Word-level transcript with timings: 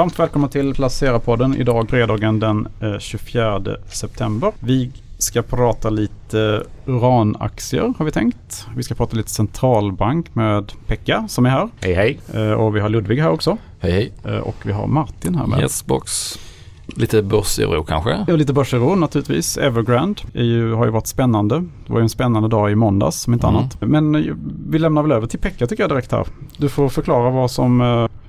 Varmt 0.00 0.18
välkomna 0.18 0.48
till 0.48 0.74
Placera-podden. 0.74 1.56
Idag 1.56 1.90
fredagen 1.90 2.40
den 2.40 2.68
24 2.98 3.62
september. 3.86 4.52
Vi 4.60 4.92
ska 5.18 5.42
prata 5.42 5.90
lite 5.90 6.62
uranaktier 6.86 7.94
har 7.98 8.04
vi 8.04 8.10
tänkt. 8.10 8.66
Vi 8.76 8.82
ska 8.82 8.94
prata 8.94 9.16
lite 9.16 9.30
centralbank 9.30 10.34
med 10.34 10.72
Pekka 10.86 11.28
som 11.28 11.46
är 11.46 11.50
här. 11.50 11.68
Hej 11.80 11.94
hej. 11.94 12.54
Och 12.54 12.76
vi 12.76 12.80
har 12.80 12.88
Ludvig 12.88 13.18
här 13.20 13.30
också. 13.30 13.56
Hej 13.80 13.92
hej. 14.24 14.40
Och 14.40 14.56
vi 14.62 14.72
har 14.72 14.86
Martin 14.86 15.34
här 15.34 15.46
med. 15.46 15.60
Yes 15.60 15.86
box. 15.86 16.38
Lite 16.86 17.22
börsoro 17.22 17.84
kanske? 17.84 18.24
Ja, 18.28 18.36
lite 18.36 18.52
börsoro 18.52 18.94
naturligtvis. 18.94 19.56
Evergrande 19.56 20.22
ju, 20.32 20.72
har 20.72 20.84
ju 20.84 20.90
varit 20.90 21.06
spännande. 21.06 21.58
Det 21.86 21.92
var 21.92 21.98
ju 21.98 22.02
en 22.02 22.08
spännande 22.08 22.48
dag 22.48 22.70
i 22.72 22.74
måndags 22.74 23.20
som 23.20 23.32
inte 23.32 23.46
mm. 23.46 23.58
annat. 23.58 23.76
Men 23.80 24.36
vi 24.70 24.78
lämnar 24.78 25.02
väl 25.02 25.12
över 25.12 25.26
till 25.26 25.38
Pekka 25.38 25.66
tycker 25.66 25.82
jag 25.82 25.90
direkt 25.90 26.12
här. 26.12 26.26
Du 26.56 26.68
får 26.68 26.88
förklara 26.88 27.30
vad 27.30 27.50
som, 27.50 27.80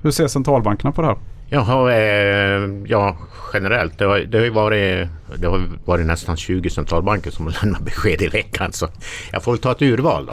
hur 0.02 0.10
ser 0.10 0.26
centralbankerna 0.26 0.92
på 0.92 1.02
det 1.02 1.08
här? 1.08 1.16
Jaha, 1.52 1.92
eh, 1.92 2.70
ja 2.86 3.16
generellt. 3.52 3.98
Det 3.98 4.04
har, 4.04 4.18
det 4.18 4.38
har 4.38 4.50
varit, 4.50 5.08
det 5.36 5.46
har 5.46 5.68
varit 5.84 6.06
nästan 6.06 6.36
20 6.36 6.70
centralbanker 6.70 7.30
som 7.30 7.46
har 7.46 7.56
lämnat 7.62 7.82
besked 7.82 8.22
i 8.22 8.28
veckan. 8.28 8.72
Så 8.72 8.88
jag 9.32 9.42
får 9.42 9.52
väl 9.52 9.58
ta 9.58 9.72
ett 9.72 9.82
urval 9.82 10.26
då. 10.26 10.32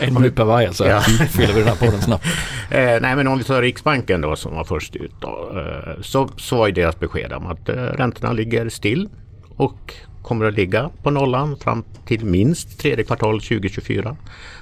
en 0.00 0.14
minut 0.14 0.36
per 0.36 0.44
varje 0.44 0.72
så 0.72 0.84
ja. 0.84 1.00
fyller 1.30 1.54
vi 1.54 1.60
den 1.60 1.68
här 1.68 1.76
podden 1.76 2.02
snabbt. 2.02 2.24
eh, 2.70 3.00
nej 3.00 3.16
men 3.16 3.28
om 3.28 3.38
vi 3.38 3.44
tar 3.44 3.62
Riksbanken 3.62 4.20
då 4.20 4.36
som 4.36 4.54
var 4.54 4.64
först 4.64 4.96
ut 4.96 5.14
då. 5.20 5.52
Eh, 5.58 6.02
så, 6.02 6.28
så 6.36 6.56
var 6.56 6.66
ju 6.66 6.72
deras 6.72 7.00
besked 7.00 7.32
om 7.32 7.46
att 7.46 7.68
eh, 7.68 7.74
räntorna 7.74 8.32
ligger 8.32 8.68
still. 8.68 9.08
Och 9.56 9.94
kommer 10.24 10.44
att 10.44 10.54
ligga 10.54 10.90
på 11.02 11.10
nollan 11.10 11.56
fram 11.56 11.84
till 12.06 12.24
minst 12.24 12.78
tredje 12.80 13.04
kvartal 13.04 13.40
2024. 13.40 14.16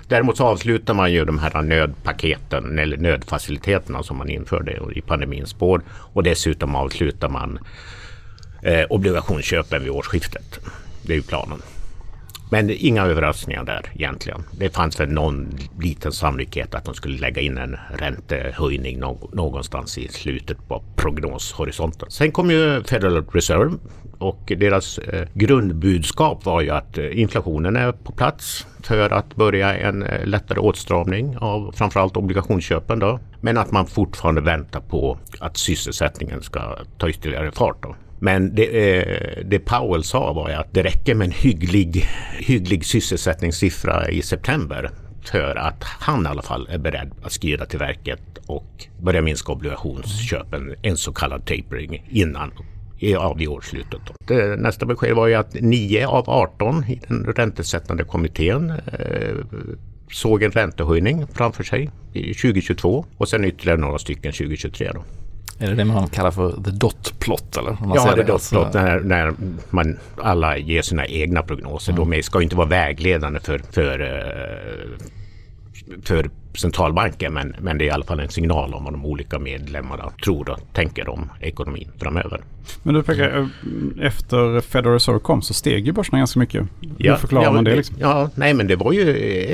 Däremot 0.09 0.37
så 0.37 0.45
avslutar 0.45 0.95
man 0.95 1.13
ju 1.13 1.25
de 1.25 1.39
här 1.39 1.63
nödpaketen 1.63 2.79
eller 2.79 2.97
nödfaciliteterna 2.97 4.03
som 4.03 4.17
man 4.17 4.29
införde 4.29 4.81
i 4.95 5.01
pandemins 5.01 5.51
spår 5.51 5.83
och 5.89 6.23
dessutom 6.23 6.75
avslutar 6.75 7.29
man 7.29 7.59
eh, 8.63 8.85
obligationsköpen 8.91 9.83
vid 9.83 9.91
årsskiftet. 9.91 10.61
Det 11.03 11.13
är 11.13 11.17
ju 11.17 11.23
planen. 11.23 11.63
Men 12.53 12.71
inga 12.71 13.03
överraskningar 13.03 13.65
där 13.65 13.93
egentligen. 13.95 14.43
Det 14.59 14.75
fanns 14.75 15.01
väl 15.01 15.09
någon 15.09 15.59
liten 15.81 16.13
sannolikhet 16.13 16.75
att 16.75 16.85
de 16.85 16.95
skulle 16.95 17.19
lägga 17.19 17.43
in 17.43 17.59
en 17.59 17.77
räntehöjning 17.99 19.01
någonstans 19.33 19.99
i 19.99 20.09
slutet 20.09 20.69
på 20.69 20.83
prognoshorisonten. 20.97 22.11
Sen 22.11 22.33
kom 22.33 22.51
ju 22.51 22.83
Federal 22.85 23.25
Reserve 23.33 23.73
och 24.19 24.53
deras 24.57 24.99
eh, 24.99 25.29
grundbudskap 25.35 26.45
var 26.45 26.61
ju 26.61 26.71
att 26.71 26.99
eh, 26.99 27.21
inflationen 27.21 27.77
är 27.77 27.93
på 27.93 28.13
plats 28.13 28.67
för 28.83 29.11
att 29.11 29.37
börja 29.37 29.77
en 29.77 30.03
eh, 30.03 30.27
lättare 30.27 30.59
åtstramning 30.59 31.37
av 31.39 31.73
framförallt 31.73 32.17
obligationsköpen 32.17 32.99
då. 32.99 33.21
Men 33.41 33.59
att 33.59 33.73
man 33.73 33.87
fortfarande 33.87 34.41
väntar 34.41 34.81
på 34.81 35.19
att 35.41 35.57
sysselsättningen 35.57 36.43
ska 36.43 36.79
ta 36.99 37.09
ytterligare 37.09 37.53
fart 37.53 37.83
då. 37.83 37.95
Men 38.23 38.55
det, 38.55 38.99
eh, 38.99 39.45
det 39.45 39.59
Powell 39.59 40.05
sa 40.05 40.33
var 40.33 40.51
att 40.51 40.75
det 40.75 40.83
räcker 40.83 41.15
med 41.15 41.25
en 41.25 41.33
hygglig, 41.33 42.09
hygglig 42.39 42.85
sysselsättningssiffra 42.85 44.09
i 44.09 44.23
september 44.23 44.91
för 45.25 45.57
att 45.57 45.85
han 45.85 46.27
i 46.27 46.29
alla 46.29 46.43
fall 46.43 46.69
är 46.71 46.79
beredd 46.79 47.13
att 47.23 47.33
skrida 47.33 47.67
till 47.67 47.79
verket 47.79 48.21
och 48.47 48.87
börja 49.01 49.23
minska 49.23 49.53
obligationsköpen, 49.53 50.75
en 50.83 50.97
så 50.97 51.13
kallad 51.13 51.47
tapering 51.47 52.05
innan 52.11 52.53
ja, 52.99 53.35
vid 53.35 53.49
årsslutet. 53.49 54.01
Det, 54.27 54.57
nästa 54.57 54.87
besked 54.87 55.17
var 55.17 55.27
ju 55.27 55.35
att 55.35 55.55
9 55.55 56.07
av 56.07 56.31
18 56.31 56.85
i 56.85 57.01
den 57.09 57.25
räntesättande 57.25 58.05
kommittén 58.05 58.71
eh, 58.71 59.37
såg 60.11 60.43
en 60.43 60.51
räntehöjning 60.51 61.27
framför 61.27 61.65
sig 61.65 61.91
i 62.13 62.35
2022 62.35 63.05
och 63.17 63.29
sen 63.29 63.45
ytterligare 63.45 63.81
några 63.81 63.99
stycken 63.99 64.33
2023. 64.33 64.91
Då. 64.95 65.05
Är 65.63 65.69
det 65.69 65.75
det 65.75 65.85
man 65.85 66.09
kallar 66.09 66.31
för 66.31 66.53
the 66.65 66.71
dot 66.71 67.15
plot? 67.19 67.57
Eller? 67.57 67.77
Man 67.81 67.93
ja, 67.95 68.13
the 68.15 68.23
dot 68.23 68.51
plot 68.51 68.75
när, 68.75 69.01
när 69.01 69.35
man 69.71 69.99
alla 70.17 70.59
ger 70.59 70.83
sina 70.83 71.07
egna 71.07 71.43
prognoser. 71.43 71.93
Mm. 71.93 72.11
De 72.11 72.23
ska 72.23 72.43
inte 72.43 72.57
vara 72.57 72.69
vägledande 72.69 73.41
för, 73.41 73.59
för, 73.71 74.01
eh, 74.01 75.07
för 76.03 76.31
centralbanken 76.55 77.35
men, 77.35 77.57
men 77.61 77.79
det 77.79 77.85
är 77.85 77.87
i 77.87 77.91
alla 77.91 78.05
fall 78.05 78.21
en 78.21 78.29
signal 78.29 78.75
om 78.75 78.85
vad 78.85 78.93
de 78.93 79.07
olika 79.07 79.39
medlemmarna 79.39 80.11
tror 80.25 80.51
och 80.51 80.59
tänker 80.73 81.09
om 81.09 81.31
ekonomin 81.41 81.91
framöver. 81.99 82.41
Men 82.83 82.95
du 82.95 83.03
pekar, 83.03 83.39
eh, 83.39 83.47
efter 84.07 84.61
Federal 84.61 84.93
Reserve 84.93 85.19
kom 85.19 85.43
så 85.43 85.55
steg 85.55 85.87
ju 85.87 85.93
börserna 85.93 86.19
ganska 86.19 86.41
mycket. 86.41 86.67
Hur 86.99 87.17
förklarar 87.17 87.45
ja, 87.45 87.53
man 87.53 87.65
det? 87.65 87.77
Liksom? 87.77 87.97
Ja, 88.01 88.31
nej 88.35 88.55
men 88.55 88.67
det 88.67 88.77
var 88.77 88.93
ju 88.93 89.11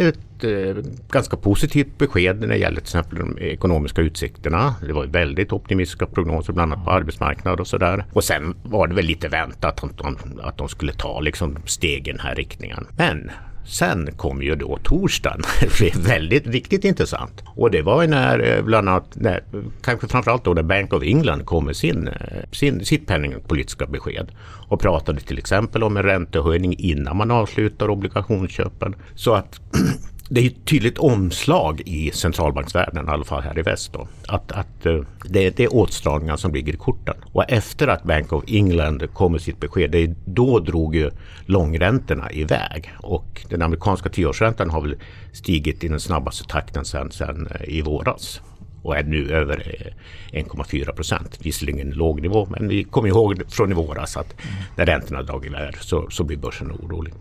ett 0.09 0.45
eh, 0.45 0.85
ganska 1.11 1.37
positivt 1.37 1.99
besked 1.99 2.41
när 2.41 2.49
det 2.49 2.57
gäller 2.57 2.77
till 2.77 2.85
exempel 2.85 3.19
de 3.19 3.39
ekonomiska 3.39 4.03
utsikterna. 4.03 4.75
Det 4.87 4.93
var 4.93 5.07
väldigt 5.07 5.53
optimistiska 5.53 6.07
prognoser 6.07 6.53
bland 6.53 6.73
annat 6.73 6.85
på 6.85 6.91
arbetsmarknaden 6.91 7.61
och 7.61 7.67
sådär. 7.67 8.05
Och 8.13 8.25
sen 8.25 8.55
var 8.63 8.87
det 8.87 8.95
väl 8.95 9.05
lite 9.05 9.29
väntat 9.29 9.85
att 9.85 9.99
de, 9.99 10.17
att 10.43 10.59
de 10.59 10.69
skulle 10.69 10.93
ta 10.93 11.21
liksom 11.21 11.57
steg 11.65 12.09
i 12.09 12.11
den 12.11 12.21
här 12.21 12.35
riktningen. 12.35 12.87
Men 12.97 13.31
Sen 13.69 14.09
kom 14.17 14.43
ju 14.43 14.55
då 14.55 14.79
torsdagen. 14.83 15.43
Det 15.61 15.79
blev 15.79 15.97
väldigt, 15.97 16.47
riktigt 16.47 16.85
intressant. 16.85 17.43
Och 17.47 17.71
det 17.71 17.83
var 17.83 18.07
när 18.07 18.57
eh, 18.57 18.65
bland 18.65 18.89
annat, 18.89 19.11
när, 19.15 19.43
kanske 19.83 20.09
framförallt 20.09 20.45
då 20.45 20.55
när 20.55 20.63
Bank 20.63 20.93
of 20.93 21.03
England 21.03 21.47
kom 21.47 21.65
med 21.65 21.77
sin, 21.77 22.09
eh, 22.09 22.15
sin, 22.53 22.85
sitt 22.85 23.07
penningpolitiska 23.07 23.87
besked 23.87 24.31
och 24.69 24.81
pratade 24.81 25.21
till 25.21 25.39
exempel 25.39 25.83
om 25.83 25.97
en 25.97 26.03
räntehöjning 26.03 26.75
innan 26.79 27.17
man 27.17 27.31
avslutar 27.31 27.91
obligationsköpen. 27.91 28.95
Så 29.15 29.35
att 29.35 29.61
det 30.29 30.41
är 30.41 30.47
ett 30.47 30.65
tydligt 30.65 30.99
omslag 30.99 31.83
i 31.87 32.11
centralbanksvärlden, 32.11 33.07
i 33.07 33.11
alla 33.11 33.25
fall 33.25 33.43
här 33.43 33.59
i 33.59 33.63
väst. 33.63 33.93
Då, 33.93 34.09
att, 34.29 34.53
att 34.53 34.87
eh, 34.87 35.01
det, 35.25 35.51
det 35.57 35.65
är 35.65 35.75
åtstramningar 35.75 36.37
som 36.37 36.55
ligger 36.55 36.73
i 36.73 36.77
korten. 36.77 37.15
Och 37.33 37.51
efter 37.51 37.89
att 37.89 38.03
Bank 38.03 38.33
of 38.33 38.45
England 38.47 39.09
kom 39.13 39.33
med 39.33 39.41
sitt 39.41 39.61
besked, 39.61 39.91
det, 39.91 40.15
då 40.25 40.59
drog 40.59 40.95
ju 40.95 41.11
långräntorna 41.47 42.33
iväg. 42.33 42.93
Och 42.99 43.47
den 43.49 43.63
amerikanska 43.63 44.09
tioårsräntan 44.09 44.71
har 44.71 44.81
väl 44.81 44.97
stigit 45.33 45.85
i 45.85 45.89
den 45.89 46.01
snabbaste 46.01 46.45
takten 46.45 46.85
sedan, 46.85 47.11
sedan 47.11 47.49
eh, 47.55 47.69
i 47.69 47.83
våras 47.83 48.41
och 48.83 48.97
är 48.97 49.03
nu 49.03 49.33
över 49.33 49.93
eh, 50.33 50.43
1,4 50.45 50.93
procent. 50.93 51.39
Visserligen 51.43 51.91
låg 51.91 52.23
nivå 52.23 52.47
men 52.51 52.69
vi 52.69 52.85
kommer 52.85 53.09
ihåg 53.09 53.43
från 53.49 53.71
i 53.73 53.75
våras 53.75 54.17
att 54.17 54.35
när 54.77 54.87
räntorna 54.87 55.23
dragit 55.23 55.51
iväg 55.51 55.77
så, 55.79 56.11
så 56.11 56.25
blir 56.25 56.37
börsen 56.37 56.73
orolig. 56.73 57.15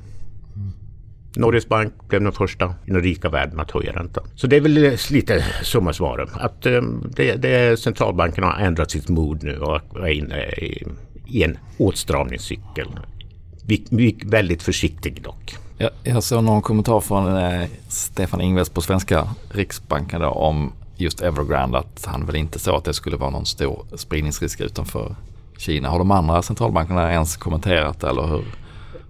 Norges 1.38 1.70
Bank 1.70 1.94
blev 2.08 2.22
den 2.22 2.32
första 2.32 2.66
i 2.86 2.92
den 2.92 3.02
rika 3.02 3.30
världen 3.30 3.60
att 3.60 3.72
höja 3.72 3.94
räntan. 3.94 4.24
Så 4.36 4.48
det 4.48 4.56
är 4.56 4.62
väl 4.62 4.98
lite 5.10 5.46
summa 5.64 5.94
summarum. 5.94 6.30
Att 6.34 6.66
um, 6.66 7.12
det, 7.16 7.36
det, 7.36 7.80
centralbanken 7.80 8.44
har 8.44 8.60
ändrat 8.60 8.92
sitt 8.92 9.10
mood 9.10 9.44
nu 9.44 9.60
och 9.60 10.08
är 10.08 10.12
inne 10.12 10.44
i, 10.46 10.88
i 11.28 11.44
en 11.44 11.58
åtstramningscykel. 11.78 12.88
Vi, 13.66 13.86
vi, 13.90 14.20
väldigt 14.26 14.64
försiktig 14.64 15.22
dock. 15.24 15.56
Jag, 15.78 15.90
jag 16.04 16.24
såg 16.24 16.44
någon 16.44 16.62
kommentar 16.62 17.00
från 17.00 17.38
eh, 17.38 17.68
Stefan 17.88 18.42
Ingves 18.42 18.70
på 18.70 18.82
svenska 18.82 19.28
Riksbanken 19.50 20.22
då, 20.22 20.28
om 20.28 20.72
just 20.96 21.22
Evergrande 21.22 21.78
att 21.78 22.06
han 22.06 22.26
väl 22.26 22.36
inte 22.36 22.60
såg 22.60 22.76
att 22.76 22.84
det 22.84 22.94
skulle 22.94 23.18
vara 23.18 23.30
någon 23.30 23.46
stor 23.46 23.86
spridningsrisk 23.96 24.62
utanför 24.62 25.16
Kina. 25.58 25.90
Har 25.90 26.00
de 26.00 26.12
andra 26.12 26.42
centralbankerna 26.42 27.12
ens 27.12 27.38
kommenterat 27.38 28.04
eller 28.04 28.28
hur, 28.28 28.46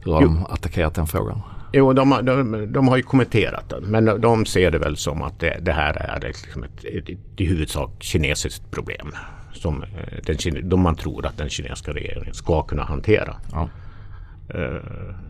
hur 0.04 0.14
har 0.14 0.22
jo. 0.22 0.28
de 0.28 0.46
attackerat 0.46 0.96
den 0.96 1.08
frågan? 1.08 1.42
Jo, 1.72 1.94
de, 1.94 2.10
de, 2.24 2.74
de, 2.74 2.88
har 2.88 2.98
ju 2.98 3.04
kommenterat 3.04 3.70
den. 3.70 3.84
Men 3.84 4.22
de 4.22 4.46
ser 4.46 4.72
det 4.72 4.80
väl 4.80 4.98
som 4.98 5.22
att 5.22 5.40
det, 5.40 5.58
det 5.62 5.72
här 5.72 5.94
är 5.94 6.28
liksom 6.28 6.64
ett, 6.64 6.86
ett, 6.86 7.10
ett, 7.10 7.20
i 7.38 7.46
huvudsak 7.46 7.92
kinesiskt 8.00 8.72
problem. 8.72 9.12
Som 9.54 9.84
eh, 9.84 9.90
den, 10.26 10.70
de 10.70 10.82
man 10.82 10.96
tror 10.96 11.26
att 11.26 11.38
den 11.38 11.50
kinesiska 11.50 11.94
regeringen 11.94 12.34
ska 12.34 12.64
kunna 12.64 12.84
hantera. 12.84 13.36
Ja. 13.52 13.70
Uh, 14.56 14.82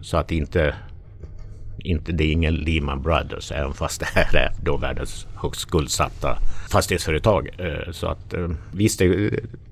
så 0.01 0.17
att 0.17 0.31
inte, 0.31 0.75
inte 1.77 2.11
det 2.11 2.23
är 2.23 2.31
ingen 2.31 2.55
Lehman 2.55 3.01
Brothers 3.01 3.51
även 3.51 3.73
fast 3.73 3.99
det 3.99 4.05
här 4.05 4.35
är 4.35 4.51
då 4.63 4.77
världens 4.77 5.27
högst 5.41 5.61
skuldsatta 5.61 6.37
fastighetsföretag. 6.69 7.49
Uh, 7.59 7.91
så 7.91 8.07
att 8.07 8.33
uh, 8.33 8.49
visst, 8.71 9.01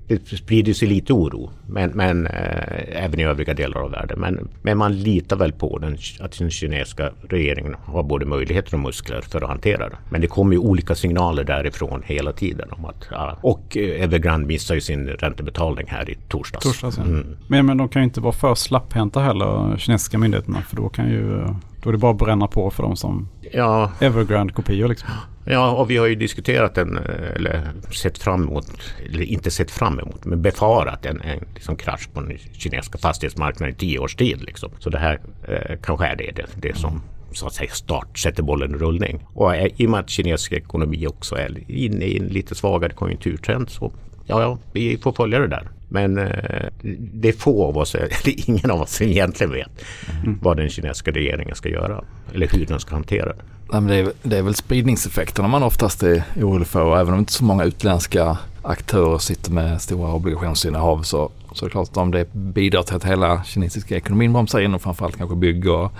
det, 0.08 0.28
sprider 0.36 0.72
sig 0.72 0.88
lite 0.88 1.12
oro, 1.12 1.50
men, 1.66 1.90
men 1.90 2.26
eh, 2.26 3.04
även 3.04 3.20
i 3.20 3.24
övriga 3.24 3.54
delar 3.54 3.80
av 3.80 3.90
världen. 3.90 4.20
Men, 4.20 4.48
men 4.62 4.78
man 4.78 4.98
litar 4.98 5.36
väl 5.36 5.52
på 5.52 5.78
den, 5.78 5.98
att 6.20 6.38
den 6.38 6.50
kinesiska 6.50 7.10
regeringen 7.28 7.76
har 7.84 8.02
både 8.02 8.26
möjligheter 8.26 8.74
och 8.74 8.80
muskler 8.80 9.20
för 9.20 9.42
att 9.42 9.48
hantera 9.48 9.88
det. 9.88 9.96
Men 10.10 10.20
det 10.20 10.26
kommer 10.26 10.52
ju 10.52 10.58
olika 10.58 10.94
signaler 10.94 11.44
därifrån 11.44 12.02
hela 12.06 12.32
tiden. 12.32 12.68
Om 12.70 12.84
att, 12.84 13.08
och 13.40 13.76
eh, 13.76 14.02
Evergrande 14.02 14.46
missar 14.46 14.74
ju 14.74 14.80
sin 14.80 15.08
räntebetalning 15.08 15.86
här 15.88 16.10
i 16.10 16.14
torsdags. 16.28 16.64
torsdags 16.64 16.98
ja. 16.98 17.04
mm. 17.04 17.36
men, 17.48 17.66
men 17.66 17.76
de 17.76 17.88
kan 17.88 18.02
ju 18.02 18.04
inte 18.04 18.20
vara 18.20 18.32
för 18.32 18.54
slapphänta 18.54 19.20
heller, 19.20 19.76
kinesiska 19.78 20.18
myndigheterna. 20.18 20.62
För 20.62 20.76
då 20.76 20.88
kan 20.88 21.08
ju 21.10 21.46
då 21.82 21.90
är 21.90 21.92
det 21.92 21.98
bara 21.98 22.12
att 22.12 22.18
bränna 22.18 22.46
på 22.46 22.70
för 22.70 22.82
dem 22.82 22.96
som 22.96 23.28
ja. 23.52 23.90
Evergrande-kopior. 24.00 24.88
Liksom. 24.88 25.08
Ja, 25.48 25.70
och 25.70 25.90
vi 25.90 25.96
har 25.96 26.06
ju 26.06 26.14
diskuterat 26.14 26.74
den, 26.74 26.96
eh, 26.96 27.30
eller 27.34 27.70
sett 27.90 28.18
fram 28.18 28.42
emot, 28.42 28.94
eller 29.08 29.22
inte 29.22 29.50
sett 29.50 29.70
fram 29.70 29.98
emot, 29.98 30.24
men 30.24 30.42
befarat 30.42 31.06
en, 31.06 31.20
en 31.20 31.44
liksom 31.54 31.76
krasch 31.76 32.08
på 32.12 32.20
den 32.20 32.38
kinesiska 32.52 32.98
fastighetsmarknaden 32.98 33.74
i 33.74 33.78
tio 33.78 33.98
års 33.98 34.14
tid. 34.14 34.42
Liksom. 34.42 34.70
Så 34.78 34.90
det 34.90 34.98
här 34.98 35.20
eh, 35.48 35.76
kanske 35.82 36.06
är 36.06 36.16
det, 36.16 36.30
det, 36.36 36.46
det 36.54 36.76
som 36.76 37.02
så 37.32 37.46
att 37.46 37.54
säga 37.54 37.70
start, 37.70 38.18
sätter 38.18 38.42
bollen 38.42 38.74
i 38.74 38.78
rullning. 38.78 39.26
Och 39.34 39.56
eh, 39.56 39.70
i 39.76 39.86
och 39.86 39.90
med 39.90 40.00
att 40.00 40.10
kinesisk 40.10 40.52
ekonomi 40.52 41.06
också 41.06 41.34
är 41.34 41.70
inne 41.70 42.04
i 42.04 42.18
en 42.18 42.26
lite 42.26 42.54
svagare 42.54 42.92
konjunkturtrend 42.92 43.70
så 43.70 43.92
ja, 44.26 44.42
ja, 44.42 44.58
vi 44.72 44.98
får 44.98 45.12
följa 45.12 45.38
det 45.38 45.48
där. 45.48 45.68
Men 45.88 46.18
eh, 46.18 46.66
det 46.98 47.28
är 47.28 47.32
få 47.32 47.64
av 47.64 47.78
oss, 47.78 47.94
eller 47.94 48.48
ingen 48.50 48.70
av 48.70 48.80
oss 48.80 48.96
som 48.96 49.06
egentligen 49.06 49.52
vet 49.52 49.84
mm. 50.22 50.38
vad 50.42 50.56
den 50.56 50.70
kinesiska 50.70 51.10
regeringen 51.10 51.54
ska 51.54 51.68
göra. 51.68 52.04
Eller 52.34 52.48
hur 52.48 52.66
den 52.66 52.80
ska 52.80 52.94
hantera 52.94 53.26
det. 53.26 53.42
Nej, 53.72 53.80
men 53.80 53.86
det, 53.86 53.96
är, 53.96 54.12
det 54.22 54.38
är 54.38 54.42
väl 54.42 54.54
spridningseffekterna 54.54 55.48
man 55.48 55.62
oftast 55.62 56.02
är 56.02 56.24
orolig 56.36 56.66
för. 56.66 57.00
Även 57.00 57.14
om 57.14 57.18
inte 57.18 57.32
så 57.32 57.44
många 57.44 57.64
utländska 57.64 58.38
aktörer 58.62 59.18
sitter 59.18 59.52
med 59.52 59.82
stora 59.82 60.12
obligationsinnehav 60.12 61.02
så, 61.02 61.30
så 61.52 61.64
är 61.64 61.68
det 61.68 61.72
klart 61.72 61.88
att 61.88 61.96
om 61.96 62.10
det 62.10 62.32
bidrar 62.32 62.82
till 62.82 62.96
att 62.96 63.04
hela 63.04 63.44
kinesiska 63.44 63.96
ekonomin 63.96 64.32
bromsar 64.32 64.60
in 64.60 64.74
och 64.74 64.82
framförallt 64.82 65.16
kanske 65.16 65.36
bygg 65.36 65.68
och 65.68 65.92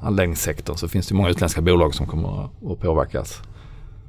anläggningssektorn 0.00 0.76
så 0.76 0.88
finns 0.88 1.08
det 1.08 1.14
många 1.14 1.28
utländska 1.28 1.60
bolag 1.60 1.94
som 1.94 2.06
kommer 2.06 2.44
att 2.44 2.80
påverkas. 2.80 3.42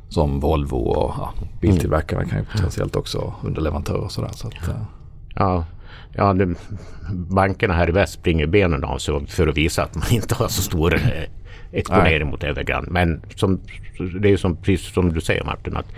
Som 0.10 0.40
Volvo 0.40 0.76
och 0.76 1.14
ja, 1.18 1.34
biltillverkarna 1.62 2.26
kan 2.26 2.40
ju 2.40 2.46
potentiellt 2.46 2.96
också 2.96 3.34
underleverantörer 3.44 4.00
och 4.00 4.12
sådär. 4.12 4.32
Så 4.34 4.48
att, 4.48 4.54
ja. 4.68 4.86
Ja, 5.36 5.66
ja 6.14 6.34
det, 6.34 6.56
bankerna 7.12 7.74
här 7.74 7.90
i 7.90 7.92
väst 7.92 8.14
springer 8.14 8.48
benen 8.48 8.84
av 8.84 8.98
sig 8.98 9.26
för 9.28 9.48
att 9.48 9.58
visa 9.58 9.84
att 9.84 9.96
man 9.96 10.12
inte 10.12 10.36
har 10.36 10.48
så 10.48 10.62
stor 10.62 10.96
eh, 10.96 11.02
exponering 11.72 12.20
Nej. 12.20 12.32
mot 12.32 12.44
Evergrande. 12.44 12.92
Men 12.92 13.22
som, 13.36 13.60
det 14.22 14.30
är 14.30 14.38
som, 14.38 14.56
precis 14.56 14.94
som 14.94 15.14
du 15.14 15.22
säger 15.22 15.44
Martin, 15.44 15.78
att 15.78 15.94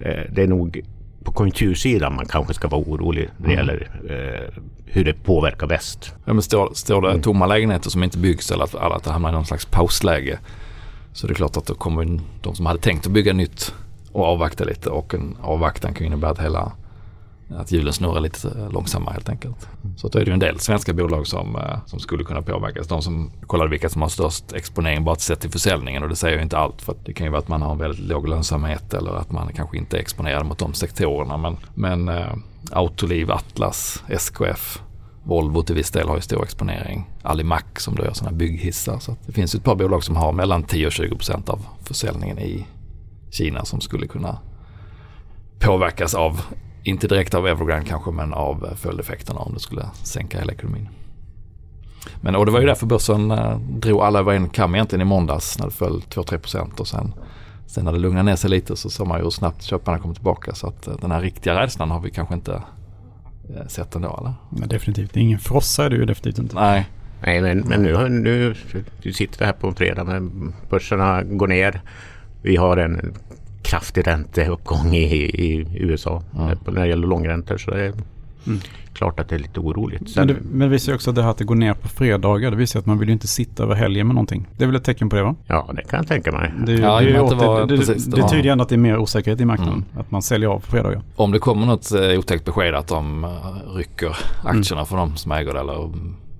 eh, 0.00 0.22
det 0.30 0.42
är 0.42 0.48
nog 0.48 0.80
på 1.24 1.32
konjunktursidan 1.32 2.14
man 2.14 2.26
kanske 2.26 2.54
ska 2.54 2.68
vara 2.68 2.80
orolig 2.80 3.28
när 3.36 3.48
det 3.48 3.54
mm. 3.54 3.66
gäller 3.66 3.90
eh, 4.08 4.62
hur 4.84 5.04
det 5.04 5.24
påverkar 5.24 5.66
väst. 5.66 6.14
Ja, 6.24 6.32
men 6.32 6.42
står, 6.42 6.70
står 6.74 7.02
det 7.02 7.10
mm. 7.10 7.22
tomma 7.22 7.46
lägenheter 7.46 7.90
som 7.90 8.02
inte 8.02 8.18
byggs 8.18 8.50
eller 8.50 8.64
att, 8.64 8.74
att 8.74 9.04
det 9.04 9.10
hamnar 9.10 9.28
i 9.28 9.32
någon 9.32 9.46
slags 9.46 9.66
pausläge 9.66 10.38
så 11.18 11.26
det 11.26 11.32
är 11.32 11.34
klart 11.34 11.56
att 11.56 11.66
då 11.66 11.74
kommer 11.74 12.20
de 12.42 12.54
som 12.54 12.66
hade 12.66 12.78
tänkt 12.78 13.06
att 13.06 13.12
bygga 13.12 13.32
nytt 13.32 13.74
och 14.12 14.24
avvakta 14.24 14.64
lite 14.64 14.90
och 14.90 15.14
en 15.14 15.36
avvaktan 15.42 15.94
kan 15.94 16.06
innebära 16.06 16.30
att 16.30 16.38
hela 16.38 16.72
att 17.56 17.72
hjulen 17.72 17.92
snurrar 17.92 18.20
lite 18.20 18.68
långsammare 18.70 19.12
helt 19.12 19.28
enkelt. 19.28 19.68
Så 19.96 20.08
då 20.08 20.18
är 20.18 20.24
det 20.24 20.28
ju 20.28 20.32
en 20.32 20.38
del 20.38 20.60
svenska 20.60 20.92
bolag 20.92 21.26
som, 21.26 21.56
eh, 21.56 21.78
som 21.86 22.00
skulle 22.00 22.24
kunna 22.24 22.42
påverkas. 22.42 22.88
De 22.88 23.02
som 23.02 23.30
kollade 23.46 23.70
vilka 23.70 23.88
som 23.88 24.02
har 24.02 24.08
störst 24.08 24.52
exponering 24.52 25.04
bara 25.04 25.16
sett 25.16 25.40
till 25.40 25.50
försäljningen 25.50 26.02
och 26.02 26.08
det 26.08 26.16
säger 26.16 26.36
ju 26.36 26.42
inte 26.42 26.58
allt 26.58 26.82
för 26.82 26.94
det 27.04 27.12
kan 27.12 27.26
ju 27.26 27.30
vara 27.30 27.40
att 27.40 27.48
man 27.48 27.62
har 27.62 27.72
en 27.72 27.78
väldigt 27.78 28.08
låg 28.08 28.28
lönsamhet 28.28 28.94
eller 28.94 29.12
att 29.14 29.32
man 29.32 29.52
kanske 29.52 29.78
inte 29.78 29.96
är 29.96 30.00
exponerad 30.00 30.46
mot 30.46 30.58
de 30.58 30.74
sektorerna. 30.74 31.36
Men, 31.36 31.56
men 31.74 32.08
eh, 32.08 32.34
Autoliv, 32.70 33.30
Atlas, 33.30 34.02
SKF, 34.08 34.82
Volvo 35.28 35.62
till 35.62 35.74
viss 35.74 35.90
del 35.90 36.08
har 36.08 36.16
ju 36.16 36.22
stor 36.22 36.42
exponering. 36.42 37.10
Alimak 37.22 37.80
som 37.80 37.94
då 37.94 38.04
gör 38.04 38.12
sådana 38.12 38.36
bygghissar. 38.36 38.98
Så 38.98 39.16
det 39.26 39.32
finns 39.32 39.54
ett 39.54 39.64
par 39.64 39.74
bolag 39.74 40.04
som 40.04 40.16
har 40.16 40.32
mellan 40.32 40.62
10 40.62 40.86
och 40.86 40.92
20 40.92 41.16
procent 41.16 41.48
av 41.48 41.66
försäljningen 41.80 42.38
i 42.38 42.66
Kina 43.30 43.64
som 43.64 43.80
skulle 43.80 44.06
kunna 44.06 44.38
påverkas 45.58 46.14
av 46.14 46.40
inte 46.82 47.08
direkt 47.08 47.34
av 47.34 47.46
Evergrande 47.46 47.86
kanske 47.88 48.10
men 48.10 48.34
av 48.34 48.64
eh, 48.64 48.74
följdeffekterna 48.74 49.40
om 49.40 49.54
det 49.54 49.60
skulle 49.60 49.88
sänka 50.02 50.38
hela 50.38 50.52
ekonomin. 50.52 50.88
Men 52.20 52.36
och 52.36 52.46
det 52.46 52.52
var 52.52 52.60
ju 52.60 52.66
därför 52.66 52.86
börsen 52.86 53.30
eh, 53.30 53.58
drog 53.58 54.00
alla 54.00 54.18
över 54.18 54.32
en 54.32 54.48
kam 54.48 54.74
egentligen 54.74 55.02
i 55.02 55.04
måndags 55.04 55.58
när 55.58 55.66
det 55.66 55.72
föll 55.72 56.00
2-3 56.00 56.38
procent 56.38 56.80
och 56.80 56.88
sen, 56.88 57.14
sen 57.66 57.84
när 57.84 57.92
det 57.92 57.98
lugnade 57.98 58.22
ner 58.22 58.36
sig 58.36 58.50
lite 58.50 58.76
så 58.76 58.90
såg 58.90 59.06
man 59.06 59.18
ju 59.18 59.24
hur 59.24 59.30
snabbt 59.30 59.62
köparna 59.62 59.98
kom 59.98 60.14
tillbaka 60.14 60.54
så 60.54 60.66
att 60.66 60.86
eh, 60.86 60.94
den 61.00 61.10
här 61.10 61.20
riktiga 61.20 61.62
rädslan 61.62 61.90
har 61.90 62.00
vi 62.00 62.10
kanske 62.10 62.34
inte 62.34 62.62
eh, 63.56 63.66
sett 63.66 63.94
ändå 63.94 64.16
eller? 64.20 64.34
Men 64.60 64.68
definitivt, 64.68 65.16
ingen 65.16 65.38
frossa 65.38 65.84
är 65.84 65.90
det 65.90 65.96
ju 65.96 66.04
definitivt 66.04 66.38
inte. 66.38 66.54
Nej. 66.54 66.86
Nej 67.20 67.40
men, 67.40 67.58
men 67.58 67.82
nu, 67.82 68.08
nu, 68.08 68.54
nu 69.02 69.12
sitter 69.12 69.38
vi 69.38 69.44
här 69.44 69.52
på 69.52 69.66
en 69.66 69.74
fredag 69.74 70.04
men 70.04 70.54
börserna 70.70 71.22
går 71.22 71.46
ner. 71.46 71.80
Vi 72.42 72.56
har 72.56 72.76
en 72.76 73.14
kraftig 73.62 74.06
ränteuppgång 74.06 74.94
i, 74.94 75.14
i 75.24 75.66
USA 75.74 76.22
mm. 76.36 76.58
när 76.66 76.82
det 76.82 76.88
gäller 76.88 77.06
långräntor. 77.06 77.58
Så 77.58 77.70
det 77.70 77.80
är 77.80 77.92
mm. 78.46 78.60
Klart 78.98 79.20
att 79.20 79.28
det 79.28 79.34
är 79.34 79.38
lite 79.38 79.60
oroligt. 79.60 80.10
Sen, 80.10 80.26
men, 80.26 80.36
det, 80.36 80.40
men 80.50 80.58
det 80.58 80.68
visar 80.68 80.94
också 80.94 81.10
att 81.10 81.16
det 81.16 81.22
här 81.22 81.30
att 81.30 81.38
det 81.38 81.44
går 81.44 81.54
ner 81.54 81.74
på 81.74 81.88
fredagar. 81.88 82.50
Det 82.50 82.56
visar 82.56 82.80
att 82.80 82.86
man 82.86 82.98
vill 82.98 83.08
ju 83.08 83.12
inte 83.12 83.28
sitta 83.28 83.62
över 83.62 83.74
helgen 83.74 84.06
med 84.06 84.14
någonting. 84.14 84.46
Det 84.56 84.64
är 84.64 84.66
väl 84.66 84.76
ett 84.76 84.84
tecken 84.84 85.08
på 85.08 85.16
det 85.16 85.22
va? 85.22 85.34
Ja, 85.46 85.70
det 85.76 85.82
kan 85.82 85.96
jag 85.96 86.08
tänka 86.08 86.32
mig. 86.32 86.52
Det, 86.66 86.72
ja, 86.72 87.00
det, 87.00 87.12
det, 87.12 87.34
var, 87.34 87.66
det, 87.66 87.76
precis, 87.76 88.04
det, 88.04 88.22
det 88.22 88.28
tyder 88.28 88.50
ändå 88.50 88.62
att 88.62 88.68
det 88.68 88.74
är 88.74 88.76
mer 88.76 88.98
osäkerhet 88.98 89.40
i 89.40 89.44
marknaden. 89.44 89.84
Mm. 89.92 90.00
Att 90.00 90.10
man 90.10 90.22
säljer 90.22 90.48
av 90.48 90.58
på 90.58 90.66
fredagar. 90.66 91.02
Om 91.16 91.32
det 91.32 91.38
kommer 91.38 91.66
något 91.66 91.92
eh, 91.92 92.18
otäckt 92.18 92.44
besked 92.44 92.74
att 92.74 92.88
de 92.88 93.24
eh, 93.24 93.30
rycker 93.76 94.16
aktierna 94.44 94.80
mm. 94.80 94.86
från 94.86 94.98
de 94.98 95.16
som 95.16 95.32
äger 95.32 95.52
det 95.52 95.60
eller 95.60 95.90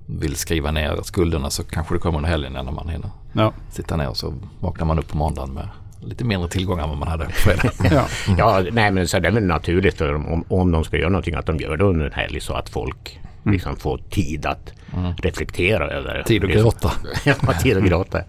vill 0.05 0.35
skriva 0.35 0.71
ner 0.71 0.99
skulderna 1.03 1.49
så 1.49 1.63
kanske 1.63 1.95
det 1.95 1.99
kommer 1.99 2.17
under 2.17 2.29
helgen 2.29 2.53
när 2.53 2.63
man 2.63 2.89
hinner 2.89 3.09
ja. 3.33 3.53
sitta 3.69 3.95
ner 3.95 4.09
och 4.09 4.17
så 4.17 4.33
vaknar 4.59 4.85
man 4.85 4.99
upp 4.99 5.07
på 5.07 5.17
måndagen 5.17 5.53
med 5.53 5.67
lite 6.01 6.23
mindre 6.23 6.49
tillgångar 6.49 6.83
än 6.83 6.89
vad 6.89 6.97
man 6.97 7.07
hade 7.07 7.25
på 7.25 7.31
fredag. 7.31 7.71
ja. 7.95 8.07
ja, 8.37 8.63
nej 8.71 8.91
men 8.91 9.07
så 9.07 9.19
det 9.19 9.27
är 9.27 9.31
väl 9.31 9.43
naturligt 9.43 10.01
om, 10.01 10.43
om 10.47 10.71
de 10.71 10.83
ska 10.83 10.97
göra 10.97 11.09
någonting 11.09 11.35
att 11.35 11.45
de 11.45 11.57
gör 11.57 11.77
det 11.77 11.83
under 11.83 12.05
en 12.05 12.11
helg 12.11 12.39
så 12.39 12.53
att 12.53 12.69
folk 12.69 13.19
mm. 13.43 13.53
liksom 13.53 13.75
får 13.75 13.97
tid 14.09 14.45
att 14.45 14.73
mm. 14.93 15.13
reflektera 15.15 15.89
över 15.89 16.17
det. 16.17 16.23
Tid 16.23 16.43
att 16.43 16.51
gråta. 16.51 16.91
ja, 17.25 17.35
tid 17.61 17.77
att 17.77 17.83
gråta. 17.83 18.21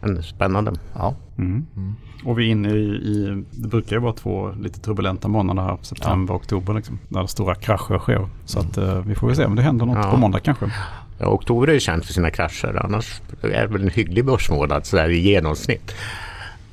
Men 0.00 0.22
spännande. 0.22 0.72
Ja. 0.94 1.14
Mm. 1.38 1.66
Mm. 1.76 1.94
Och 2.24 2.38
vi 2.38 2.46
är 2.46 2.50
inne 2.50 2.68
i, 2.68 2.82
i, 2.82 3.44
det 3.50 3.68
brukar 3.68 3.96
ju 3.96 4.02
vara 4.02 4.12
två 4.12 4.52
lite 4.60 4.80
turbulenta 4.80 5.28
månader 5.28 5.62
här, 5.62 5.78
september 5.82 6.34
och 6.34 6.40
oktober, 6.40 6.74
liksom, 6.74 6.98
där 7.08 7.26
stora 7.26 7.54
krascher 7.54 7.98
sker. 7.98 8.28
Så 8.44 8.60
att 8.60 8.78
uh, 8.78 9.00
vi 9.00 9.14
får 9.14 9.26
väl 9.26 9.36
se 9.36 9.44
om 9.44 9.56
det 9.56 9.62
händer 9.62 9.86
något 9.86 10.04
ja. 10.04 10.10
på 10.10 10.16
måndag 10.16 10.40
kanske. 10.40 10.70
Ja, 11.18 11.26
oktober 11.26 11.68
är 11.68 11.72
ju 11.72 11.80
känt 11.80 12.04
för 12.04 12.12
sina 12.12 12.30
krascher, 12.30 12.80
annars 12.84 13.20
är 13.42 13.48
det 13.48 13.66
väl 13.66 13.82
en 13.82 13.90
hygglig 13.90 14.24
börsmånad 14.24 14.86
sådär 14.86 15.08
i 15.08 15.18
genomsnitt. 15.18 15.94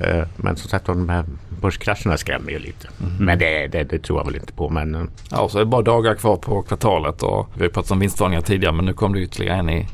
Eh, 0.04 0.28
men 0.36 0.56
som 0.56 0.70
sagt 0.70 0.86
de 0.86 1.10
här 1.10 1.26
börskrascherna 1.62 2.18
skrämmer 2.18 2.52
ju 2.52 2.60
lite. 2.60 2.88
Mm. 3.02 3.26
Men 3.26 3.40
det, 3.40 3.68
det, 3.68 3.84
det, 3.84 4.00
tror 4.00 4.20
jag 4.20 4.26
väl 4.26 4.36
inte 4.36 4.54
på. 4.54 4.70
Men... 4.70 4.96
Eh, 4.96 5.02
ja, 5.32 5.50
så 5.50 5.58
är 5.58 5.60
det 5.60 5.66
bara 5.66 5.82
dagar 5.82 6.16
kvar 6.16 6.38
på 6.38 6.62
kvartalet 6.62 7.24
och 7.24 7.48
vi 7.58 7.64
har 7.64 7.70
pratat 7.70 7.92
om 7.92 8.00
vinstvarningar 8.00 8.42
tidigare 8.42 8.74
men 8.74 8.86
nu 8.86 8.94
kom 8.94 9.14
det 9.14 9.20
ytterligare 9.20 9.58
en 9.58 9.70
i, 9.70 9.88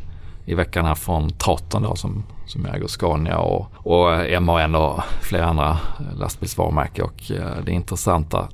i 0.46 0.54
veckan 0.54 0.86
här 0.86 0.96
från 0.96 1.30
Traton 1.30 1.84
då 1.84 1.96
som, 1.96 2.24
som 2.48 2.66
äger 2.66 2.88
Scania 2.88 3.38
och, 3.38 3.68
och 3.74 4.42
MAN 4.42 4.76
och 4.76 5.02
flera 5.22 5.46
andra 5.46 5.78
lastbilsvarumärken 6.20 7.06
och 7.06 7.32
det 7.66 7.72
intressanta 7.72 8.48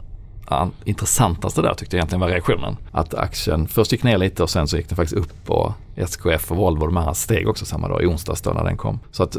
intressantaste 0.84 1.62
där 1.62 1.74
tyckte 1.74 1.96
jag 1.96 2.00
egentligen 2.00 2.20
var 2.20 2.28
reaktionen. 2.28 2.78
Att 2.92 3.14
aktien 3.14 3.68
först 3.68 3.92
gick 3.92 4.04
ner 4.04 4.18
lite 4.18 4.44
och 4.44 4.50
sen 4.50 4.68
så 4.68 4.78
gick 4.78 4.90
den 4.90 4.96
faktiskt 4.96 5.18
upp 5.18 5.50
och 5.50 5.72
SKF 5.96 6.52
och 6.52 6.58
Volvo 6.58 6.86
de 6.86 6.98
andra 6.98 7.14
steg 7.14 7.48
också 7.48 7.66
samma 7.66 7.88
dag 7.88 8.04
i 8.04 8.06
onsdags 8.06 8.42
då 8.42 8.52
när 8.52 8.64
den 8.64 8.78
kom. 8.78 9.00
Så 9.12 9.24
att 9.24 9.38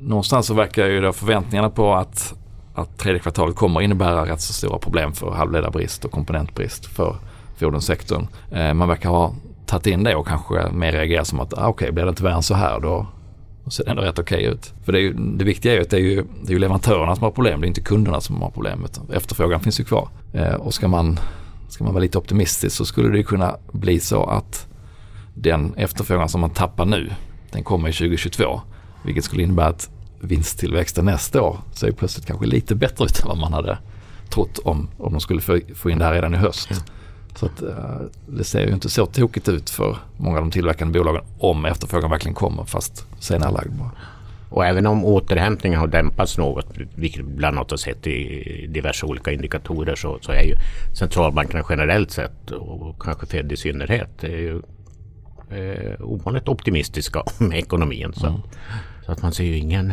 någonstans 0.00 0.46
så 0.46 0.54
verkar 0.54 0.86
ju 0.86 1.00
då 1.00 1.12
förväntningarna 1.12 1.70
på 1.70 1.94
att, 1.94 2.34
att 2.74 2.98
tredje 2.98 3.20
kvartalet 3.20 3.56
kommer 3.56 3.80
innebära 3.80 4.26
rätt 4.26 4.40
så 4.40 4.52
stora 4.52 4.78
problem 4.78 5.12
för 5.12 5.30
halvledarbrist 5.30 6.04
och 6.04 6.10
komponentbrist 6.10 6.86
för 6.86 7.16
fordonssektorn. 7.56 8.26
Eh, 8.50 8.74
man 8.74 8.88
verkar 8.88 9.08
ha 9.08 9.34
tagit 9.66 9.86
in 9.86 10.04
det 10.04 10.14
och 10.14 10.26
kanske 10.26 10.70
mer 10.72 10.92
reagerat 10.92 11.26
som 11.26 11.40
att 11.40 11.52
ah, 11.52 11.56
okej, 11.56 11.70
okay, 11.70 11.90
blir 11.90 12.04
det 12.04 12.08
inte 12.08 12.22
värre 12.22 12.34
än 12.34 12.42
så 12.42 12.54
här 12.54 12.80
då 12.80 13.06
ser 13.70 13.84
det 13.84 13.90
ändå 13.90 14.02
rätt 14.02 14.18
okej 14.18 14.38
okay 14.38 14.52
ut. 14.52 14.72
För 14.84 14.92
det, 14.92 14.98
är 14.98 15.02
ju, 15.02 15.12
det 15.12 15.44
viktiga 15.44 15.72
är 15.72 15.76
ju 15.76 15.82
att 15.82 15.90
det 15.90 15.96
är 15.96 16.00
ju, 16.00 16.24
det 16.42 16.48
är 16.48 16.52
ju 16.52 16.58
leverantörerna 16.58 17.16
som 17.16 17.24
har 17.24 17.30
problem, 17.30 17.60
det 17.60 17.66
är 17.66 17.68
inte 17.68 17.80
kunderna 17.80 18.20
som 18.20 18.42
har 18.42 18.50
problem. 18.50 18.86
Efterfrågan 19.12 19.60
finns 19.60 19.80
ju 19.80 19.84
kvar. 19.84 20.08
Eh, 20.32 20.54
och 20.54 20.74
ska 20.74 20.88
man, 20.88 21.18
ska 21.68 21.84
man 21.84 21.94
vara 21.94 22.02
lite 22.02 22.18
optimistisk 22.18 22.76
så 22.76 22.84
skulle 22.84 23.08
det 23.08 23.16
ju 23.16 23.24
kunna 23.24 23.56
bli 23.72 24.00
så 24.00 24.24
att 24.24 24.66
den 25.34 25.74
efterfrågan 25.74 26.28
som 26.28 26.40
man 26.40 26.50
tappar 26.50 26.84
nu, 26.84 27.10
den 27.50 27.64
kommer 27.64 27.88
i 27.88 27.92
2022. 27.92 28.60
Vilket 29.04 29.24
skulle 29.24 29.42
innebära 29.42 29.66
att 29.66 29.90
vinsttillväxten 30.20 31.04
nästa 31.04 31.42
år 31.42 31.58
ser 31.72 31.92
plötsligt 31.92 32.26
kanske 32.26 32.46
lite 32.46 32.74
bättre 32.74 33.04
ut 33.04 33.20
än 33.22 33.28
vad 33.28 33.38
man 33.38 33.52
hade 33.52 33.78
trott 34.30 34.58
om, 34.58 34.88
om 34.98 35.12
de 35.12 35.20
skulle 35.20 35.40
få, 35.74 35.90
in 35.90 35.98
det 35.98 36.04
här 36.04 36.12
redan 36.12 36.34
i 36.34 36.36
höst. 36.36 36.70
Mm. 36.70 36.82
Så 37.34 37.46
att, 37.46 37.62
uh, 37.62 38.00
det 38.26 38.44
ser 38.44 38.66
ju 38.66 38.72
inte 38.72 38.90
så 38.90 39.06
tokigt 39.06 39.48
ut 39.48 39.70
för 39.70 39.96
många 40.16 40.38
av 40.38 40.44
de 40.44 40.50
tillverkande 40.50 40.98
bolagen 40.98 41.22
om 41.38 41.64
efterfrågan 41.64 42.10
verkligen 42.10 42.34
kommer 42.34 42.64
fast 42.64 43.06
senarelagd 43.18 43.72
bara. 43.72 43.90
Och 44.50 44.66
även 44.66 44.86
om 44.86 45.04
återhämtningen 45.04 45.80
har 45.80 45.86
dämpats 45.86 46.38
något, 46.38 46.66
vilket 46.94 47.24
bland 47.24 47.58
annat 47.58 47.70
har 47.70 47.78
sett 47.78 48.06
i 48.06 48.66
diverse 48.66 49.06
olika 49.06 49.32
indikatorer, 49.32 49.94
så, 49.94 50.18
så 50.20 50.32
är 50.32 50.42
ju 50.42 50.54
centralbankerna 50.98 51.64
generellt 51.70 52.10
sett 52.10 52.50
och 52.50 53.02
kanske 53.02 53.26
Fed 53.26 53.52
i 53.52 53.56
synnerhet 53.56 54.24
är 54.24 54.28
ju 54.28 54.62
eh, 55.50 56.00
ovanligt 56.00 56.48
optimistiska 56.48 57.22
med 57.38 57.58
ekonomin. 57.58 58.12
Så, 58.16 58.26
mm. 58.26 58.40
Så, 59.06 59.12
att 59.12 59.22
man 59.22 59.32
ser 59.32 59.44
ju 59.44 59.56
ingen 59.56 59.92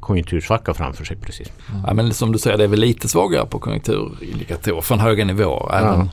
konjunktursvacka 0.00 0.74
framför 0.74 1.04
sig 1.04 1.16
precis. 1.16 1.52
Mm. 1.70 1.84
Ja, 1.86 1.94
men 1.94 2.14
som 2.14 2.32
du 2.32 2.38
säger, 2.38 2.58
det 2.58 2.64
är 2.64 2.68
väl 2.68 2.80
lite 2.80 3.08
svagare 3.08 3.46
på 3.46 3.58
konjunkturindikatorer 3.58 4.80
från 4.80 5.00
höga 5.00 5.24
nivåer. 5.24 5.74
Även 5.74 6.10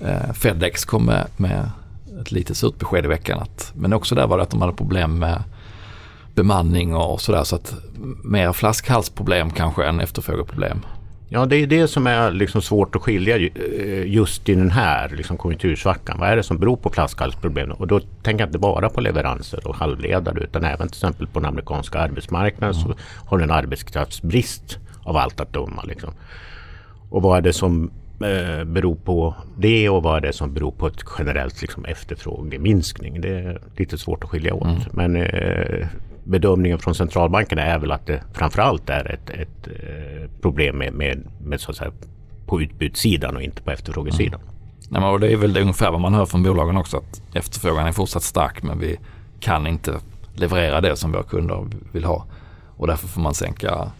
eh, 0.00 0.32
Fedex 0.32 0.84
kom 0.84 1.06
med, 1.06 1.26
med 1.36 1.70
ett 2.20 2.32
lite 2.32 2.54
surt 2.54 2.78
besked 2.78 3.04
i 3.04 3.08
veckan. 3.08 3.38
Att, 3.38 3.72
men 3.74 3.92
också 3.92 4.14
där 4.14 4.26
var 4.26 4.36
det 4.36 4.42
att 4.42 4.50
de 4.50 4.60
hade 4.60 4.72
problem 4.72 5.18
med 5.18 5.42
bemanning 6.34 6.96
och 6.96 7.20
sådär. 7.20 7.44
Så 7.44 7.56
att 7.56 7.74
mer 8.24 8.52
flaskhalsproblem 8.52 9.50
kanske 9.50 9.84
än 9.84 10.00
efterfrågeproblem. 10.00 10.80
Ja, 11.34 11.46
det 11.46 11.56
är 11.56 11.66
det 11.66 11.88
som 11.88 12.06
är 12.06 12.30
liksom 12.30 12.62
svårt 12.62 12.96
att 12.96 13.02
skilja 13.02 13.36
eh, 13.36 14.06
just 14.06 14.48
i 14.48 14.54
den 14.54 14.70
här 14.70 15.08
liksom 15.08 15.36
konjunktursvackan. 15.36 16.18
Vad 16.20 16.28
är 16.28 16.36
det 16.36 16.42
som 16.42 16.58
beror 16.58 16.76
på 16.76 16.90
flaskhalsproblemen? 16.90 17.76
Och 17.76 17.86
då 17.86 18.00
tänker 18.00 18.42
jag 18.42 18.48
inte 18.48 18.58
bara 18.58 18.88
på 18.88 19.00
leveranser 19.00 19.66
och 19.66 19.76
halvledare 19.76 20.40
utan 20.40 20.64
även 20.64 20.88
till 20.88 20.96
exempel 20.96 21.26
på 21.26 21.40
den 21.40 21.48
amerikanska 21.48 21.98
arbetsmarknaden 21.98 22.76
mm. 22.76 22.88
så 22.88 22.94
har 23.26 23.38
du 23.38 23.44
en 23.44 23.50
arbetskraftsbrist 23.50 24.78
av 25.02 25.16
allt 25.16 25.40
att 25.40 25.52
döma. 25.52 25.82
Liksom. 25.82 26.10
Och 27.10 27.22
vad 27.22 27.38
är 27.38 27.42
det 27.42 27.52
som 27.52 27.90
eh, 28.20 28.64
beror 28.64 28.94
på 28.94 29.34
det 29.56 29.88
och 29.88 30.02
vad 30.02 30.16
är 30.16 30.20
det 30.20 30.32
som 30.32 30.54
beror 30.54 30.70
på 30.70 30.86
ett 30.86 31.04
generellt 31.18 31.62
liksom, 31.62 31.84
efterfrågeminskning. 31.84 33.20
Det 33.20 33.28
är 33.28 33.60
lite 33.76 33.98
svårt 33.98 34.24
att 34.24 34.30
skilja 34.30 34.54
åt. 34.54 34.66
Mm. 34.66 34.82
Men 34.92 35.16
eh, 35.16 35.86
bedömningen 36.24 36.78
från 36.78 36.94
centralbankerna 36.94 37.62
är 37.62 37.78
väl 37.78 37.92
att 37.92 38.06
det 38.06 38.22
framförallt 38.32 38.90
är 38.90 39.12
ett, 39.12 39.30
ett 39.30 39.66
eh, 39.66 40.30
problem 40.40 40.78
med, 40.78 40.92
med, 40.92 41.22
med, 41.44 41.60
så 41.60 41.70
att 41.70 41.76
säga, 41.76 41.92
på 42.46 42.62
utbudssidan 42.62 43.36
och 43.36 43.42
inte 43.42 43.62
på 43.62 43.70
efterfrågesidan. 43.70 44.40
Mm. 44.40 44.52
Nej, 44.88 45.00
men 45.00 45.20
det 45.20 45.32
är 45.32 45.36
väl 45.36 45.56
ungefär 45.56 45.90
vad 45.90 46.00
man 46.00 46.14
hör 46.14 46.26
från 46.26 46.42
bolagen 46.42 46.76
också 46.76 46.96
att 46.96 47.22
efterfrågan 47.34 47.86
är 47.86 47.92
fortsatt 47.92 48.22
stark 48.22 48.62
men 48.62 48.78
vi 48.78 48.98
kan 49.40 49.66
inte 49.66 49.98
leverera 50.34 50.80
det 50.80 50.96
som 50.96 51.12
våra 51.12 51.22
kunder 51.22 51.66
vill 51.92 52.04
ha. 52.04 52.26
Och 52.76 52.86
därför 52.86 53.08
får 53.08 53.20
man 53.20 53.34
sänka 53.34 53.90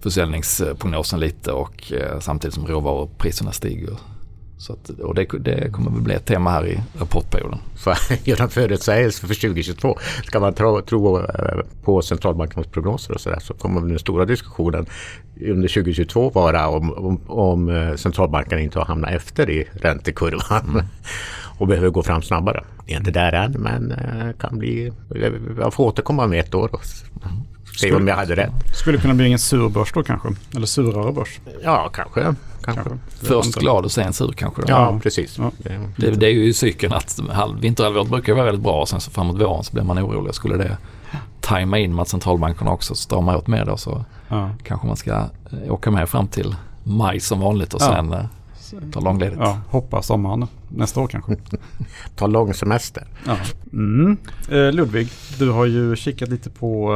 försäljningsprognosen 0.00 1.20
lite 1.20 1.52
och 1.52 1.92
eh, 1.92 2.18
samtidigt 2.20 2.54
som 2.54 2.66
råvarupriserna 2.66 3.52
stiger. 3.52 3.96
Så 4.58 4.72
att, 4.72 4.90
och 4.90 5.14
det, 5.14 5.24
det, 5.24 5.72
kommer 5.72 5.90
väl 5.90 6.00
bli 6.00 6.14
ett 6.14 6.24
tema 6.24 6.50
här 6.50 6.66
i 6.66 6.80
rapportperioden. 6.98 7.58
För 7.76 7.96
göra 8.28 8.48
förutsägelse 8.48 9.26
för 9.26 9.34
2022. 9.34 9.98
Ska 10.24 10.40
man 10.40 10.54
tro, 10.54 10.82
tro 10.82 11.18
eh, 11.18 11.60
på 11.84 12.02
centralbankernas 12.02 12.66
prognoser 12.66 13.14
och 13.14 13.20
sådär 13.20 13.38
så 13.40 13.54
kommer 13.54 13.80
den 13.80 13.98
stora 13.98 14.24
diskussionen 14.24 14.86
under 15.40 15.68
2022 15.68 16.30
vara 16.30 16.68
om, 16.68 16.92
om, 16.92 17.20
om 17.26 17.68
eh, 17.68 17.94
centralbankerna 17.94 18.62
inte 18.62 18.78
har 18.78 18.86
hamnat 18.86 19.10
efter 19.10 19.50
i 19.50 19.68
räntekurvan. 19.72 20.68
Mm. 20.68 20.84
och 21.58 21.66
behöver 21.66 21.90
gå 21.90 22.02
fram 22.02 22.22
snabbare. 22.22 22.64
Det 22.86 22.92
är 22.92 22.98
inte 22.98 23.10
där 23.10 23.32
än 23.32 23.52
men 23.52 23.94
kan 24.40 24.58
bli, 24.58 24.92
jag 25.58 25.74
får 25.74 25.84
återkomma 25.84 26.26
med 26.26 26.40
ett 26.40 26.54
år 26.54 26.74
och 26.74 26.84
Se 27.76 27.94
om 27.94 28.08
jag 28.08 28.16
hade 28.16 28.36
rätt. 28.36 28.52
Skulle 28.74 28.98
kunna 28.98 29.14
bli 29.14 29.32
en 29.32 29.38
sur 29.38 29.68
börs 29.68 29.92
då 29.92 30.02
kanske? 30.02 30.28
Eller 30.56 30.66
surare 30.66 31.12
börs? 31.12 31.40
Ja, 31.64 31.90
kanske. 31.94 32.20
kanske. 32.20 32.82
kanske. 32.82 32.98
Först 33.08 33.54
glad 33.54 33.84
och 33.84 33.92
sen 33.92 34.12
sur 34.12 34.32
kanske. 34.32 34.62
Då. 34.62 34.68
Ja, 34.68 35.00
precis. 35.02 35.38
Ja. 35.38 35.50
Det, 35.96 36.10
det, 36.10 36.26
är 36.26 36.30
ju 36.30 36.52
cykeln 36.52 36.92
att 36.92 37.20
vinterhalvåret 37.60 38.08
brukar 38.08 38.34
vara 38.34 38.44
väldigt 38.44 38.62
bra 38.62 38.80
och 38.80 38.88
sen 38.88 39.00
så 39.00 39.10
framåt 39.10 39.40
våren 39.40 39.64
så 39.64 39.72
blir 39.72 39.82
man 39.82 39.98
orolig. 39.98 40.34
Skulle 40.34 40.56
det 40.56 40.76
tajma 41.40 41.78
in 41.78 41.94
med 41.94 42.02
att 42.02 42.08
centralbankerna 42.08 42.70
också 42.70 42.94
stramar 42.94 43.36
åt 43.36 43.46
mer 43.46 43.64
då 43.64 43.76
så 43.76 44.04
ja. 44.28 44.50
kanske 44.62 44.86
man 44.86 44.96
ska 44.96 45.10
eh, 45.12 45.72
åka 45.72 45.90
med 45.90 46.08
fram 46.08 46.28
till 46.28 46.54
maj 46.82 47.20
som 47.20 47.40
vanligt 47.40 47.74
och 47.74 47.80
sen 47.80 48.12
ja. 48.12 48.28
Ta 48.92 49.00
långledigt. 49.00 49.38
Ja, 49.40 49.60
hoppa 49.70 50.02
sommaren 50.02 50.46
nästa 50.68 51.00
år 51.00 51.08
kanske. 51.08 51.36
Ta 52.16 52.26
lång 52.26 52.54
semester. 52.54 53.06
Ja. 53.26 53.36
Mm. 53.72 54.16
Eh, 54.50 54.72
Ludvig, 54.72 55.08
du 55.38 55.50
har 55.50 55.66
ju 55.66 55.96
kikat 55.96 56.28
lite 56.28 56.50
på 56.50 56.92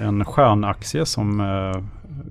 eh, 0.00 0.06
en 0.06 0.24
stjärnaktie 0.24 1.06
som 1.06 1.40
eh, 1.40 1.82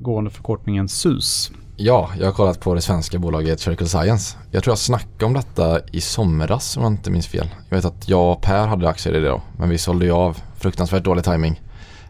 går 0.02 0.18
under 0.18 0.32
förkortningen 0.32 0.90
SUS. 0.90 1.52
Ja, 1.76 2.10
jag 2.20 2.26
har 2.26 2.34
kollat 2.34 2.60
på 2.60 2.74
det 2.74 2.82
svenska 2.82 3.20
bolaget 3.20 3.60
Circle 3.60 3.88
Science. 3.88 4.38
Jag 4.52 4.64
tror 4.64 4.72
jag 4.72 4.78
snackade 4.78 5.26
om 5.26 5.34
detta 5.34 5.80
i 5.92 6.02
somras 6.02 6.78
om 6.78 6.84
jag 6.84 6.92
inte 6.92 7.12
minns 7.12 7.28
fel. 7.28 7.50
Jag 7.70 7.78
vet 7.78 7.86
att 7.86 8.10
jag 8.10 8.32
och 8.32 8.42
Per 8.42 8.68
hade 8.68 8.90
aktier 8.90 9.16
i 9.16 9.20
det 9.20 9.30
då, 9.30 9.42
men 9.58 9.70
vi 9.70 9.78
sålde 9.78 10.06
ju 10.06 10.12
av 10.12 10.38
fruktansvärt 10.58 11.04
dålig 11.04 11.24
timing. 11.24 11.62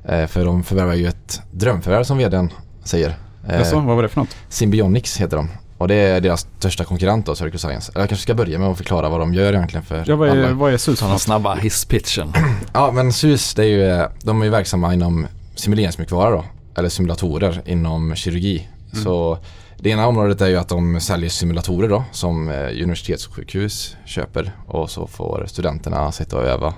Eh, 0.06 0.28
för 0.28 0.46
de 0.46 0.64
förvärvar 0.64 0.94
ju 0.94 1.08
ett 1.08 1.42
drömförvärv 1.52 2.04
som 2.04 2.18
vdn 2.18 2.50
säger. 2.84 3.18
Eh, 3.48 3.58
Jaså, 3.58 3.80
vad 3.80 3.96
var 3.96 4.04
det 4.04 4.10
för 4.10 4.22
något? 4.22 4.36
Symbionics 4.50 5.18
heter 5.18 5.38
de. 5.38 5.50
Och 5.78 5.88
det 5.88 5.96
är 5.96 6.22
deras 6.22 6.48
största 6.60 6.84
konkurrent 6.84 7.26
då, 7.26 7.36
Circle 7.36 7.60
Science. 7.60 7.92
Jag 7.96 8.10
kanske 8.10 8.24
ska 8.24 8.34
börja 8.34 8.60
med 8.60 8.68
att 8.68 8.78
förklara 8.78 9.10
vad 9.10 9.20
de 9.20 9.34
gör 9.34 9.54
egentligen 9.54 9.86
för 9.86 10.04
Ja, 10.08 10.16
vad 10.16 10.30
är, 10.30 10.32
alla. 10.32 10.54
vad 10.54 10.74
är 10.74 10.78
SUS? 10.78 11.00
Den 11.00 11.20
snabba 11.20 11.56
hisspitchen. 11.56 12.34
ja, 12.74 12.92
men 12.92 13.14
SUS, 13.14 13.54
det 13.54 13.64
är 13.64 13.68
ju, 13.68 14.08
de 14.24 14.42
är 14.42 14.46
ju 14.46 14.52
verksamma 14.52 14.94
inom 14.94 15.28
simuleringsmjukvara 15.56 16.30
då. 16.30 16.46
Eller 16.76 16.90
simulatorer 16.90 17.62
inom 17.66 18.16
kirurgi. 18.16 18.70
Mm. 18.92 19.04
Så 19.04 19.38
det 19.78 19.90
ena 19.90 20.08
området 20.08 20.42
är 20.42 20.48
ju 20.48 20.58
att 20.58 20.70
de 20.70 21.00
säljer 21.00 21.30
simulatorer 21.30 21.90
då 21.90 22.04
som 22.12 22.50
eh, 22.50 22.84
universitetssjukhus 22.84 23.98
köper 24.06 24.52
och 24.68 24.90
så 24.90 25.08
får 25.08 25.46
studenterna 25.48 26.12
sitta 26.12 26.38
och 26.38 26.44
öva 26.44 26.74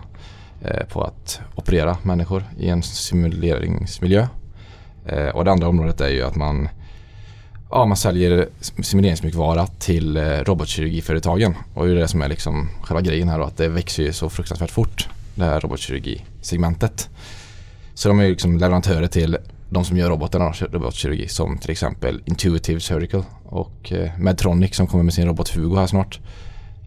eh, 0.61 0.85
på 0.85 1.03
att 1.03 1.39
operera 1.55 1.97
människor 2.03 2.43
i 2.59 2.69
en 2.69 2.83
simuleringsmiljö. 2.83 4.27
Eh, 5.05 5.27
och 5.27 5.45
det 5.45 5.51
andra 5.51 5.67
området 5.67 6.01
är 6.01 6.09
ju 6.09 6.23
att 6.23 6.35
man 6.35 6.69
ja, 7.75 7.85
man 7.85 7.97
säljer 7.97 8.49
simuleringsmjukvara 8.83 9.67
till 9.67 10.17
eh, 10.17 10.23
robotkirurgiföretagen. 10.23 11.55
Och 11.73 11.85
det 11.85 11.91
är 11.91 11.95
det 11.95 12.07
som 12.07 12.21
är 12.21 12.27
liksom 12.27 12.69
själva 12.81 13.01
grejen 13.01 13.29
här 13.29 13.39
då, 13.39 13.45
att 13.45 13.57
det 13.57 13.67
växer 13.67 14.03
ju 14.03 14.13
så 14.13 14.29
fruktansvärt 14.29 14.71
fort 14.71 15.07
det 15.35 15.43
här 15.43 15.59
robotkirurgisegmentet. 15.59 17.09
Så 17.93 18.07
de 18.09 18.19
är 18.19 18.23
ju 18.23 18.29
liksom 18.29 18.57
leverantörer 18.57 19.07
till 19.07 19.37
de 19.69 19.85
som 19.85 19.97
gör 19.97 20.09
robotarna, 20.09 20.51
robotkirurgi, 20.71 21.27
som 21.27 21.57
till 21.57 21.71
exempel 21.71 22.21
Intuitive 22.25 22.79
Surgical 22.79 23.23
och 23.43 23.91
eh, 23.91 24.11
Medtronic 24.19 24.75
som 24.75 24.87
kommer 24.87 25.03
med 25.03 25.13
sin 25.13 25.25
robot 25.25 25.49
Hugo 25.49 25.75
här 25.75 25.87
snart. 25.87 26.19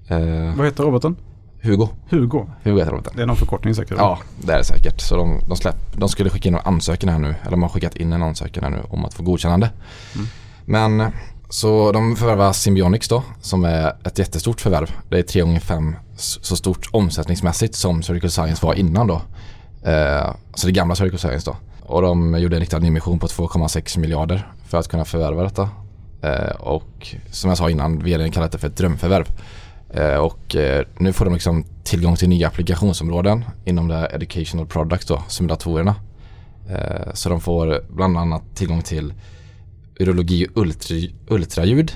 Eh, 0.08 0.56
Vad 0.56 0.66
heter 0.66 0.84
roboten? 0.84 1.16
Hugo. 1.62 1.88
Hugo? 2.10 2.46
Hugo 2.62 2.78
heter 2.78 2.92
roboten. 2.92 3.12
Det 3.16 3.22
är 3.22 3.26
någon 3.26 3.36
förkortning 3.36 3.74
säkert? 3.74 3.98
Ja, 3.98 4.18
det 4.42 4.52
är 4.52 4.58
det 4.58 4.64
säkert. 4.64 5.00
Så 5.00 5.16
de, 5.16 5.40
de, 5.48 5.56
släpp, 5.56 5.76
de 5.96 6.08
skulle 6.08 6.30
skicka 6.30 6.48
in 6.48 6.54
en 6.54 6.60
ansökan 6.64 7.08
här 7.08 7.18
nu, 7.18 7.34
eller 7.42 7.50
de 7.50 7.62
har 7.62 7.68
skickat 7.68 7.96
in 7.96 8.12
en 8.12 8.22
ansökan 8.22 8.64
här 8.64 8.70
nu 8.70 8.82
om 8.90 9.04
att 9.04 9.14
få 9.14 9.22
godkännande. 9.22 9.70
Mm. 10.14 10.26
Men 10.68 11.12
så 11.48 11.92
de 11.92 12.16
förvärvar 12.16 12.52
Symbionics 12.52 13.08
då 13.08 13.22
som 13.40 13.64
är 13.64 13.96
ett 14.04 14.18
jättestort 14.18 14.60
förvärv. 14.60 14.90
Det 15.08 15.18
är 15.18 15.22
tre 15.22 15.40
gånger 15.40 15.60
fem 15.60 15.96
så 16.16 16.56
stort 16.56 16.88
omsättningsmässigt 16.92 17.74
som 17.74 18.02
Circle 18.02 18.30
Science 18.30 18.66
var 18.66 18.74
innan 18.74 19.06
då. 19.06 19.22
Eh, 19.82 20.28
alltså 20.28 20.66
det 20.66 20.72
gamla 20.72 20.94
Circle 20.94 21.18
Science 21.18 21.50
då. 21.50 21.56
Och 21.86 22.02
de 22.02 22.38
gjorde 22.38 22.56
en 22.56 22.60
riktad 22.60 22.78
nyemission 22.78 23.18
på 23.18 23.26
2,6 23.26 23.98
miljarder 23.98 24.52
för 24.66 24.78
att 24.78 24.88
kunna 24.88 25.04
förvärva 25.04 25.42
detta. 25.42 25.68
Eh, 26.22 26.56
och 26.58 27.16
som 27.30 27.48
jag 27.48 27.58
sa 27.58 27.70
innan, 27.70 27.98
vdn 27.98 28.30
kallade 28.30 28.52
det 28.52 28.58
för 28.58 28.68
ett 28.68 28.76
drömförvärv. 28.76 29.26
Eh, 29.90 30.16
och 30.16 30.56
eh, 30.56 30.86
nu 30.98 31.12
får 31.12 31.24
de 31.24 31.34
liksom 31.34 31.64
tillgång 31.84 32.16
till 32.16 32.28
nya 32.28 32.48
applikationsområden 32.48 33.44
inom 33.64 33.88
det 33.88 33.94
här 33.94 34.14
Educational 34.14 34.66
Products 34.66 35.06
då, 35.06 35.22
simulatorerna. 35.28 35.94
Eh, 36.70 37.12
så 37.12 37.28
de 37.28 37.40
får 37.40 37.84
bland 37.88 38.18
annat 38.18 38.42
tillgång 38.54 38.82
till 38.82 39.12
urologi 39.98 40.46
och 40.46 40.62
ultra, 40.62 40.96
ultraljud 41.28 41.92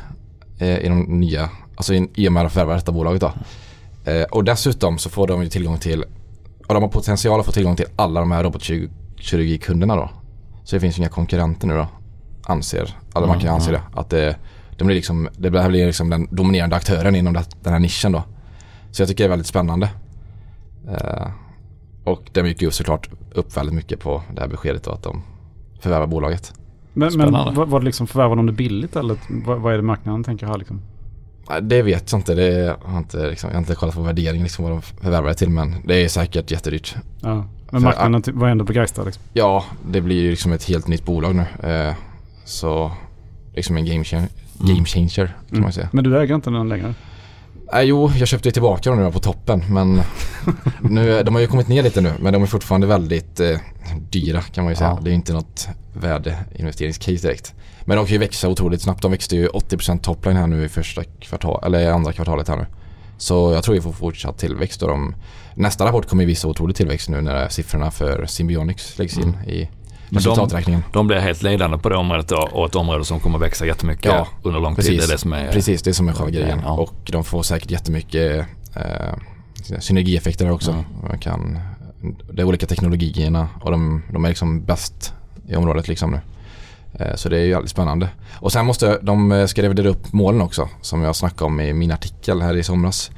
eh, 0.58 0.78
i 0.78 0.88
de 0.88 1.02
nya, 1.02 1.50
alltså 1.76 1.94
i 1.94 2.28
och 2.28 2.32
med 2.32 2.46
att 2.46 2.52
förvärva 2.52 2.74
detta 2.74 2.92
bolaget 2.92 3.20
då. 3.20 3.32
Eh, 4.10 4.22
och 4.22 4.44
dessutom 4.44 4.98
så 4.98 5.10
får 5.10 5.26
de 5.26 5.42
ju 5.42 5.48
tillgång 5.48 5.78
till, 5.78 6.04
och 6.66 6.74
de 6.74 6.82
har 6.82 6.90
potential 6.90 7.40
att 7.40 7.46
få 7.46 7.52
tillgång 7.52 7.76
till 7.76 7.86
alla 7.96 8.20
de 8.20 8.30
här 8.30 8.42
robotkirurgikunderna 8.42 9.96
då. 9.96 10.10
Så 10.64 10.76
det 10.76 10.80
finns 10.80 10.98
inga 10.98 11.08
konkurrenter 11.08 11.66
nu 11.66 11.74
då, 11.74 11.86
anser, 12.42 12.96
alla 13.12 13.26
man 13.26 13.36
kan 13.36 13.48
mm, 13.48 13.54
anse 13.54 13.72
det. 13.72 13.82
Att 13.94 14.10
det, 14.10 14.36
de 14.78 14.86
blir 14.86 14.96
liksom, 14.96 15.28
det 15.36 15.50
blir 15.50 15.86
liksom 15.86 16.10
den 16.10 16.28
dominerande 16.30 16.76
aktören 16.76 17.14
inom 17.14 17.32
det, 17.32 17.44
den 17.62 17.72
här 17.72 17.80
nischen 17.80 18.12
då. 18.12 18.22
Så 18.90 19.02
jag 19.02 19.08
tycker 19.08 19.24
det 19.24 19.26
är 19.26 19.30
väldigt 19.30 19.46
spännande. 19.46 19.90
Eh, 20.88 21.26
och 22.04 22.30
det 22.32 22.48
gick 22.48 22.62
ju 22.62 22.70
såklart 22.70 23.08
upp 23.34 23.56
väldigt 23.56 23.74
mycket 23.74 24.00
på 24.00 24.22
det 24.34 24.40
här 24.40 24.48
beskedet 24.48 24.84
då 24.84 24.90
att 24.90 25.02
de 25.02 25.22
förvärvar 25.80 26.06
bolaget. 26.06 26.52
Men, 26.92 27.16
men 27.16 27.32
var, 27.54 27.80
det 27.80 27.84
liksom 27.84 28.06
förvärvar 28.06 28.36
de 28.36 28.46
det 28.46 28.52
billigt 28.52 28.96
eller 28.96 29.16
vad, 29.28 29.60
vad 29.60 29.72
är 29.72 29.76
det 29.76 29.82
marknaden 29.82 30.24
tänker 30.24 30.46
här 30.46 30.58
liksom? 30.58 30.80
Det 31.62 31.82
vet 31.82 32.12
jag 32.12 32.18
inte. 32.18 32.34
Det 32.34 32.76
har 32.84 32.98
inte, 32.98 33.30
liksom, 33.30 33.50
jag 33.50 33.54
har 33.54 33.60
inte 33.60 33.74
kollat 33.74 33.94
på 33.94 34.02
värdering 34.02 34.42
liksom, 34.42 34.64
vad 34.64 34.72
de 34.72 34.82
förvärvar 34.82 35.28
det 35.28 35.34
till 35.34 35.50
men 35.50 35.74
det 35.84 36.04
är 36.04 36.08
säkert 36.08 36.50
jättedyrt. 36.50 36.94
Ja. 37.20 37.44
Men 37.70 37.82
marknaden 37.82 38.22
För, 38.22 38.32
var 38.32 38.48
ändå 38.48 38.64
begeistrad 38.64 39.06
liksom? 39.06 39.22
Ja, 39.32 39.64
det 39.90 40.00
blir 40.00 40.22
ju 40.22 40.30
liksom 40.30 40.52
ett 40.52 40.64
helt 40.64 40.88
nytt 40.88 41.04
bolag 41.04 41.34
nu. 41.34 41.68
Eh, 41.70 41.94
så 42.44 42.92
liksom 43.54 43.76
en 43.76 43.86
game, 43.86 44.04
changer, 44.04 44.28
mm. 44.60 44.74
game 44.74 44.84
changer 44.86 45.26
kan 45.26 45.48
mm. 45.50 45.62
man 45.62 45.72
säga. 45.72 45.88
Men 45.92 46.04
du 46.04 46.20
äger 46.20 46.34
inte 46.34 46.50
den 46.50 46.68
längre? 46.68 46.94
Eh, 47.74 47.80
jo, 47.80 48.10
jag 48.16 48.28
köpte 48.28 48.50
tillbaka 48.50 48.90
dem 48.90 49.04
nu 49.04 49.12
på 49.12 49.20
toppen 49.20 49.64
men 49.68 50.02
nu, 50.80 51.22
de 51.22 51.34
har 51.34 51.40
ju 51.40 51.46
kommit 51.46 51.68
ner 51.68 51.82
lite 51.82 52.00
nu 52.00 52.12
men 52.20 52.32
de 52.32 52.42
är 52.42 52.46
fortfarande 52.46 52.86
väldigt 52.86 53.40
eh, 53.40 53.58
dyra 54.10 54.42
kan 54.42 54.64
man 54.64 54.72
ju 54.72 54.76
säga. 54.76 54.90
Ja. 54.90 54.98
Det 55.02 55.10
är 55.10 55.14
inte 55.14 55.32
något 55.32 55.68
värdeinvesteringscase 55.92 57.26
direkt. 57.28 57.54
Men 57.84 57.96
de 57.96 58.06
kan 58.06 58.12
ju 58.12 58.18
växa 58.18 58.48
otroligt 58.48 58.82
snabbt. 58.82 59.02
De 59.02 59.10
växte 59.10 59.36
ju 59.36 59.48
80% 59.48 59.98
topline 59.98 60.36
här 60.36 60.46
nu 60.46 60.64
i 60.64 60.68
första 60.68 61.04
kvartal, 61.04 61.62
eller 61.64 61.90
andra 61.90 62.12
kvartalet 62.12 62.48
här 62.48 62.56
nu. 62.56 62.66
Så 63.18 63.52
jag 63.52 63.64
tror 63.64 63.74
vi 63.74 63.80
får 63.80 63.92
fortsatt 63.92 64.38
tillväxt 64.38 64.82
och 64.82 64.88
de, 64.88 65.14
nästa 65.54 65.84
rapport 65.84 66.06
kommer 66.06 66.26
visa 66.26 66.48
otrolig 66.48 66.76
tillväxt 66.76 67.08
nu 67.08 67.20
när 67.20 67.48
siffrorna 67.48 67.90
för 67.90 68.26
Symbionics 68.26 68.98
läggs 68.98 69.18
in 69.18 69.22
mm. 69.22 69.48
i 69.48 69.68
resultaträkningen. 70.16 70.82
De, 70.92 70.98
de 70.98 71.06
blir 71.06 71.18
helt 71.18 71.42
ledande 71.42 71.78
på 71.78 71.88
det 71.88 71.96
området 71.96 72.30
och 72.30 72.66
ett 72.66 72.74
område 72.74 73.04
som 73.04 73.20
kommer 73.20 73.38
växa 73.38 73.66
jättemycket 73.66 74.04
ja, 74.04 74.28
under 74.42 74.60
lång 74.60 74.76
precis, 74.76 74.90
tid. 74.90 75.00
Det 75.00 75.04
är 75.04 75.08
det 75.08 75.18
som 75.18 75.32
är, 75.32 75.52
precis, 75.52 75.82
det 75.82 75.90
är 75.90 75.94
som 75.94 76.08
är 76.08 76.12
själva 76.12 76.30
grejen. 76.30 76.60
Ja. 76.64 76.72
Och 76.72 77.10
de 77.12 77.24
får 77.24 77.42
säkert 77.42 77.70
jättemycket 77.70 78.46
eh, 78.76 79.78
synergieffekter 79.78 80.50
också. 80.50 80.70
Mm. 80.70 80.84
Man 81.08 81.18
kan, 81.18 81.58
det 82.32 82.42
är 82.42 82.46
olika 82.46 82.66
teknologierna 82.66 83.48
och 83.60 83.70
de, 83.70 84.02
de 84.12 84.24
är 84.24 84.28
liksom 84.28 84.64
bäst 84.64 85.14
i 85.48 85.56
området 85.56 85.88
liksom 85.88 86.10
nu. 86.10 86.20
Eh, 86.92 87.14
så 87.14 87.28
det 87.28 87.38
är 87.38 87.44
ju 87.44 87.52
väldigt 87.52 87.70
spännande. 87.70 88.08
Och 88.34 88.52
sen 88.52 88.66
måste 88.66 88.98
de 89.02 89.32
eh, 89.32 89.46
ska 89.46 89.62
revidera 89.62 89.88
upp 89.88 90.12
målen 90.12 90.40
också 90.40 90.68
som 90.80 91.02
jag 91.02 91.16
snackade 91.16 91.44
om 91.44 91.60
i 91.60 91.72
min 91.72 91.92
artikel 91.92 92.42
här 92.42 92.56
i 92.56 92.62
somras. 92.62 93.10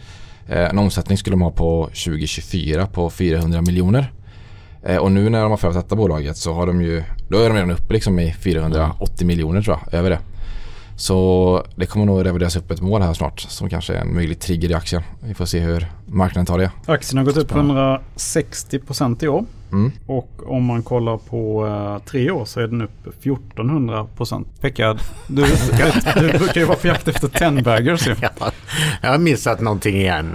Eh, 0.48 0.70
en 0.70 0.78
omsättning 0.78 1.18
skulle 1.18 1.34
de 1.34 1.42
ha 1.42 1.50
på 1.50 1.84
2024 1.84 2.86
på 2.86 3.10
400 3.10 3.62
miljoner. 3.62 4.12
Och 5.00 5.12
nu 5.12 5.30
när 5.30 5.42
de 5.42 5.50
har 5.50 5.56
förvärvat 5.56 5.84
detta 5.84 5.96
bolaget 5.96 6.36
så 6.36 6.52
har 6.52 6.66
de 6.66 6.82
ju, 6.82 7.02
då 7.28 7.38
är 7.38 7.48
de 7.48 7.54
redan 7.54 7.70
uppe 7.70 7.92
liksom 7.92 8.18
i 8.18 8.32
480 8.32 9.26
miljoner 9.26 9.62
tror 9.62 9.78
jag, 9.84 9.98
över 9.98 10.10
det. 10.10 10.18
Så 10.96 11.64
det 11.76 11.86
kommer 11.86 12.06
nog 12.06 12.24
revideras 12.26 12.56
upp 12.56 12.70
ett 12.70 12.80
mål 12.80 13.02
här 13.02 13.14
snart 13.14 13.40
som 13.40 13.70
kanske 13.70 13.94
är 13.94 14.00
en 14.00 14.14
möjlig 14.14 14.40
trigger 14.40 14.70
i 14.70 14.74
aktien. 14.74 15.02
Vi 15.20 15.34
får 15.34 15.44
se 15.44 15.60
hur 15.60 15.86
marknaden 16.06 16.46
tar 16.46 16.58
det. 16.58 16.70
Aktien 16.86 17.18
har 17.18 17.24
gått 17.24 17.36
upp 17.36 17.50
Spännande. 17.50 17.82
160 17.82 18.78
procent 18.78 19.22
i 19.22 19.28
år. 19.28 19.44
Mm. 19.72 19.92
Och 20.06 20.30
om 20.46 20.64
man 20.64 20.82
kollar 20.82 21.16
på 21.16 21.66
eh, 21.66 22.10
tre 22.10 22.30
år 22.30 22.44
så 22.44 22.60
är 22.60 22.66
den 22.66 22.82
upp 22.82 23.06
1400 23.06 24.06
procent. 24.16 24.60
Pekka, 24.60 24.98
du, 25.26 25.46
du 26.20 26.38
brukar 26.38 26.60
ju 26.60 26.64
vara 26.64 26.78
på 26.78 26.86
jakt 26.86 27.08
efter 27.08 27.28
10 27.28 27.62
baggers 27.62 28.08
ju. 28.08 28.16
Ja, 28.20 28.30
jag 29.02 29.10
har 29.10 29.18
missat 29.18 29.60
någonting 29.60 29.96
igen. 29.96 30.32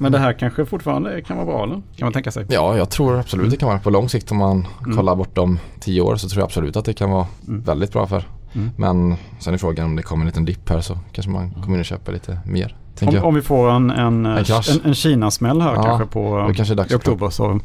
Men 0.00 0.12
det 0.12 0.18
här 0.18 0.32
kanske 0.32 0.64
fortfarande 0.66 1.20
kan 1.22 1.36
vara 1.36 1.46
bra 1.46 1.62
eller? 1.64 1.74
Kan 1.74 2.06
man 2.06 2.12
tänka 2.12 2.30
sig. 2.30 2.46
Ja, 2.48 2.76
jag 2.76 2.90
tror 2.90 3.18
absolut 3.18 3.50
det 3.50 3.56
kan 3.56 3.68
vara 3.68 3.78
på 3.78 3.90
lång 3.90 4.08
sikt 4.08 4.30
om 4.32 4.36
man 4.38 4.66
Mm. 4.84 4.96
kollar 4.96 5.16
bortom 5.16 5.58
tio 5.80 6.00
år 6.00 6.16
så 6.16 6.28
tror 6.28 6.40
jag 6.40 6.44
absolut 6.46 6.76
att 6.76 6.84
det 6.84 6.92
kan 6.92 7.10
vara 7.10 7.26
Mm. 7.48 7.62
väldigt 7.62 7.92
bra 7.92 8.06
för. 8.06 8.24
Mm. 8.52 8.70
Men 8.76 9.14
sen 9.38 9.54
är 9.54 9.58
frågan 9.58 9.86
om 9.86 9.96
det 9.96 10.02
kommer 10.02 10.22
en 10.22 10.26
liten 10.26 10.44
dipp 10.44 10.68
här 10.68 10.80
så 10.80 10.98
kanske 11.12 11.30
man 11.32 11.50
kommer 11.50 11.74
in 11.74 11.80
och 11.80 11.84
köper 11.84 12.12
lite 12.12 12.38
mer. 12.46 12.76
Om, 13.02 13.16
om 13.24 13.34
vi 13.34 13.42
får 13.42 13.70
en, 13.70 13.90
en, 13.90 14.26
En 14.26 14.38
en, 14.38 14.80
en 14.84 14.94
Kina-smäll 14.94 15.60
här 15.60 15.74
Ja, 15.74 15.82
kanske 15.82 16.06
på 16.06 16.52
kanske 16.56 16.74
i 16.74 16.94
oktober 16.96 17.30
så 17.30 17.60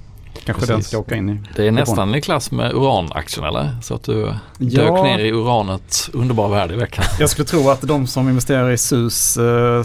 kanske 0.45 0.65
den 0.65 0.75
Precis. 0.75 0.87
ska 0.87 0.97
åka 0.99 1.15
in 1.15 1.29
i. 1.29 1.39
Det 1.55 1.67
är 1.67 1.71
nästan 1.71 2.15
i 2.15 2.21
klass 2.21 2.51
med 2.51 2.73
uranaktien 2.73 3.45
eller? 3.45 3.69
Så 3.81 3.93
att 3.95 4.03
du 4.03 4.21
dök 4.57 4.87
Ja. 4.87 5.03
ner 5.03 5.19
i 5.19 5.31
uranets 5.31 6.09
underbara 6.13 6.47
värld 6.49 6.71
i 6.71 6.75
veckan. 6.75 7.05
Jag 7.19 7.29
skulle 7.29 7.45
tro 7.45 7.69
att 7.69 7.81
de 7.81 8.07
som 8.07 8.29
investerar 8.29 8.71
i 8.71 8.77
SUS, 8.77 9.37
eh, 9.37 9.83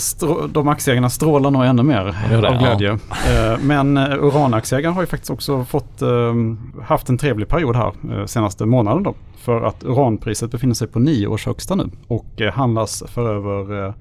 de 0.49 0.69
aktieägarna 0.69 1.11
strålar 1.11 1.51
nog 1.51 1.65
ännu 1.65 1.83
mer 1.83 2.05
Det 2.31 2.37
det, 2.41 2.49
av 2.49 2.55
ja. 2.55 2.59
glädje. 2.61 2.91
Eh, 2.91 3.59
Men 3.63 3.97
eh, 3.97 4.05
uranaktieägarna 4.25 4.95
har 4.95 5.03
ju 5.03 5.07
faktiskt 5.07 5.31
också 5.31 5.65
fått, 5.65 6.03
eh, 6.03 6.09
haft 6.85 7.09
en 7.09 7.19
trevlig 7.19 7.49
period 7.49 7.77
här 7.77 7.93
senaste 8.27 8.67
månaden 8.67 9.03
då. 9.03 9.15
För 9.37 9.63
att 9.63 9.85
uranpriset 9.85 10.51
befinner 10.51 10.75
sig 10.75 10.89
på 10.89 10.99
nio 10.99 11.27
års 11.27 11.47
högsta 11.47 11.75
nu 11.75 11.91
och 12.09 12.27
handlas 12.53 13.03
för 13.07 13.35
över 13.37 13.87
eh, 13.87 13.95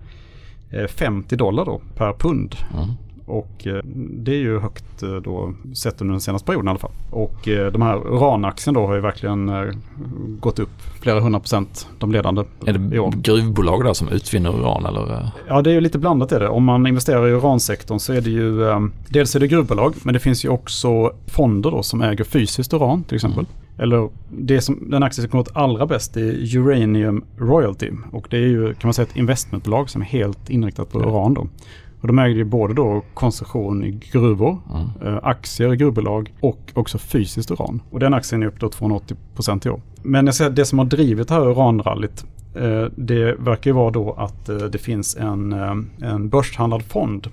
eh, 0.82 0.88
50 0.88 1.36
dollar 1.36 1.66
då 1.66 1.82
per 1.96 2.14
pund. 2.14 2.56
Mm. 2.74 2.90
Och 3.30 3.68
eh, 3.68 3.82
det 3.94 4.32
är 4.32 4.40
ju 4.40 4.60
högt 4.60 5.04
eh, 5.04 5.16
då 5.16 5.54
sett 5.74 6.02
under 6.02 6.12
den 6.12 6.22
senaste 6.22 6.46
perioden 6.46 6.68
i 6.68 6.70
alla 6.70 6.80
fall. 6.80 6.92
Och 7.10 7.48
eh, 7.48 7.72
de 7.72 7.82
här 7.82 7.98
uranaktien 7.98 8.74
då 8.74 8.88
har 8.88 8.96
ju 8.96 9.02
verkligen 9.02 9.52
gått 10.40 10.60
upp 10.60 10.82
flera 11.02 11.20
hundra 11.20 11.40
procent, 11.40 11.88
de 12.00 12.12
ledande 12.12 12.44
Är 12.66 12.74
det 12.74 13.18
gruvbolag 13.18 13.84
där 13.84 13.94
som 13.94 14.10
utvinner 14.10 14.50
uran 14.50 14.86
eller? 14.86 15.32
Ja, 15.48 15.62
det 15.62 15.70
är 15.70 15.74
ju 15.74 15.82
lite 15.82 15.98
blandat 15.98 16.32
är 16.32 16.40
det. 16.40 16.50
Om 16.50 16.64
man 16.64 16.88
investerar 16.88 17.28
i 17.28 17.32
uransektorn 17.32 18.00
så 18.00 18.14
är 18.14 18.22
det 18.22 18.30
ju 18.30 18.64
dels 19.10 19.36
är 19.36 19.40
det 19.40 19.48
gruvbolag, 19.48 19.94
men 20.04 20.14
det 20.14 20.20
finns 20.20 20.46
ju 20.46 20.50
också 20.50 21.12
fonder 21.28 21.72
då 21.72 21.84
som 21.84 22.02
äger 22.02 22.24
fysiskt 22.24 22.74
uran 22.74 23.04
till 23.04 23.16
exempel. 23.16 23.46
Eller 23.78 24.10
det 24.30 24.62
som, 24.62 24.90
den 24.92 25.04
aktie 25.04 25.22
som 25.22 25.40
gått 25.40 25.52
allra 25.54 25.86
bäst 25.86 26.18
är 26.18 26.58
Uranium 26.58 27.24
Royalty 27.38 27.92
och 28.12 28.28
det 28.30 28.38
är 28.38 28.48
ju 28.48 28.74
kan 28.74 28.88
man 28.88 28.94
säga 28.94 29.08
ett 29.08 29.18
investmentbolag 29.18 29.90
som 29.90 30.02
är 30.02 30.06
helt 30.06 30.50
inriktat 30.50 30.92
på 30.92 31.00
uran 31.00 31.34
då. 31.34 31.48
Och 32.02 32.08
de 32.08 32.20
äger 32.20 32.36
ju 32.36 32.44
både 32.44 32.74
då 32.74 33.02
koncession 33.14 33.84
i 33.86 33.92
gruvor, 34.12 34.58
Mm. 34.74 35.14
eh, 35.14 35.20
aktier 35.24 35.74
i 35.74 35.78
gruvbolag 35.78 36.34
och 36.40 36.72
också 36.74 36.98
fysiskt 36.98 37.52
uran. 37.52 37.82
Och 37.92 38.00
den 38.00 38.14
aktien 38.14 38.44
är 38.44 38.48
upp 38.48 38.60
då 38.60 38.68
280% 38.70 39.68
i 39.68 39.70
år. 39.70 39.82
Men 40.04 40.26
jag 40.26 40.36
säger, 40.36 40.52
det 40.52 40.66
som 40.66 40.80
har 40.80 40.86
drivit 40.86 41.28
det 41.28 41.34
här 41.34 41.42
uranrallyt 41.52 42.26
eh, 42.56 42.86
det 42.96 43.36
verkar 43.40 43.72
ju 43.72 43.76
vara 43.76 43.92
då 43.92 44.14
att 44.14 44.50
eh, 44.50 44.58
det 44.58 44.78
finns 44.78 45.18
en, 45.18 45.54
eh, 45.54 46.10
en 46.12 46.30
börshandlad 46.30 46.84
fond 46.84 47.28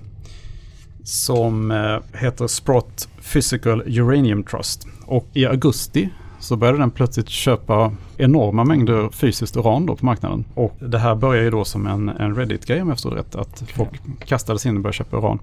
som 1.03 1.73
heter 2.13 2.47
Sprott 2.47 3.07
Physical 3.33 3.81
Uranium 3.81 4.43
Trust. 4.43 4.87
Och 5.05 5.27
i 5.33 5.45
augusti 5.45 6.09
så 6.47 6.55
började 6.55 6.77
den 6.77 6.91
plötsligt 6.91 7.29
köpa 7.29 7.91
enorma 8.17 8.63
mängder 8.63 9.09
fysiskt 9.09 9.57
uran 9.57 9.85
då 9.85 9.95
på 9.95 10.05
marknaden. 10.05 10.45
Och 10.53 10.75
det 10.79 10.97
här 10.97 11.15
börjar 11.15 11.43
ju 11.43 11.49
då 11.49 11.65
som 11.65 11.87
en, 11.87 12.09
en 12.09 12.35
Reddit-grej 12.35 12.81
om 12.81 12.87
jag 12.87 12.97
förstår 12.97 13.11
rätt. 13.11 13.35
Att 13.35 13.63
folk 13.75 13.89
kastade 14.25 14.59
sig 14.59 14.69
in 14.69 14.75
och 14.77 14.83
började 14.83 14.97
köpa 14.97 15.17
uran. 15.17 15.39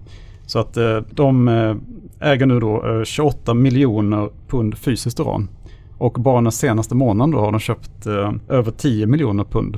Så 0.47 0.59
att 0.59 0.77
eh, 0.77 0.97
de 1.11 1.49
eh, 1.49 1.77
äger 2.21 2.47
nu 2.47 2.61
då 2.61 2.99
eh, 2.99 3.05
28 3.05 3.55
miljoner 3.55 4.31
pund 4.49 4.79
fysiskt 4.79 5.21
uran. 5.21 5.49
Och 5.99 6.13
bara 6.13 6.41
den 6.41 6.53
senaste 6.53 6.95
månaden 6.95 7.31
då 7.31 7.39
har 7.39 7.53
de 7.53 7.61
köpt 7.61 8.07
eh, 8.07 8.33
över 8.49 8.71
10 8.71 9.07
miljoner 9.07 9.45
pund 9.45 9.77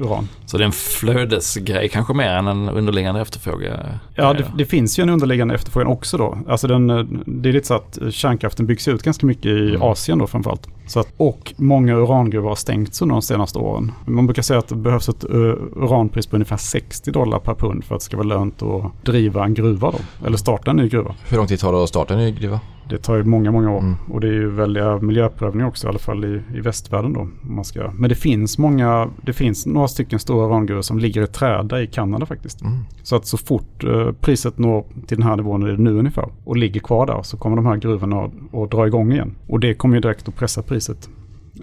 uran. 0.00 0.28
Så 0.46 0.58
det 0.58 0.64
är 0.64 0.66
en 0.66 0.72
flödesgrej 0.72 1.88
kanske 1.88 2.14
mer 2.14 2.30
än 2.30 2.46
en 2.46 2.68
underliggande 2.68 3.20
efterfrågan? 3.20 3.78
Ja, 4.14 4.32
det, 4.32 4.44
det 4.58 4.64
finns 4.64 4.98
ju 4.98 5.02
en 5.02 5.08
underliggande 5.08 5.54
efterfrågan 5.54 5.88
också 5.88 6.16
då. 6.16 6.38
Alltså 6.48 6.66
den, 6.66 6.90
eh, 6.90 7.04
det 7.26 7.48
är 7.48 7.52
lite 7.52 7.66
så 7.66 7.74
att 7.74 7.98
kärnkraften 8.10 8.66
byggs 8.66 8.88
ut 8.88 9.02
ganska 9.02 9.26
mycket 9.26 9.46
i 9.46 9.70
Mm. 9.70 9.82
Asien 9.82 10.18
då 10.18 10.26
framförallt. 10.26 10.68
Så 10.86 11.00
att, 11.00 11.08
och 11.16 11.54
många 11.56 11.94
urangruvor 11.94 12.48
har 12.48 12.56
stängts 12.56 13.02
under 13.02 13.14
de 13.14 13.22
senaste 13.22 13.58
åren. 13.58 13.92
Man 14.06 14.26
brukar 14.26 14.42
säga 14.42 14.58
att 14.58 14.68
det 14.68 14.74
behövs 14.74 15.08
ett 15.08 15.24
uh, 15.24 15.54
uranpris 15.76 16.26
på 16.26 16.36
ungefär 16.36 16.56
60 16.56 17.10
dollar 17.10 17.38
per 17.38 17.54
pund 17.54 17.84
för 17.84 17.94
att 17.94 18.00
det 18.00 18.04
ska 18.04 18.16
vara 18.16 18.26
lönt 18.26 18.62
att 18.62 19.04
driva 19.04 19.44
en 19.44 19.54
gruva 19.54 19.90
då. 19.90 20.26
Eller 20.26 20.36
starta 20.36 20.70
en 20.70 20.76
ny 20.76 20.88
gruva. 20.88 21.14
Hur 21.28 21.36
lång 21.36 21.46
tid 21.46 21.60
tar 21.60 21.72
det 21.72 21.82
att 21.82 21.88
starta 21.88 22.14
en 22.14 22.20
ny 22.20 22.32
gruva? 22.32 22.60
Det 22.90 22.98
tar 22.98 23.16
ju 23.16 23.24
många, 23.24 23.52
många 23.52 23.70
år. 23.70 23.78
Mm. 23.80 23.94
Och 24.10 24.20
det 24.20 24.28
är 24.28 24.32
ju 24.32 24.50
väldiga 24.50 24.98
miljöprövningar 24.98 25.66
också, 25.68 25.86
i 25.86 25.90
alla 25.90 25.98
fall 25.98 26.24
i, 26.24 26.42
i 26.54 26.60
västvärlden 26.60 27.12
då. 27.12 27.28
Man 27.42 27.64
ska. 27.64 27.90
Men 27.90 28.08
det 28.08 28.14
finns 28.14 28.58
många, 28.58 29.08
det 29.22 29.32
finns 29.32 29.66
några 29.66 29.88
stycken 29.88 30.18
stora 30.18 30.46
urangruvor 30.46 30.82
som 30.82 30.98
ligger 30.98 31.22
i 31.22 31.26
träda 31.26 31.82
i 31.82 31.86
Kanada 31.86 32.26
faktiskt. 32.26 32.62
Mm. 32.62 32.78
Så 33.02 33.16
att 33.16 33.26
så 33.26 33.38
fort 33.38 33.84
eh, 33.84 34.12
priset 34.12 34.58
når 34.58 34.84
till 35.06 35.16
den 35.16 35.26
här 35.26 35.36
nivån, 35.36 35.60
det 35.60 35.72
är 35.72 35.76
nu 35.76 35.98
ungefär, 35.98 36.28
och 36.44 36.56
ligger 36.56 36.80
kvar 36.80 37.06
där 37.06 37.22
så 37.22 37.36
kommer 37.36 37.56
de 37.56 37.66
här 37.66 37.76
gruvorna 37.76 38.30
att, 38.52 38.70
dra 38.70 38.86
igång 38.86 39.12
igen. 39.12 39.34
Och 39.46 39.60
det 39.60 39.74
kommer 39.74 39.94
ju 39.94 40.00
direkt 40.00 40.28
att 40.28 40.36
pressa 40.36 40.62
priset. 40.62 41.08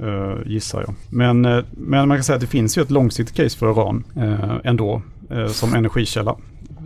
eh, 0.01 0.51
gissar 0.51 0.81
jag. 0.81 0.95
Men, 1.09 1.45
eh, 1.45 1.63
men 1.71 2.07
man 2.07 2.17
kan 2.17 2.23
säga 2.23 2.35
att 2.35 2.41
det 2.41 2.47
finns 2.47 2.77
ju 2.77 2.81
ett 2.81 2.91
långsiktigt 2.91 3.35
case 3.35 3.57
för 3.57 3.71
uran 3.71 4.03
eh, 4.15 4.55
ändå 4.63 5.01
som 5.47 5.73
energikälla. 5.73 6.35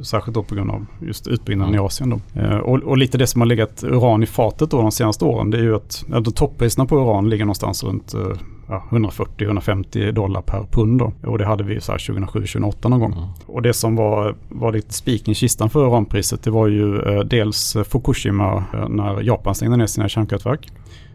Särskilt 0.04 0.36
då 0.36 0.44
på 0.44 0.56
grund 0.56 0.72
av 0.72 0.86
just 1.02 1.28
utbyggnaden 1.28 1.74
Mm. 1.74 1.84
i 1.84 1.88
Asien. 1.88 2.10
Då. 2.10 2.42
Eh, 2.42 2.58
och, 2.58 2.84
och 2.84 2.98
lite 2.98 3.18
det 3.18 3.28
som 3.28 3.42
har 3.42 3.46
legat 3.46 3.84
uran 3.84 4.24
i 4.24 4.26
fatet 4.26 4.72
då 4.72 4.82
de 4.82 4.92
senaste 4.92 5.26
åren 5.26 5.50
det 5.50 5.58
är 5.58 5.62
ju 5.62 5.76
att 5.76 6.06
de 6.08 6.24
toppriserna 6.24 6.86
på 6.86 6.96
uran 6.96 7.30
ligger 7.30 7.46
någonstans 7.46 7.84
runt 7.84 8.14
eh, 8.14 8.20
ja, 8.68 8.84
140-150 8.90 10.12
dollar 10.12 10.42
per 10.42 10.64
pund. 10.72 11.00
Då. 11.00 11.14
Och 11.24 11.38
det 11.38 11.46
hade 11.46 11.64
vi 11.64 11.82
så 11.82 11.92
här 11.92 12.00
2007-2008 12.00 12.90
någon 12.90 13.00
gång. 13.00 13.14
Mm. 13.14 13.24
Och 13.46 13.62
det 13.62 13.74
som 13.74 13.96
var, 13.96 14.36
var 14.50 14.72
lite 14.72 14.94
spiken 14.94 15.32
i 15.32 15.36
kistan 15.36 15.70
för 15.70 15.88
uranpriset 15.88 16.44
det 16.44 16.52
var 16.52 16.68
ju 16.68 17.02
eh, 17.02 17.20
dels 17.20 17.78
Fukushima 17.86 18.64
eh, 18.74 18.90
när 18.90 19.22
Japan 19.22 19.56
stängde 19.56 19.78
ner 19.78 19.86
sina 19.88 20.10
kärnkraftverk. 20.10 20.70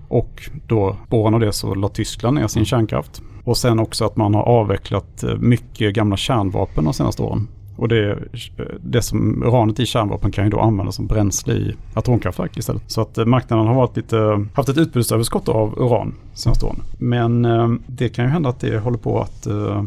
Och 0.08 0.50
då 0.66 0.96
spåren 1.06 1.34
av 1.34 1.40
det 1.40 1.52
så 1.52 1.74
la 1.74 1.88
Tyskland 1.88 2.34
ner 2.34 2.46
sin 2.46 2.64
kärnkraft. 2.64 3.22
Och 3.44 3.56
sen 3.56 3.78
också 3.78 4.04
att 4.04 4.16
man 4.16 4.34
har 4.34 4.42
avvecklat 4.42 5.24
mycket 5.38 5.94
gamla 5.94 6.16
kärnvapen 6.16 6.84
de 6.84 6.92
senaste 6.94 7.22
åren. 7.22 7.48
Och 7.76 7.88
det, 7.88 8.10
eh, 8.10 8.64
det 8.80 9.02
som 9.02 9.42
uranet 9.42 9.80
i 9.80 9.86
kärnvapen 9.86 10.32
kan 10.32 10.44
ju 10.44 10.50
då 10.50 10.60
användas 10.60 10.94
som 10.94 11.06
bränsle 11.06 11.54
i 11.54 11.74
atomkraftverk 11.94 12.56
istället. 12.56 12.82
Så 12.86 13.00
att 13.00 13.18
eh, 13.18 13.24
marknaden 13.24 13.66
har 13.66 13.74
varit 13.74 13.96
lite, 13.96 14.46
haft 14.54 14.68
ett 14.68 14.78
utbudsöverskott 14.78 15.48
av 15.48 15.78
uran 15.78 16.14
senaste 16.34 16.66
åren. 16.66 16.82
Men 16.98 17.44
eh, 17.44 17.72
det 17.86 18.08
kan 18.08 18.24
ju 18.24 18.30
hända 18.30 18.48
att 18.48 18.60
det 18.60 18.78
håller 18.78 18.98
på 18.98 19.20
att 19.20 19.46
eh, 19.46 19.84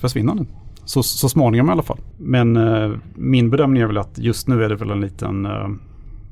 försvinna 0.00 0.34
nu. 0.34 0.46
Så, 0.84 1.02
så 1.02 1.28
småningom 1.28 1.68
i 1.68 1.72
alla 1.72 1.82
fall. 1.82 1.98
Men 2.18 2.56
eh, 2.56 2.90
min 3.14 3.50
bedömning 3.50 3.82
är 3.82 3.86
väl 3.86 3.98
att 3.98 4.18
just 4.18 4.48
nu 4.48 4.64
är 4.64 4.68
det 4.68 4.76
väl 4.76 4.90
en 4.90 5.00
liten 5.00 5.46
eh, 5.46 5.68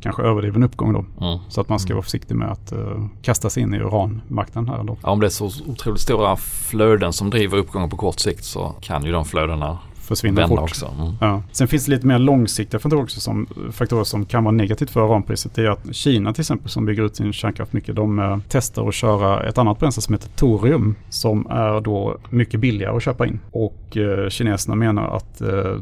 kanske 0.01 0.23
överdriven 0.23 0.63
uppgång 0.63 0.93
då. 0.93 1.05
Mm. 1.27 1.39
Så 1.49 1.61
att 1.61 1.69
man 1.69 1.79
ska 1.79 1.95
vara 1.95 2.03
försiktig 2.03 2.35
med 2.35 2.51
att 2.51 2.73
eh, 2.73 3.07
kasta 3.23 3.51
sig 3.51 3.63
in 3.63 3.75
i 3.75 3.79
uranmarknaden 3.79 4.69
här 4.69 4.85
då. 4.85 4.97
Ja, 5.03 5.11
om 5.11 5.21
det 5.21 5.27
är 5.27 5.31
så 5.31 5.51
otroligt 5.67 6.01
stora 6.01 6.37
flöden 6.37 7.13
som 7.13 7.31
driver 7.31 7.59
uppgången 7.59 7.91
på 7.91 7.97
kort 7.97 8.21
sikt 8.21 8.45
så 8.45 8.75
kan 8.81 9.05
ju 9.05 9.13
de 9.13 9.25
flödena 9.25 9.79
Försvinner 10.11 10.47
fort. 10.47 10.59
också. 10.59 10.95
Mm. 11.01 11.13
Ja. 11.21 11.43
Sen 11.53 11.69
finns 11.69 11.85
det 11.85 11.91
lite 11.91 12.07
mer 12.07 12.19
långsiktiga 12.19 12.81
faktorer 12.81 13.03
också 13.03 13.21
som, 13.21 13.47
faktorer 13.73 14.05
som 14.05 14.27
kan 14.27 14.45
vara 14.45 14.53
negativt 14.53 14.91
för 14.91 15.01
uranpriset. 15.01 15.55
Det 15.55 15.63
är 15.63 15.71
att 15.71 15.95
Kina 15.95 16.33
till 16.33 16.41
exempel 16.41 16.71
som 16.71 16.87
bygger 16.87 17.03
ut 17.03 17.17
sin 17.17 17.33
kärnkraft 17.33 17.73
mycket, 17.73 17.97
de 17.97 18.19
eh, 18.19 18.39
testar 18.49 18.89
att 18.89 18.95
köra 18.95 19.49
ett 19.49 19.59
annat 19.59 19.79
bränsle 19.79 20.03
som 20.03 20.15
heter 20.15 20.29
torium 20.29 20.95
som 21.11 21.47
är 21.51 21.81
då 21.81 22.17
mycket 22.31 22.61
billigare 22.61 22.97
att 22.97 23.03
köpa 23.03 23.27
in. 23.27 23.41
Och 23.51 23.97
eh, 23.97 24.29
kineserna 24.29 24.75
menar 24.75 25.17
att 25.17 25.41
eh, 25.41 25.77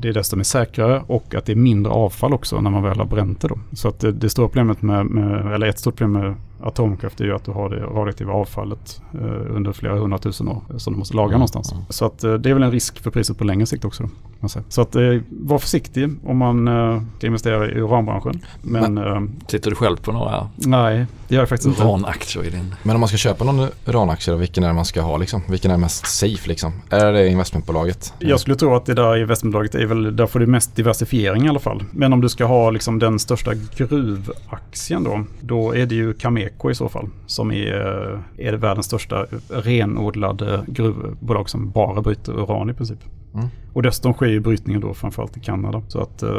det 0.00 0.08
är 0.08 0.12
desto 0.12 0.36
mer 0.36 0.44
säkrare 0.44 1.02
och 1.06 1.34
att 1.34 1.46
det 1.46 1.52
är 1.52 1.56
mindre 1.56 1.92
avfall 1.92 2.34
också 2.34 2.60
när 2.60 2.70
man 2.70 2.82
väl 2.82 2.98
har 2.98 3.06
bränt 3.06 3.40
det 3.40 3.48
då. 3.48 3.58
Så 3.72 3.88
att 3.88 4.00
det, 4.00 4.12
det 4.12 4.30
stora 4.30 4.48
problemet 4.48 4.82
med, 4.82 5.06
med, 5.06 5.54
eller 5.54 5.66
ett 5.66 5.78
stort 5.78 5.96
problem 5.96 6.22
med 6.22 6.34
atomkraft 6.66 7.20
är 7.20 7.24
ju 7.24 7.34
att 7.34 7.44
du 7.44 7.50
har 7.50 7.68
det 7.70 7.76
radioaktiva 7.80 8.32
avfallet 8.32 9.00
eh, 9.14 9.20
under 9.56 9.72
flera 9.72 9.98
hundratusen 9.98 10.48
år 10.48 10.62
som 10.78 10.92
du 10.92 10.98
måste 10.98 11.16
laga 11.16 11.24
Mm, 11.28 11.38
någonstans. 11.38 11.72
mm. 11.72 11.84
Så 11.88 12.04
att 12.06 12.24
eh, 12.24 12.34
det 12.34 12.50
är 12.50 12.54
väl 12.54 12.62
en 12.62 12.70
risk 12.72 13.02
för 13.02 13.10
priset 13.10 13.38
på 13.38 13.44
längre 13.44 13.66
sikt 13.66 13.84
också. 13.84 14.02
Då. 14.02 14.48
Så 14.68 14.80
att 14.80 14.96
eh, 14.96 15.02
var 15.30 15.58
försiktig 15.58 16.10
om 16.24 16.36
man 16.38 16.68
eh, 16.68 17.02
ska 17.18 17.26
investera 17.26 17.70
i 17.70 17.74
uranbranschen. 17.80 18.40
Men, 18.62 18.98
eh, 18.98 19.20
Sitter 19.48 19.70
du 19.70 19.76
själv 19.76 19.96
på 19.96 20.12
några 20.12 20.48
nej, 20.56 21.06
det 21.28 21.34
gör 21.34 21.42
jag 21.42 21.48
faktiskt 21.48 21.66
inte. 21.68 21.82
uranaktier 21.82 22.44
i 22.44 22.50
din? 22.50 22.74
Men 22.82 22.96
om 22.96 23.00
man 23.00 23.08
ska 23.08 23.16
köpa 23.18 23.44
någon 23.44 23.68
uranaktie, 23.86 24.32
då, 24.34 24.38
vilken 24.38 24.64
är 24.64 24.68
det 24.68 24.74
man 24.74 24.84
ska 24.84 25.02
ha 25.02 25.16
liksom? 25.16 25.42
Vilken 25.48 25.70
är 25.70 25.76
mest 25.76 26.06
safe 26.06 26.48
liksom? 26.48 26.72
Är 26.90 27.12
det 27.12 27.28
investmentbolaget? 27.28 28.12
Jag 28.18 28.40
skulle 28.40 28.56
tro 28.56 28.74
att 28.74 28.86
det 28.86 28.94
där 28.94 29.16
investmentbolaget 29.16 29.74
är 29.74 29.86
väl, 29.86 30.16
där 30.16 30.26
får 30.26 30.38
du 30.40 30.46
mest 30.46 30.76
diversifiering 30.76 31.46
i 31.46 31.48
alla 31.48 31.58
fall. 31.58 31.84
Men 31.90 32.12
om 32.12 32.20
du 32.20 32.28
ska 32.28 32.44
ha 32.44 32.70
liksom 32.70 32.98
den 32.98 33.18
största 33.18 33.52
gruvaktien 33.76 35.04
då, 35.04 35.24
då 35.40 35.74
är 35.76 35.86
det 35.86 35.94
ju 35.94 36.12
Cameco 36.14 36.53
i 36.70 36.74
så 36.74 36.88
fall. 36.88 37.08
Som 37.26 37.52
är, 37.52 38.12
eh, 38.36 38.46
är 38.46 38.52
det 38.52 38.58
världens 38.58 38.86
största 38.86 39.26
renodlade 39.48 40.64
gruvbolag 40.68 41.50
som 41.50 41.70
bara 41.70 42.02
bryter 42.02 42.32
uran 42.32 42.70
i 42.70 42.74
princip. 42.74 42.98
Mm. 43.34 43.46
Och 43.72 43.82
dessutom 43.82 44.12
sker 44.12 44.26
ju 44.26 44.40
brytningen 44.40 44.80
då 44.80 44.94
framförallt 44.94 45.36
i 45.36 45.40
Kanada. 45.40 45.82
Så 45.88 46.00
att 46.00 46.22
eh, 46.22 46.30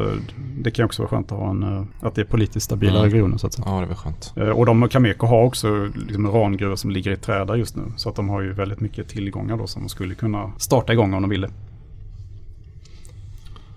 det 0.59 0.71
kan 0.71 0.85
också 0.85 1.01
vara 1.01 1.09
skönt 1.09 1.31
att 1.31 1.37
ha 1.39 1.49
en, 1.49 1.63
eh, 1.63 1.83
att 2.01 2.15
det 2.15 2.21
är 2.21 2.25
politiskt 2.25 2.65
stabila 2.65 2.91
Mm. 2.99 3.03
regioner 3.03 3.37
så 3.37 3.47
att 3.47 3.53
säga. 3.53 3.65
Ja, 3.69 3.75
det 3.77 3.83
är 3.83 3.87
väl 3.87 3.95
skönt. 3.95 4.33
Eh, 4.37 4.49
Och 4.49 4.65
de 4.65 4.89
Cameco 4.89 5.25
har 5.27 5.43
också 5.43 5.89
liksom 6.07 6.25
urangruvor 6.25 6.75
som 6.75 6.91
ligger 6.91 7.11
i 7.11 7.17
träda 7.17 7.55
just 7.55 7.75
nu. 7.75 7.83
Så 7.95 8.09
att 8.09 8.15
de 8.15 8.29
har 8.29 8.41
ju 8.41 8.53
väldigt 8.53 8.79
mycket 8.79 9.07
tillgångar 9.09 9.57
då 9.57 9.67
som 9.67 9.81
de 9.83 9.89
skulle 9.89 10.15
kunna 10.15 10.51
starta 10.57 10.93
igång 10.93 11.13
om 11.13 11.21
de 11.21 11.29
ville. 11.29 11.49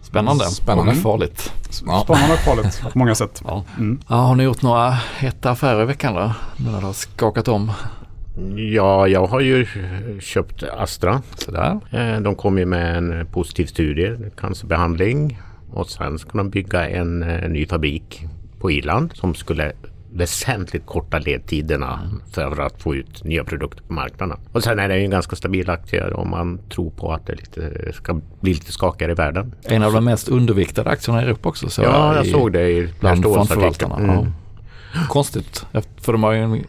Spännande. 0.08 0.44
Spännande. 0.44 0.92
Och 0.92 0.98
farligt. 0.98 1.52
Ja. 1.86 2.00
Spännande 2.04 2.34
och 2.34 2.40
farligt 2.40 2.82
på 2.92 2.98
många 2.98 3.14
sätt. 3.14 3.42
Ja. 3.44 3.64
Mm. 3.78 4.00
Ja, 4.08 4.16
har 4.16 4.34
ni 4.34 4.42
gjort 4.42 4.62
några 4.62 4.90
heta 5.18 5.50
affärer 5.50 5.82
i 5.82 5.86
veckan 5.86 6.14
då? 6.14 6.32
När 6.56 6.80
det 6.80 6.86
har 6.86 6.92
skakat 6.92 7.48
om 7.48 7.72
Ja, 8.72 9.08
jag 9.08 9.26
har 9.26 9.40
ju 9.40 9.66
köpt 10.20 10.62
Astra. 10.62 11.22
sådär. 11.38 11.80
Eh, 11.90 12.20
De 12.20 12.34
kom 12.34 12.58
ju 12.58 12.66
med 12.66 12.96
en 12.96 13.26
positiv 13.26 13.66
studie, 13.66 14.16
cancerbehandling. 14.36 15.40
Och 15.72 15.88
sen 15.88 16.18
ska 16.18 16.38
de 16.38 16.50
bygga 16.50 16.88
en 16.88 17.22
eh, 17.22 17.48
ny 17.48 17.66
fabrik 17.66 18.24
på 18.60 18.70
Irland 18.70 19.12
som 19.14 19.34
skulle 19.34 19.72
väsentligt 20.12 20.86
korta 20.86 21.18
ledtiderna 21.18 22.00
för 22.32 22.60
att 22.60 22.82
få 22.82 22.94
ut 22.94 23.24
nya 23.24 23.44
produkter 23.44 23.82
på 23.82 23.92
marknaden. 23.92 24.36
Och 24.52 24.62
sen 24.64 24.78
är 24.78 24.88
det 24.88 24.98
ju 24.98 25.04
en 25.04 25.10
ganska 25.10 25.36
stabil 25.36 25.70
aktie 25.70 26.10
om 26.12 26.30
man 26.30 26.58
tror 26.74 26.90
på 26.90 27.12
att 27.12 27.26
det 27.26 27.34
lite, 27.34 27.92
ska 27.92 28.20
bli 28.40 28.54
lite 28.54 28.72
skakigare 28.72 29.12
i 29.12 29.14
världen. 29.14 29.54
En 29.64 29.82
av 29.82 29.92
de 29.92 30.04
mest 30.04 30.28
underviktade 30.28 30.90
aktierna 30.90 31.22
i 31.22 31.24
Europa 31.24 31.48
också. 31.48 31.68
Så 31.70 31.82
ja, 31.82 32.14
jag 32.16 32.26
i- 32.26 32.30
såg 32.30 32.52
det 32.52 32.70
i 32.70 32.88
bland 33.00 33.22
fondförvaltarna. 33.24 33.96
Mm. 33.96 34.10
Ja. 34.14 34.26
Konstigt, 35.08 35.66
för 36.00 36.12
de 36.12 36.22
har 36.22 36.32
ju 36.32 36.38
en, 36.42 36.64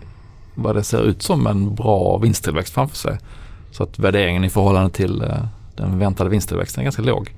vad 0.56 0.76
det 0.76 0.84
ser 0.84 1.04
ut 1.04 1.22
som 1.22 1.48
en 1.48 1.76
bra 1.76 2.18
vinsttillväxt 2.18 2.74
framför 2.74 2.98
sig. 2.98 3.18
Så 3.72 3.84
att 3.84 4.00
värderingen 4.00 4.44
i 4.44 4.50
förhållande 4.50 4.90
till 4.90 5.22
eh, 5.22 5.28
den 5.76 6.00
väntade 6.00 6.30
vinsttillväxten 6.30 6.82
är 6.82 6.84
ganska 6.84 7.02
låg. 7.02 7.36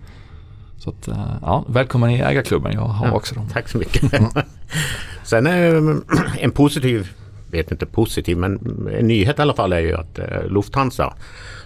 Så 0.83 0.89
att, 0.89 1.07
eh, 1.07 1.33
ja, 1.41 1.65
välkommen 1.67 2.09
i 2.09 2.19
ägarklubben, 2.19 2.73
jag 2.73 2.81
har 2.81 3.07
Ja. 3.07 3.13
också 3.13 3.35
dem. 3.35 3.47
Tack 3.53 3.69
så 3.69 3.77
mycket. 3.77 4.11
Sen 5.23 5.47
är 5.47 5.95
en 6.39 6.51
positiv, 6.51 7.09
vet 7.51 7.71
inte 7.71 7.85
positiv, 7.85 8.37
men 8.37 8.59
en 8.99 9.07
nyhet 9.07 9.39
i 9.39 9.41
alla 9.41 9.53
fall 9.53 9.73
är 9.73 9.79
ju 9.79 9.93
att 9.95 10.19
eh, 10.19 10.45
Lufthansa 10.47 11.13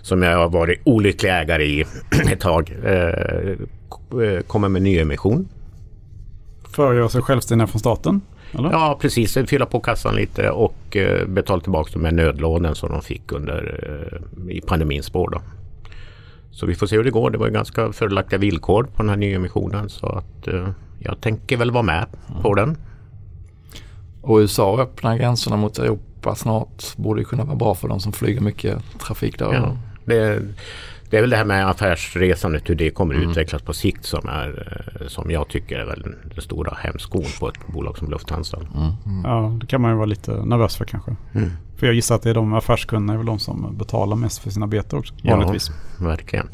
som 0.02 0.22
jag 0.24 0.38
har 0.38 0.50
varit 0.50 0.82
olycklig 0.84 1.30
ägare 1.30 1.64
i 1.66 1.86
ett 2.32 2.40
tag 2.40 2.76
eh, 2.84 2.94
eh, 4.24 4.42
kommer 4.48 4.70
med 4.70 4.82
nyemission. 4.82 5.48
För 6.76 6.90
att 6.92 6.98
göra 6.98 7.10
sig 7.10 7.22
självständiga 7.22 7.68
från 7.68 7.80
staten. 7.80 8.22
Eller? 8.52 8.72
Ja 8.72 8.98
precis, 9.02 9.38
fylla 9.48 9.66
på 9.66 9.80
kassan 9.80 10.16
lite 10.16 10.50
och 10.50 10.98
eh, 10.98 11.28
betala 11.28 11.62
tillbaka 11.62 11.90
de 11.94 12.06
här 12.06 12.12
nödlånen 12.12 12.76
som 12.76 12.92
de 12.92 13.02
fick 13.02 13.32
under 13.32 13.80
eh, 14.48 14.56
i 14.56 14.62
pandemins 14.62 15.06
spår. 15.06 15.30
Då. 15.30 15.42
Så 16.56 16.66
vi 16.66 16.76
får 16.76 16.88
se 16.88 16.96
hur 16.96 17.04
det 17.04 17.12
går. 17.12 17.30
Det 17.30 17.38
var 17.38 17.48
ju 17.48 17.54
ganska 17.54 17.92
fördelaktiga 17.92 18.40
villkor 18.40 18.84
på 18.84 19.04
den 19.04 19.10
här 19.10 19.18
nyemissionen 19.18 19.90
så 19.90 20.08
att 20.08 20.48
eh, 20.48 20.70
jag 21.00 21.22
tänker 21.22 21.58
väl 21.58 21.72
vara 21.72 21.84
med 21.84 22.06
på 22.42 22.54
den. 22.54 22.78
Och 24.22 24.38
USA 24.38 24.82
öppnar 24.82 25.18
gränserna 25.18 25.58
mot 25.58 25.80
Europa 25.80 26.36
snart. 26.36 26.98
Borde 26.98 27.22
ju 27.22 27.26
kunna 27.26 27.44
vara 27.44 27.56
bra 27.56 27.76
för 27.76 27.88
de 27.88 28.00
som 28.00 28.14
flyger 28.14 28.42
mycket 28.42 29.00
trafik 29.00 29.40
där. 29.40 29.54
Ja, 29.54 29.78
det, 30.06 30.42
det 31.16 31.20
är 31.20 31.22
väl 31.22 31.30
det 31.30 31.38
här 31.38 31.46
med 31.46 31.70
affärsresandet, 31.70 32.70
hur 32.70 32.76
det 32.76 32.90
kommer 32.90 33.16
Mm. 33.16 33.30
utvecklas 33.30 33.62
på 33.62 33.74
sikt 33.74 34.06
som, 34.06 34.30
är, 34.30 34.82
eh, 35.02 35.08
som 35.08 35.32
jag 35.32 35.48
tycker 35.48 35.80
är 35.80 35.86
väl 35.86 36.02
den 36.02 36.42
stora 36.42 36.74
hämskon 36.80 37.24
på 37.40 37.50
ett 37.50 37.68
bolag 37.68 37.98
som 37.98 38.10
Lufthansa. 38.10 38.60
Ja, 39.24 39.58
det 39.62 39.68
kan 39.68 39.82
man 39.82 39.92
ju 39.92 39.98
vara 39.98 40.06
lite 40.06 40.32
nervös 40.32 40.76
för 40.76 40.86
kanske. 40.86 41.16
Mm. 41.36 41.52
För 41.78 41.86
jag 41.86 41.96
gissar 41.96 42.16
att 42.16 42.22
det 42.22 42.30
är 42.30 42.34
de 42.34 42.54
affärskunderna 42.54 43.14
är 43.14 43.18
väl 43.18 43.26
de 43.26 43.40
som 43.40 43.78
betalar 43.78 44.16
mest 44.16 44.40
för 44.40 44.50
sina 44.50 44.68
biljetter 44.68 44.98
också. 44.98 45.14
Vanligtvis. 45.24 45.72
Verkligen. 46.00 46.48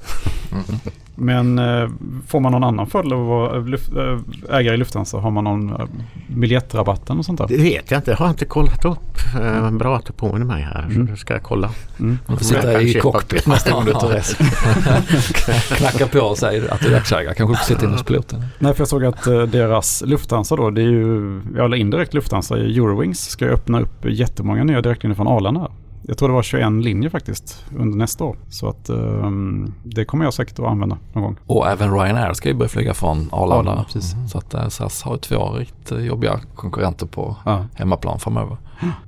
Men 1.22 1.60
eh, 1.60 1.90
får 2.28 2.40
man 2.40 2.52
någon 2.52 2.64
annan 2.64 2.88
fördel 2.88 3.14
av 3.14 3.20
att 3.22 3.28
vara 3.28 4.14
äh, 4.14 4.60
ägare 4.60 4.74
i 4.74 4.78
Lufthansa? 4.78 5.18
Har 5.18 5.32
man 5.32 5.44
någon 5.44 5.70
äh, 5.70 5.86
biljettrabatten 6.28 7.20
och 7.20 7.26
sånt 7.26 7.38
där? 7.38 7.48
Det 7.48 7.58
vet 7.58 7.92
jag 7.92 7.98
inte, 7.98 8.12
det 8.12 8.18
har 8.18 8.26
jag 8.26 8.34
inte 8.34 8.46
kollat 8.46 8.86
upp. 8.86 9.18
Eh, 9.42 9.72
bra 9.72 9.96
att 9.96 10.06
du 10.06 10.14
påminner 10.14 10.46
mig 10.46 10.62
här. 10.62 10.84
Mm. 10.84 11.08
Så 11.08 11.16
ska 11.16 11.34
jag 11.34 11.44
kolla. 11.44 11.70
Mm. 12.00 12.18
Man 12.28 12.38
får 12.38 12.56
Jag 12.56 12.64
sitta 12.64 12.82
i 12.82 12.94
cockpit 12.94 13.30
biljett. 13.30 13.48
nästa 13.48 13.72
gång 13.72 13.86
du 13.86 13.92
tar 13.92 14.08
resa. 14.08 14.44
Knacka 15.76 16.08
på 16.08 16.20
och 16.20 16.38
säger 16.38 16.74
att 16.74 16.80
du 16.80 16.94
är 16.94 16.98
aktieägare. 16.98 17.34
Kanske 17.36 17.54
också 17.54 17.66
sitta 17.66 17.86
in 17.86 17.92
hos 17.92 18.04
piloten. 18.04 18.46
Nej, 18.60 18.74
för 18.74 18.82
jag 18.82 18.88
såg 18.88 19.06
att 19.06 19.28
eh, 19.28 19.42
deras 19.42 20.04
Lufthansa 20.06 20.56
då, 20.56 20.70
det 20.70 20.82
är 20.82 20.86
ju, 20.86 21.42
eller 21.58 21.76
indirekt 21.76 22.14
Lufthansa, 22.14 22.58
Eurowings 22.58 23.30
ska 23.30 23.46
ju 23.46 23.52
öppna 23.52 23.82
upp 23.82 24.06
jättemånga 24.06 24.64
nya 24.64 24.82
direktlinjer 24.82 25.16
från 25.16 25.28
Arlanda. 25.28 25.72
Jag 26.12 26.18
tror 26.18 26.30
det 26.30 26.34
var 26.36 26.44
21 26.44 26.72
linjer 26.72 27.10
faktiskt 27.10 27.66
under 27.78 27.98
nästa 27.98 28.24
år. 28.24 28.38
Så 28.50 28.70
att 28.70 28.90
ehm, 28.90 29.74
det 29.84 30.06
kommer 30.06 30.24
jag 30.26 30.34
säkert 30.34 30.60
att 30.60 30.66
använda 30.66 30.98
någon 31.14 31.24
gång. 31.24 31.38
Och 31.46 31.68
även 31.68 31.94
Ryanair 31.94 32.34
ska 32.34 32.50
ju 32.50 32.56
börja 32.56 32.70
flyga 32.70 32.94
från 32.94 33.30
Arlanda. 33.32 33.56
Arlanda, 33.72 33.84
precis. 33.84 34.16
Så 34.28 34.38
att 34.38 34.54
eh, 34.54 34.68
SAS 34.68 35.04
har 35.04 35.18
två 35.18 35.50
riktigt 35.54 36.04
jobbiga 36.06 36.40
konkurrenter 36.56 37.06
på 37.06 37.36
Ja, 37.46 37.66
hemmaplan 37.76 38.20
framöver. 38.20 38.58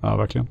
ja 0.01 0.15
verkligen. 0.15 0.47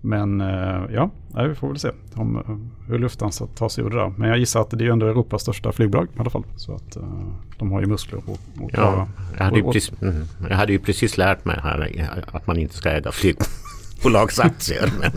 Men 0.00 0.40
eh, 0.40 0.82
ja, 0.94 1.10
vi 1.48 1.54
får 1.54 1.68
väl 1.68 1.78
se 1.78 1.90
om, 2.14 2.36
eh, 2.36 2.88
hur 2.88 2.98
Lufthansa 2.98 3.46
tar 3.46 3.68
sig 3.68 3.84
ur 3.84 3.90
det 3.90 3.96
där. 3.96 4.12
Men 4.16 4.28
jag 4.28 4.38
gissar 4.38 4.60
att 4.60 4.70
det 4.70 4.84
är 4.86 4.90
ändå 4.90 5.06
Europas 5.06 5.42
största 5.42 5.72
flygbolag 5.72 6.08
i 6.16 6.20
alla 6.20 6.30
fall. 6.30 6.44
Så 6.56 6.74
att 6.74 6.96
eh, 6.96 7.02
de 7.58 7.72
har 7.72 7.80
ju 7.80 7.86
muskler 7.86 8.18
att. 8.18 8.40
Ja, 8.72 9.08
jag, 9.38 9.44
hade 9.44 9.62
precis, 9.62 10.02
mm, 10.02 10.24
jag 10.50 10.56
hade 10.56 10.72
ju 10.72 10.78
precis 10.78 11.16
lärt 11.18 11.44
mig 11.44 11.60
här 11.62 12.24
att 12.32 12.46
man 12.46 12.56
inte 12.58 12.74
ska 12.74 12.90
äga 12.90 13.12
flygbolagsaktier. 13.98 14.90
men 15.00 15.10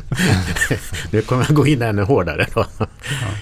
nu 1.12 1.22
kommer 1.22 1.46
jag 1.50 1.56
gå 1.56 1.68
in 1.68 1.82
ännu 1.82 2.02
hårdare 2.02 2.46
då, 2.54 2.66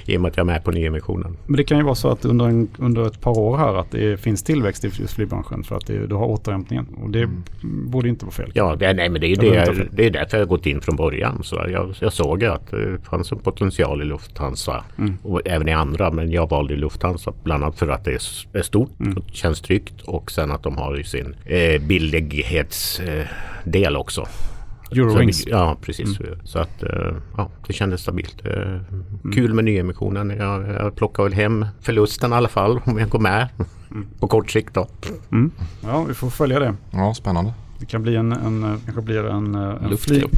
i 0.05 0.17
och 0.17 0.21
med 0.21 0.29
att 0.29 0.37
jag 0.37 0.43
är 0.43 0.53
med 0.53 0.63
på 0.63 0.71
nyemissionen. 0.71 1.37
Men 1.45 1.57
det 1.57 1.63
kan 1.63 1.77
ju 1.77 1.83
vara 1.83 1.95
så 1.95 2.09
att 2.09 2.25
under, 2.25 2.45
en, 2.45 2.69
under 2.77 3.07
ett 3.07 3.21
par 3.21 3.39
år 3.39 3.57
här 3.57 3.75
att 3.75 3.91
det 3.91 4.17
finns 4.17 4.43
tillväxt 4.43 4.85
i 4.85 4.91
just 4.99 5.13
flygbranschen 5.13 5.63
för 5.63 5.75
att 5.75 5.87
det, 5.87 6.07
du 6.07 6.15
har 6.15 6.25
återhämtningen. 6.25 6.85
Och 7.03 7.09
det 7.09 7.29
borde 7.61 8.09
inte 8.09 8.25
vara 8.25 8.33
fel. 8.33 8.51
Ja, 8.53 8.75
det, 8.75 8.93
nej, 8.93 9.09
men 9.09 9.21
det 9.21 9.27
är 9.27 9.43
ju 9.43 9.53
Jag 9.55 9.75
det, 9.75 9.87
det 9.91 10.05
är 10.05 10.09
därför 10.09 10.37
jag 10.37 10.45
har 10.45 10.49
gått 10.49 10.65
in 10.65 10.81
från 10.81 10.95
början. 10.95 11.43
Så 11.43 11.65
jag, 11.69 11.95
jag 11.99 12.13
såg 12.13 12.43
att 12.43 12.71
det 12.71 12.97
fanns 13.09 13.31
en 13.31 13.39
potential 13.39 14.01
i 14.01 14.05
Lufthansa 14.05 14.83
Mm. 14.97 15.17
och 15.23 15.41
även 15.45 15.67
i 15.67 15.71
andra. 15.71 16.11
Men 16.11 16.31
jag 16.31 16.49
valde 16.49 16.75
Lufthansa 16.75 17.33
bland 17.43 17.63
annat 17.63 17.79
för 17.79 17.87
att 17.89 18.05
det 18.05 18.11
är, 18.53 18.61
stort 18.61 18.89
Mm. 18.99 19.17
och 19.17 19.23
känns 19.31 19.61
tryggt 19.61 20.01
och 20.01 20.31
sen 20.31 20.51
att 20.51 20.63
de 20.63 20.77
har 20.77 20.95
ju 20.97 21.03
sin 21.03 21.35
eh, 21.45 21.81
billighetsdel 21.81 23.95
eh, 23.95 23.99
också. 23.99 24.27
Eurowings. 24.91 25.43
Så, 25.43 25.49
ja, 25.49 25.77
precis. 25.81 26.19
Mm. 26.19 26.39
Så 26.43 26.59
att 26.59 26.83
eh, 26.83 27.13
ja, 27.37 27.49
det 27.67 27.73
kändes 27.73 28.01
stabilt. 28.01 28.45
Eh, 28.45 28.81
Kul 29.33 29.53
med 29.53 29.65
nyemissionen. 29.65 30.29
Jag, 30.29 30.69
jag 30.69 30.95
plockar 30.95 31.23
väl 31.23 31.33
hem 31.33 31.65
förlusten 31.81 32.31
i 32.31 32.35
alla 32.35 32.49
fall 32.49 32.79
om 32.85 32.99
jag 32.99 33.09
går 33.09 33.19
med 33.19 33.47
på 34.19 34.27
kort 34.27 34.51
sikt 34.51 34.73
då. 34.73 34.87
Mm. 35.31 35.51
Ja, 35.83 36.03
vi 36.03 36.13
får 36.13 36.29
följa 36.29 36.59
det. 36.59 36.75
Ja, 36.91 37.13
spännande. 37.13 37.53
Det 37.79 37.85
kan 37.85 38.03
bli 38.03 38.15
en, 38.15 38.31
en 38.31 38.63
eh, 38.63 38.79
kanske 38.85 39.01
blir 39.01 39.25
en, 39.25 39.55
en 39.55 39.89
Luftgrop. 39.89 40.31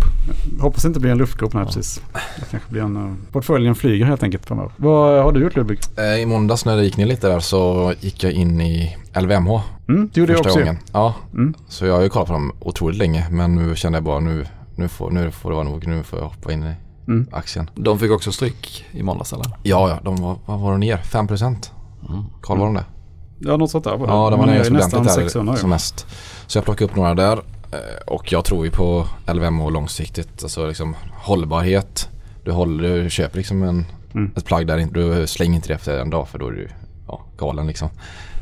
Hoppas 0.59 0.81
det 0.81 0.87
inte 0.87 0.99
blir 0.99 1.11
en 1.11 1.17
luftgrop, 1.17 1.53
nej 1.53 1.65
precis. 1.65 2.01
Det 2.13 2.45
kanske 2.51 2.71
blir 2.71 2.81
en, 2.81 3.17
portföljen 3.31 3.75
flyger 3.75 4.05
helt 4.05 4.23
enkelt 4.23 4.45
framöver. 4.45 4.71
Vad 4.77 5.23
har 5.23 5.31
du 5.31 5.39
gjort 5.39 5.55
Ludvig? 5.55 5.79
I 6.21 6.25
måndags 6.25 6.65
när 6.65 6.77
det 6.77 6.83
gick 6.83 6.97
ner 6.97 7.05
lite 7.05 7.27
där 7.27 7.39
så 7.39 7.93
gick 7.99 8.23
jag 8.23 8.31
in 8.31 8.61
i 8.61 8.97
LVMH 9.21 9.61
Mm, 9.95 10.09
det 10.13 10.19
gjorde 10.19 10.33
jag 10.33 10.37
första 10.37 10.49
också. 10.49 10.59
gången. 10.59 10.77
Ja, 10.93 11.13
Mm. 11.33 11.53
så 11.67 11.85
jag 11.85 11.93
har 11.95 12.01
ju 12.01 12.09
kollat 12.09 12.27
på 12.27 12.33
dem 12.33 12.51
otroligt 12.59 12.97
länge 12.97 13.27
men 13.31 13.55
nu 13.55 13.75
kände 13.75 13.95
jag 13.97 14.03
bara 14.03 14.19
nu, 14.19 14.45
nu, 14.75 14.87
får, 14.87 15.11
nu 15.11 15.31
får 15.31 15.49
det 15.49 15.55
vara 15.55 15.67
nog. 15.67 15.87
Nu 15.87 16.03
får 16.03 16.19
jag 16.19 16.25
hoppa 16.25 16.51
in 16.51 16.63
i 16.63 16.73
Mm. 17.07 17.27
aktien. 17.31 17.69
De 17.75 17.99
fick 17.99 18.11
också 18.11 18.31
stryk 18.31 18.85
i 18.91 19.03
måndags 19.03 19.33
eller? 19.33 19.45
Ja, 19.63 19.89
ja, 19.89 19.99
de 20.03 20.15
var, 20.15 20.35
vad 20.45 20.59
var 20.59 20.71
de 20.71 20.79
ner? 20.79 20.97
5%? 20.97 21.71
Mm. 22.09 22.23
Karl 22.41 22.57
var 22.57 22.65
de 22.65 22.73
det? 22.73 22.85
Ja, 23.39 23.57
något 23.57 23.71
sånt 23.71 23.83
där 23.83 23.97
var 23.97 24.07
det. 24.07 24.13
Ja, 24.13 24.29
de 24.29 24.39
var 24.39 24.45
Man 24.45 24.49
är 24.49 24.53
nere 24.53 24.65
så 24.65 24.73
nästan 24.73 24.99
ordentligt 24.99 25.25
600 25.25 25.53
där 25.53 25.59
som 25.59 25.69
mest. 25.69 26.05
Så 26.47 26.57
jag 26.57 26.65
plockade 26.65 26.91
upp 26.91 26.95
några 26.97 27.13
där 27.13 27.33
eh, 27.71 27.79
och 28.07 28.31
jag 28.31 28.45
tror 28.45 28.65
ju 28.65 28.71
på 28.71 29.05
LVMH 29.33 29.69
långsiktigt. 29.71 30.43
Alltså 30.43 30.67
liksom 30.67 30.95
hållbarhet. 31.13 32.09
Du, 32.43 32.51
håller, 32.51 33.03
du 33.03 33.09
köper 33.09 33.37
liksom 33.37 33.63
en, 33.63 33.85
Mm. 34.13 34.31
ett 34.35 34.45
plagg 34.45 34.67
där 34.67 34.87
du 34.91 35.27
slänger 35.27 35.55
inte 35.55 35.67
det 35.67 35.73
efter 35.73 35.99
en 35.99 36.09
dag 36.09 36.27
för 36.27 36.39
då 36.39 36.47
är 36.47 36.51
du 36.51 36.69
ja, 37.07 37.21
galen 37.37 37.67
liksom. 37.67 37.89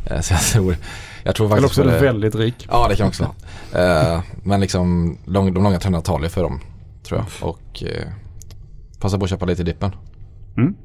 Eh, 0.05 0.21
Så 0.21 0.33
jag 0.33 0.41
tror, 0.41 0.75
jag 1.23 1.35
tror 1.35 1.45
Eller 1.47 1.55
faktiskt 1.55 1.79
också 1.79 1.89
är 1.89 1.93
du 1.99 2.05
väldigt 2.05 2.35
rik. 2.35 2.67
Ja 2.71 2.87
det 2.89 2.95
kan 2.95 3.07
också 3.07 3.33
vara. 3.73 4.13
Eh, 4.15 4.21
Men 4.43 4.59
liksom 4.59 5.17
de 5.25 5.53
långa 5.53 5.79
trenderna 5.79 6.01
talar 6.03 6.27
för 6.29 6.43
dem 6.43 6.59
tror 7.03 7.19
jag. 7.19 7.49
Och 7.49 7.83
eh, 7.83 8.07
passa 8.99 9.17
på 9.17 9.23
att 9.23 9.29
köpa 9.29 9.45
lite 9.45 9.61
i 9.61 9.65
dippen. 9.65 9.91
Mm. 10.57 10.75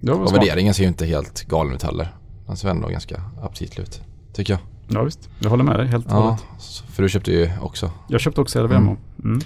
Det 0.00 0.12
Och 0.12 0.28
smart. 0.28 0.42
värderingen 0.42 0.74
ser 0.74 0.82
ju 0.82 0.88
inte 0.88 1.06
helt 1.06 1.42
galen 1.48 1.74
ut 1.74 1.82
heller. 1.82 2.14
Den 2.46 2.56
ser 2.56 2.68
ändå 2.68 2.88
ganska 2.88 3.22
aptitlig 3.42 3.82
ut. 3.82 4.02
Tycker 4.32 4.52
jag. 4.52 4.60
Ja 4.88 5.02
visst, 5.02 5.28
jag 5.38 5.50
håller 5.50 5.64
med 5.64 5.78
dig 5.78 5.86
helt 5.86 6.06
och 6.06 6.12
Ja, 6.12 6.16
hållet. 6.20 6.40
för 6.90 7.02
du 7.02 7.08
köpte 7.08 7.32
ju 7.32 7.50
också. 7.62 7.90
Jag 8.08 8.20
köpte 8.20 8.40
också 8.40 8.62
LVMH. 8.62 8.92
Mm. 9.24 9.40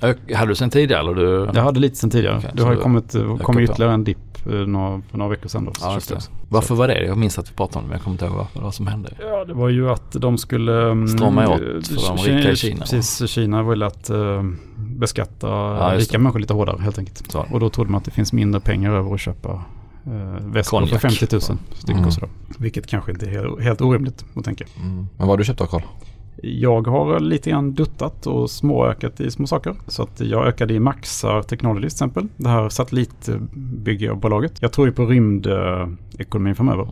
Ök- 0.00 0.34
Hade 0.34 0.50
du 0.50 0.54
sen 0.54 0.70
tidigare 0.70 1.00
eller 1.00 1.14
du? 1.14 1.50
Jag 1.54 1.62
hade 1.62 1.80
lite 1.80 1.96
sen 1.96 2.10
tidigare. 2.10 2.38
Okej, 2.38 2.50
det 2.54 2.62
har 2.62 2.72
ju 2.72 2.80
kommit, 2.80 3.14
upp 3.14 3.42
kom 3.42 3.54
då. 3.56 3.60
ytterligare 3.62 3.92
en 3.94 4.04
dipp 4.04 4.18
några, 4.44 5.02
för 5.10 5.18
några 5.18 5.30
veckor 5.30 5.48
sedan 5.48 5.64
då. 5.64 5.72
så 5.74 5.86
Ja, 5.86 6.20
Varför 6.48 6.74
var 6.74 6.88
det? 6.88 7.04
Jag 7.04 7.18
minns 7.18 7.38
att 7.38 7.50
vi 7.50 7.54
pratade 7.54 7.78
om 7.78 7.84
det 7.84 7.88
men 7.88 7.96
jag 7.96 8.02
kommer 8.04 8.14
inte 8.14 8.24
ihåg 8.24 8.34
varför, 8.34 8.60
vad 8.60 8.74
som 8.74 8.86
hände. 8.86 9.10
Ja, 9.20 9.44
det 9.44 9.54
var 9.54 9.68
ju 9.68 9.90
att 9.90 10.12
de 10.12 10.38
skulle... 10.38 10.90
mm, 10.90 11.08
Strama 11.08 11.48
åt 11.48 11.60
eh, 11.60 11.66
för 11.66 12.16
de 12.16 12.36
rika 12.36 12.50
i 12.50 12.56
Kina, 12.56 12.80
Precis, 12.80 13.30
Kina 13.30 13.62
ville 13.62 13.86
att 13.86 14.10
uh, 14.10 14.42
beskatta 14.76 15.46
Ja, 15.48 15.92
rika 15.96 16.12
det. 16.12 16.18
människor 16.18 16.38
lite 16.40 16.52
hårdare 16.54 16.82
helt 16.82 16.98
enkelt. 16.98 17.30
Så. 17.32 17.46
Och 17.52 17.60
då 17.60 17.70
trodde 17.70 17.90
man 17.90 17.98
att 17.98 18.04
det 18.04 18.10
finns 18.10 18.32
mindre 18.32 18.60
pengar 18.60 18.92
över 18.92 19.14
att 19.14 19.20
köpa 19.20 19.52
uh, 19.52 20.12
väskor 20.46 20.80
för 20.86 20.98
Konjak. 20.98 21.00
50 21.00 21.26
000 21.32 21.40
styck 21.74 21.90
Mm. 21.96 22.06
och 22.06 22.12
sådär. 22.12 22.28
Vilket 22.58 22.86
kanske 22.86 23.12
inte 23.12 23.26
är 23.26 23.60
helt, 23.60 23.80
orimligt 23.80 24.24
att 24.34 24.44
tänka. 24.44 24.64
Men 24.82 25.08
vad 25.16 25.28
har 25.28 25.36
du 25.36 25.44
köpt 25.44 25.58
då 25.58 25.66
Carl? 25.66 25.82
Jag 26.42 26.86
har 26.86 27.20
lite 27.20 27.50
grann 27.50 27.74
duttat 27.74 28.26
och 28.26 28.50
småökat 28.50 29.20
i 29.20 29.30
små 29.30 29.46
saker. 29.46 29.74
Så 29.86 30.02
att 30.02 30.20
jag 30.20 30.46
ökade 30.46 30.74
i 30.74 30.80
Maxar 30.80 31.42
Technology 31.42 31.80
till 31.80 31.86
exempel. 31.86 32.28
Det 32.36 32.48
här 32.48 32.68
satellitbyggbolaget. 32.68 34.62
Jag 34.62 34.72
tror 34.72 34.86
ju 34.86 34.92
på 34.92 35.06
rymdekonomin 35.06 36.54
framöver. 36.54 36.88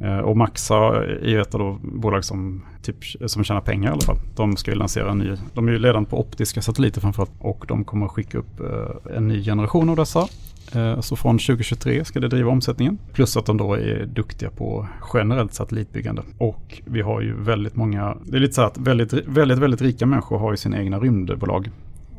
Mm. 0.00 0.24
Och 0.24 0.36
Maxa 0.36 0.76
är 1.04 1.28
ju 1.28 1.40
ett 1.40 1.54
av 1.54 1.60
de 1.60 2.00
bolag 2.00 2.24
som, 2.24 2.62
typ, 2.82 2.96
som 3.26 3.44
tjänar 3.44 3.60
pengar 3.60 3.90
i 3.90 3.92
alla 3.92 4.00
fall. 4.00 4.18
De 4.36 4.56
ska 4.56 4.70
ju 4.70 4.76
lansera 4.76 5.10
en 5.10 5.18
ny, 5.18 5.36
de 5.54 5.68
är 5.68 5.72
ju 5.72 5.78
ledande 5.78 6.10
på 6.10 6.20
optiska 6.20 6.62
satelliter 6.62 7.00
framförallt. 7.00 7.32
Och 7.38 7.64
de 7.68 7.84
kommer 7.84 8.06
att 8.06 8.12
skicka 8.12 8.38
upp 8.38 8.60
eh, 8.60 9.16
en 9.16 9.28
ny 9.28 9.44
generation 9.44 9.88
av 9.88 9.96
dessa. 9.96 10.28
Eh, 10.74 11.00
så 11.00 11.16
från 11.16 11.38
2023 11.38 12.04
ska 12.04 12.20
det 12.20 12.28
driva 12.28 12.50
omsättningen. 12.50 12.98
Plus 13.12 13.36
att 13.36 13.46
de 13.46 13.56
då 13.56 13.74
är 13.74 14.06
duktiga 14.06 14.50
på 14.50 14.86
generellt 15.14 15.54
satellitbyggande. 15.54 16.22
Och 16.38 16.82
vi 16.84 17.00
har 17.00 17.20
ju 17.20 17.42
väldigt 17.42 17.76
många, 17.76 18.16
det 18.24 18.36
är 18.36 18.40
lite 18.40 18.54
så 18.54 18.60
här 18.60 18.68
att 18.68 18.78
väldigt, 18.78 19.12
väldigt, 19.12 19.58
väldigt 19.58 19.82
rika 19.82 20.06
människor 20.06 20.38
har 20.38 20.50
ju 20.50 20.56
sina 20.56 20.78
egna 20.78 20.98
rymdbolag. 20.98 21.70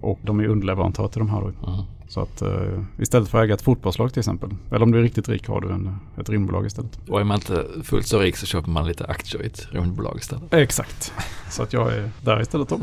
Och 0.02 0.20
de 0.24 0.40
är 0.40 0.48
underleverantörer 0.48 1.08
till 1.08 1.20
de 1.20 1.30
här 1.30 1.42
då. 1.42 1.72
Mm. 1.72 1.86
Så 2.12 2.22
att 2.22 2.42
uh, 2.42 2.84
istället 3.00 3.30
för 3.30 3.38
att 3.38 3.44
äga 3.44 3.54
ett 3.54 3.62
fotbollslag 3.62 4.14
till 4.14 4.20
exempel. 4.20 4.50
Eller 4.72 4.84
om 4.84 4.92
du 4.92 4.98
är 5.00 5.02
riktigt 5.04 5.30
rik 5.30 5.48
har 5.48 5.62
du 5.62 5.70
en, 5.72 5.96
ett 6.18 6.30
rymdbolag 6.30 6.66
istället. 6.66 7.00
Och 7.10 7.20
är 7.20 7.24
man 7.24 7.36
inte 7.38 7.66
fullt 7.84 8.08
så 8.08 8.20
rik 8.20 8.36
så 8.38 8.46
köper 8.46 8.70
man 8.70 8.88
lite 8.88 9.06
aktier 9.06 9.44
i 9.44 9.46
ett 9.46 9.68
rymdbolag 9.72 10.18
istället. 10.20 10.54
Exakt. 10.54 11.14
Så 11.50 11.64
att 11.64 11.74
jag 11.74 11.94
är 11.94 12.10
där 12.22 12.42
istället 12.42 12.70
då. 12.70 12.80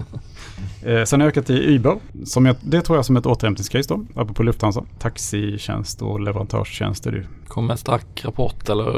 Eh, 0.88 1.04
sen 1.04 1.20
har 1.20 1.26
jag 1.26 1.30
ökat 1.32 1.46
till 1.46 1.68
Uber. 1.76 1.96
Som 2.24 2.46
jag, 2.46 2.56
det 2.60 2.82
tror 2.82 2.98
jag 2.98 3.04
som 3.04 3.16
ett 3.16 3.26
återhämtningscase 3.26 3.88
då. 3.94 4.04
Apropå 4.20 4.42
Lufthansa. 4.42 4.84
Taxitjänst 4.98 6.02
och 6.02 6.20
leverantörstjänst 6.20 7.06
är 7.06 7.10
det 7.10 7.16
ju. 7.18 7.24
Kom 7.48 7.70
en 7.70 7.78
stark 7.78 8.24
rapport 8.24 8.68
eller? 8.68 8.84
Ja, 8.84 8.90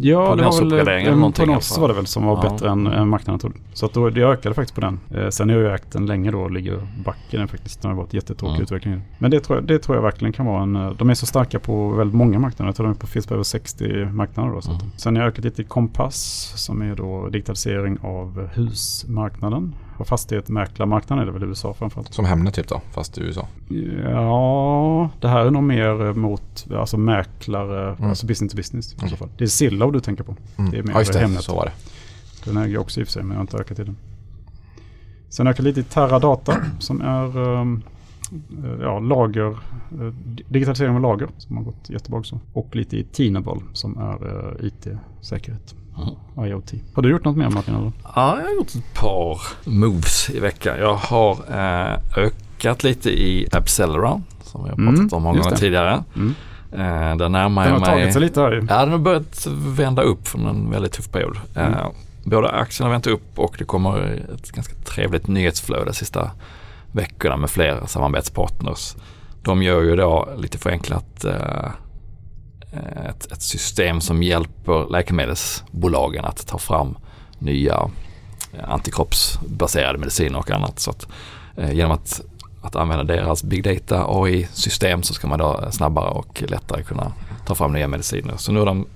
det 0.00 0.14
var 0.14 0.26
väl 0.36 0.38
Prognosuppgradering 0.38 1.06
eller 1.06 1.16
någonting 1.16 1.44
prognos 1.44 1.68
fall. 1.72 1.80
var 1.80 1.88
det 1.88 1.94
väl 1.94 2.06
som 2.06 2.24
var 2.26 2.44
Ja. 2.44 2.50
bättre 2.50 2.70
än, 2.70 2.86
än 2.86 3.08
marknaden 3.08 3.40
trodde. 3.40 3.56
Så 3.72 3.86
att 3.86 3.92
då, 3.92 4.10
jag 4.10 4.32
ökade 4.32 4.54
faktiskt 4.54 4.74
på 4.74 4.80
den. 4.80 5.00
Eh, 5.10 5.28
sen 5.28 5.48
har 5.50 5.56
jag 5.56 5.74
ägt 5.74 5.92
den 5.92 6.06
länge 6.06 6.30
då 6.30 6.40
och 6.40 6.50
ligger 6.50 6.86
back 7.04 7.16
i 7.30 7.36
den 7.36 7.48
faktiskt. 7.48 7.82
Det 7.82 7.88
har 7.88 7.94
varit 7.94 8.14
jättetråkig 8.14 8.52
Mm. 8.54 8.62
utveckling. 8.62 9.00
Men 9.18 9.30
det 9.30 9.40
tror, 9.44 9.58
jag, 9.58 9.66
det 9.66 9.78
tror 9.78 9.96
jag 9.96 10.02
verkligen 10.02 10.32
kan 10.32 10.46
vara 10.46 10.62
en... 10.62 10.76
eh, 10.76 10.90
De 10.90 11.10
är 11.10 11.14
så 11.14 11.26
starka 11.26 11.58
på 11.58 11.88
väldigt 11.88 12.16
många 12.16 12.38
marknader. 12.38 12.68
Jag 12.68 12.76
tror 12.76 12.94
de 13.00 13.06
finns 13.06 13.26
på 13.26 13.34
över 13.34 13.44
60 13.44 14.04
marknader 14.12 14.50
då. 14.52 14.60
Så 14.60 14.70
Mm. 14.70 14.82
Sen 14.96 15.16
har 15.16 15.22
jag 15.22 15.28
ökat 15.32 15.44
lite 15.44 15.62
i 15.62 15.64
Kompass 15.64 16.52
som 16.56 16.82
är 16.82 16.94
då 16.94 17.28
digitalisering 17.28 17.98
av 18.02 18.48
husmarknaden. 18.54 19.74
Och 19.98 20.06
fastighetsmäklarmarknaden 20.08 21.22
är 21.22 21.26
det 21.26 21.32
väl 21.32 21.42
i 21.42 21.46
USA 21.46 21.74
framförallt. 21.74 22.14
Som 22.14 22.24
Hemnet 22.24 22.54
typ 22.54 22.68
då, 22.68 22.80
fast 22.92 23.18
i 23.18 23.20
USA. 23.20 23.48
Ja, 24.12 25.10
det 25.20 25.28
här 25.28 25.46
är 25.46 25.50
nog 25.50 25.62
mer 25.62 26.06
eh, 26.06 26.14
mot 26.14 26.66
alltså 26.76 26.96
mäklare, 26.96 27.94
Mm. 27.98 28.08
alltså 28.10 28.26
business 28.26 28.52
to 28.52 28.56
business 28.56 28.92
i 28.92 28.96
Mm. 28.98 29.10
så 29.10 29.16
fall. 29.16 29.28
Det 29.38 29.44
är 29.44 29.48
Zillow 29.48 29.92
du 29.92 30.00
tänker 30.00 30.24
på. 30.24 30.36
Det 30.56 30.78
är 30.78 30.82
mer 30.82 30.92
ja, 30.92 30.98
just 30.98 31.12
det. 31.12 31.18
Hemnet. 31.18 31.42
Så 31.42 31.54
var 31.54 31.64
det. 31.64 31.72
Den 32.50 32.56
äger 32.56 32.74
jag 32.74 32.80
också 32.82 33.00
i 33.00 33.02
och 33.02 33.06
för 33.06 33.12
sig 33.12 33.22
men 33.22 33.30
jag 33.30 33.36
har 33.36 33.40
inte 33.42 33.56
ökat 33.56 33.78
i 33.78 33.84
den. 33.84 33.96
Sen 35.28 35.46
ökat 35.46 35.64
lite 35.64 35.80
i 35.80 35.82
Terradata 35.82 36.56
som 36.78 37.00
är 37.00 37.58
eh, 37.58 37.64
ja, 38.80 38.98
lager, 38.98 39.50
eh, 39.50 40.12
digitalisering 40.48 40.94
av 40.94 41.00
lager 41.00 41.28
som 41.38 41.56
har 41.56 41.64
gått 41.64 41.90
jättebra 41.90 42.18
också. 42.20 42.40
Och 42.52 42.76
lite 42.76 42.96
i 42.96 43.04
Tinable 43.04 43.60
som 43.72 43.98
är 43.98 44.28
eh, 44.28 44.66
IT-säkerhet. 44.66 45.74
Mm. 46.36 46.50
IoT. 46.50 46.72
Har 46.94 47.02
du 47.02 47.10
gjort 47.10 47.24
något 47.24 47.36
mer 47.36 47.50
Martin? 47.50 47.74
Eller? 47.74 47.92
Ja, 48.14 48.38
jag 48.38 48.44
har 48.44 48.54
gjort 48.54 48.74
ett 48.74 48.94
par 48.94 49.40
moves 49.64 50.30
i 50.30 50.40
veckan. 50.40 50.78
Jag 50.78 50.94
har 50.94 51.32
eh, 51.32 51.98
ökat 52.16 52.84
lite 52.84 53.10
i 53.10 53.48
Appceleron 53.52 54.24
som 54.42 54.64
vi 54.64 54.70
har 54.70 54.76
pratat 54.76 54.98
Mm, 54.98 55.08
om 55.12 55.22
många 55.22 55.42
gånger 55.42 55.56
tidigare. 55.56 56.04
Mm. 56.16 56.34
Eh, 56.72 57.16
där 57.16 57.28
närmar 57.28 57.64
Den 57.64 57.72
jag 57.72 57.80
har 57.80 57.86
tagit 57.86 58.04
mig... 58.04 58.12
sig 58.12 58.22
lite 58.22 58.40
här 58.40 58.52
ju. 58.52 58.66
Ja, 58.68 58.80
den 58.80 58.90
har 58.90 58.98
börjat 58.98 59.46
vända 59.76 60.02
upp 60.02 60.28
från 60.28 60.46
en 60.46 60.70
väldigt 60.70 60.92
tuff 60.92 61.10
period. 61.10 61.36
Mm. 61.54 61.72
Eh, 61.72 61.86
både 62.24 62.50
aktierna 62.50 62.88
har 62.88 62.92
vänt 62.92 63.06
upp 63.06 63.38
och 63.38 63.54
det 63.58 63.64
kommer 63.64 64.20
ett 64.34 64.52
ganska 64.52 64.74
trevligt 64.74 65.26
nyhetsflöde 65.26 65.84
de 65.84 65.92
sista 65.92 66.30
veckorna 66.94 67.36
med 67.36 67.50
fler 67.50 67.86
samarbetspartners. 67.86 68.96
De 69.42 69.62
gör 69.62 69.82
ju 69.82 69.96
då 69.96 70.28
lite 70.36 70.58
förenklat 70.58 71.24
eh, 71.24 71.64
eh, 72.72 73.06
ett, 73.08 73.32
ett 73.32 73.42
system 73.42 74.00
som 74.00 74.22
hjälper 74.22 74.90
läkemedelsbolagen 74.90 76.24
att 76.24 76.46
ta 76.46 76.58
fram 76.58 76.98
nya 77.38 77.90
eh, 78.52 78.70
antikroppsbaserade 78.70 79.98
mediciner 79.98 80.38
och 80.38 80.50
annat. 80.50 80.78
Så 80.78 80.90
att, 80.90 81.06
genom 81.72 81.92
att, 81.92 82.20
att 82.62 82.76
använda 82.76 83.04
deras 83.04 83.44
big 83.44 83.64
data 83.64 84.04
AI-system 84.08 85.02
så 85.02 85.14
ska 85.14 85.26
man 85.26 85.38
då 85.38 85.68
snabbare 85.70 86.10
och 86.10 86.42
lättare 86.48 86.82
kunna 86.82 87.12
ta 87.46 87.54
fram 87.54 87.72
nya 87.72 87.88
mediciner. 87.88 88.36
Så 88.36 88.52
nu 88.52 88.58
har 88.58 88.66
de 88.66 88.86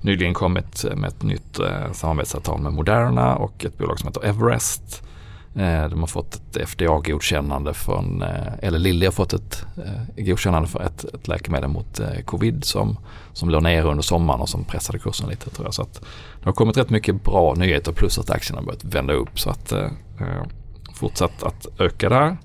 nyligen 0.00 0.34
kommit 0.34 0.84
med 0.96 1.08
ett 1.08 1.22
nytt 1.22 1.60
samarbetsavtal 1.92 2.60
med 2.60 2.72
Moderna 2.72 3.36
och 3.36 3.64
ett 3.64 3.78
bolag 3.78 3.98
som 3.98 4.08
heter 4.08 4.24
Everest. 4.24 5.02
Eh, 5.56 5.88
de 5.88 6.00
har 6.00 6.06
fått 6.06 6.34
ett 6.34 6.56
FDA-godkännande 6.68 7.74
från, 7.74 8.22
eh, 8.22 8.52
eller 8.62 8.78
Lilly 8.78 9.06
har 9.06 9.12
fått 9.12 9.32
ett 9.32 9.66
eh, 9.76 10.24
godkännande 10.24 10.68
för 10.68 10.80
ett, 10.82 11.04
ett 11.04 11.28
läkemedel 11.28 11.68
mot 11.70 12.00
covid 12.24 12.64
som, 12.64 12.98
som 13.32 13.50
låg 13.50 13.62
nere 13.62 13.82
under 13.82 14.02
sommaren 14.02 14.40
och 14.40 14.48
som 14.48 14.64
pressade 14.64 14.98
kursen 14.98 15.28
lite 15.28 15.50
tror 15.50 15.66
jag. 15.66 15.74
Så 15.74 15.82
att 15.82 15.94
det 16.38 16.44
har 16.44 16.52
kommit 16.52 16.76
rätt 16.76 16.90
mycket 16.90 17.24
bra 17.24 17.54
nyheter 17.54 17.92
plus 17.92 18.18
att 18.18 18.30
aktierna 18.30 18.60
har 18.60 18.66
börjat 18.66 18.84
vända 18.84 19.12
upp. 19.12 19.40
Så 19.40 19.50
att 19.50 19.72
eh, 19.72 19.88
fortsatt 20.94 21.42
att 21.42 21.66
öka 21.80 22.08
där. 22.08 22.36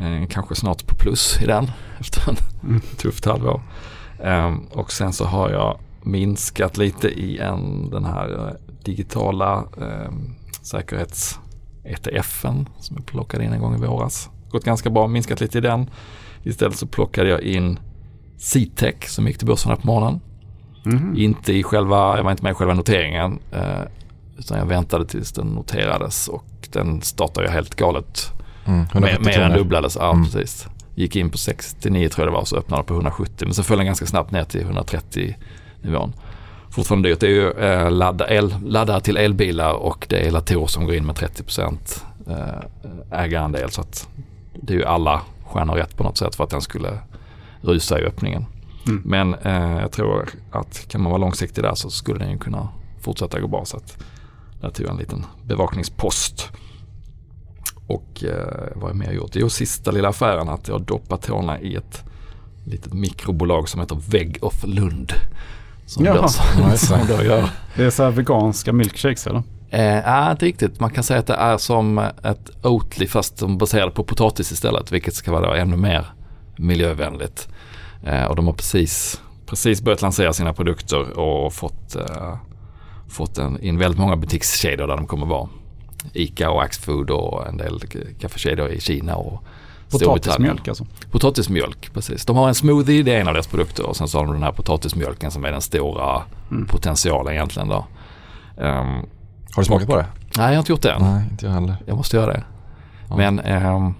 Eh, 0.00 0.26
kanske 0.30 0.54
snart 0.54 0.86
på 0.86 0.94
plus 0.94 1.42
i 1.42 1.46
den 1.46 1.70
efter 2.00 2.30
en 2.30 2.36
Mm. 2.64 2.80
tufft 2.96 3.24
halvår. 3.24 3.62
Eh, 4.22 4.54
och 4.72 4.92
sen 4.92 5.12
så 5.12 5.24
har 5.24 5.50
jag 5.50 5.78
minskat 6.02 6.76
lite 6.76 7.08
i 7.08 7.38
en, 7.38 7.90
den 7.90 8.04
här 8.04 8.56
digitala 8.84 9.64
eh, 9.80 10.12
säkerhets 10.62 11.38
ETFen 11.84 12.68
som 12.80 12.96
jag 12.96 13.06
plockade 13.06 13.44
in 13.44 13.52
en 13.52 13.60
gång 13.60 13.74
i 13.74 13.78
våras. 13.86 14.30
Gått 14.50 14.64
ganska 14.64 14.90
bra, 14.90 15.06
minskat 15.06 15.40
lite 15.40 15.58
i 15.58 15.60
den. 15.60 15.90
Istället 16.42 16.76
så 16.76 16.86
plockade 16.86 17.28
jag 17.28 17.40
in 17.40 17.78
Citec 18.38 18.94
som 19.06 19.26
gick 19.26 19.38
till 19.38 19.46
börsen 19.46 19.76
på 19.76 19.86
morgonen. 19.86 20.20
Mhm. 20.84 21.14
Inte 21.16 21.52
i 21.52 21.62
själva, 21.62 22.16
jag 22.16 22.24
var 22.24 22.30
inte 22.30 22.42
med 22.42 22.50
i 22.50 22.54
själva 22.54 22.74
noteringen. 22.74 23.38
Eh, 23.52 23.80
utan 24.38 24.58
jag 24.58 24.66
väntade 24.66 25.06
tills 25.06 25.32
den 25.32 25.46
noterades 25.46 26.28
och 26.28 26.44
den 26.72 27.02
startade 27.02 27.46
ju 27.46 27.52
helt 27.52 27.74
galet. 27.74 28.32
Mm, 28.64 28.78
Mer, 28.78 28.86
170 28.92 29.24
mer 29.26 29.40
än 29.40 29.52
dubblades, 29.58 29.96
ja 30.00 30.10
Mm. 30.12 30.24
precis. 30.24 30.66
Gick 30.94 31.16
in 31.16 31.30
på 31.30 31.38
69 31.38 32.08
tror 32.08 32.26
jag 32.26 32.32
det 32.34 32.36
var 32.38 32.44
så 32.44 32.56
öppnade 32.56 32.82
på 32.82 32.94
170 32.94 33.44
men 33.46 33.54
så 33.54 33.62
föll 33.62 33.76
den 33.78 33.86
ganska 33.86 34.06
snabbt 34.06 34.30
ner 34.30 34.44
till 34.44 34.60
130 34.60 35.36
nivån. 35.82 36.12
Fortfarande 36.72 37.08
dyrt. 37.08 37.20
Det 37.20 37.26
är 37.26 37.30
ju 37.30 37.50
eh, 37.50 37.90
ladda, 37.90 38.30
el, 38.30 38.54
laddare 38.64 39.00
till 39.00 39.16
elbilar 39.16 39.72
och 39.72 40.06
det 40.08 40.26
är 40.26 40.30
Latour 40.30 40.66
som 40.66 40.84
går 40.84 40.94
in 40.94 41.06
med 41.06 41.16
30% 41.16 42.02
eh, 42.28 43.20
ägarandel. 43.22 43.70
Så 43.70 43.80
att 43.80 44.08
det 44.54 44.72
är 44.72 44.78
ju 44.78 44.84
alla 44.84 45.22
stjärnor 45.44 45.74
rätt 45.74 45.96
på 45.96 46.02
något 46.02 46.18
sätt 46.18 46.34
för 46.34 46.44
att 46.44 46.50
den 46.50 46.60
skulle 46.60 46.98
rusa 47.60 48.00
i 48.00 48.04
öppningen. 48.04 48.44
Mm. 48.86 49.02
Men 49.04 49.34
eh, 49.34 49.80
jag 49.80 49.92
tror 49.92 50.28
att 50.50 50.88
kan 50.88 51.02
man 51.02 51.10
vara 51.10 51.20
långsiktig 51.20 51.64
där 51.64 51.74
så 51.74 51.90
skulle 51.90 52.18
den 52.18 52.30
ju 52.30 52.38
kunna 52.38 52.68
fortsätta 53.00 53.40
gå 53.40 53.46
bra. 53.46 53.64
Så 53.64 53.76
att 53.76 53.98
tog 54.74 54.86
jag 54.86 54.90
en 54.90 54.96
liten 54.96 55.26
bevakningspost. 55.44 56.50
Och 57.86 58.24
eh, 58.24 58.68
vad 58.74 58.82
har 58.82 58.88
jag 58.88 58.96
mer 58.96 59.12
gjort? 59.12 59.30
Jo, 59.34 59.48
sista 59.48 59.90
lilla 59.90 60.08
affären 60.08 60.48
att 60.48 60.68
jag 60.68 60.82
doppat 60.82 61.22
tårna 61.22 61.60
i 61.60 61.74
ett 61.74 62.04
litet 62.64 62.92
mikrobolag 62.92 63.68
som 63.68 63.80
heter 63.80 64.00
Vägg 64.10 64.38
of 64.40 64.64
Lund. 64.64 65.12
Som 65.92 66.04
Jaha. 66.04 66.28
det. 66.70 66.78
som 66.78 66.98
gör 67.08 67.48
Det 67.76 67.84
är 67.84 67.90
så 67.90 68.02
här 68.02 68.10
veganska 68.10 68.72
milkshakes 68.72 69.26
eller? 69.26 69.42
Eh, 69.70 70.30
inte 70.30 70.46
riktigt. 70.46 70.80
Man 70.80 70.90
kan 70.90 71.04
säga 71.04 71.20
att 71.20 71.26
det 71.26 71.34
är 71.34 71.58
som 71.58 71.98
ett 71.98 72.50
Oatly 72.62 73.06
fast 73.06 73.38
de 73.38 73.58
baserade 73.58 73.90
på 73.90 74.04
potatis 74.04 74.52
istället. 74.52 74.92
Vilket 74.92 75.14
ska 75.14 75.32
vara 75.32 75.58
ännu 75.58 75.76
mer 75.76 76.06
miljövänligt. 76.56 77.48
Eh, 78.04 78.24
och 78.24 78.36
de 78.36 78.46
har 78.46 78.52
precis, 78.52 79.20
precis 79.46 79.82
börjat 79.82 80.02
lansera 80.02 80.32
sina 80.32 80.52
produkter 80.52 81.18
och 81.18 81.52
fått, 81.52 81.96
eh, 81.96 82.36
fått 83.08 83.38
en, 83.38 83.60
in 83.60 83.78
väldigt 83.78 84.00
många 84.00 84.16
butikskedjor 84.16 84.86
där 84.86 84.96
de 84.96 85.06
kommer 85.06 85.26
vara. 85.26 85.48
Ica 86.12 86.50
och 86.50 86.62
Axfood 86.62 87.10
och 87.10 87.46
en 87.46 87.56
del 87.56 87.80
kaffekedjor 88.20 88.68
i 88.68 88.80
Kina 88.80 89.16
och 89.16 89.44
Potatismjölk 89.92 90.68
alltså. 90.68 90.86
Potatismjölk, 91.10 91.90
precis. 91.94 92.24
De 92.26 92.36
har 92.36 92.48
en 92.48 92.54
smoothie, 92.54 93.02
det 93.02 93.14
är 93.14 93.20
en 93.20 93.28
av 93.28 93.34
deras 93.34 93.46
produkter. 93.46 93.86
Och 93.86 93.96
sen 93.96 94.08
så 94.08 94.18
har 94.18 94.24
de 94.24 94.34
den 94.34 94.42
här 94.42 94.52
potatismjölken 94.52 95.30
som 95.30 95.44
är 95.44 95.52
den 95.52 95.60
stora 95.60 96.22
Mm. 96.50 96.66
potentialen 96.66 97.32
egentligen 97.34 97.68
då. 97.68 97.86
Ehm, 98.58 98.86
Har 99.54 99.62
du 99.62 99.64
smakat 99.64 99.88
på 99.88 99.96
det? 99.96 100.06
nej, 100.36 100.46
jag 100.46 100.52
har 100.52 100.58
inte 100.58 100.72
gjort 100.72 100.82
det 100.82 100.92
än. 100.92 101.02
Nej, 101.02 101.24
inte 101.30 101.46
jag 101.46 101.52
heller. 101.52 101.76
Jag 101.86 101.96
måste 101.96 102.16
göra 102.16 102.32
det. 102.32 102.42
Ja. 103.08 103.16
Men 103.16 103.38
ehm, 103.40 103.94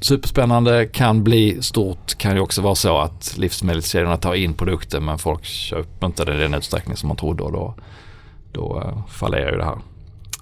superspännande, 0.00 0.86
kan 0.86 1.24
bli 1.24 1.62
stort. 1.62 2.14
Kan 2.18 2.34
ju 2.34 2.40
också 2.40 2.62
vara 2.62 2.74
så 2.74 2.98
att 2.98 3.34
livsmedelskedjorna 3.36 4.16
tar 4.16 4.34
in 4.34 4.54
produkter 4.54 5.00
men 5.00 5.18
folk 5.18 5.44
köper 5.44 6.06
inte 6.06 6.24
det 6.24 6.34
i 6.34 6.38
den 6.38 6.54
utsträckning 6.54 6.96
som 6.96 7.08
man 7.08 7.16
trodde 7.16 7.42
och 7.42 7.52
då, 7.52 7.74
då 8.52 8.80
uh, 8.80 9.06
fallerar 9.08 9.50
ju 9.52 9.58
det 9.58 9.64
här. 9.64 9.78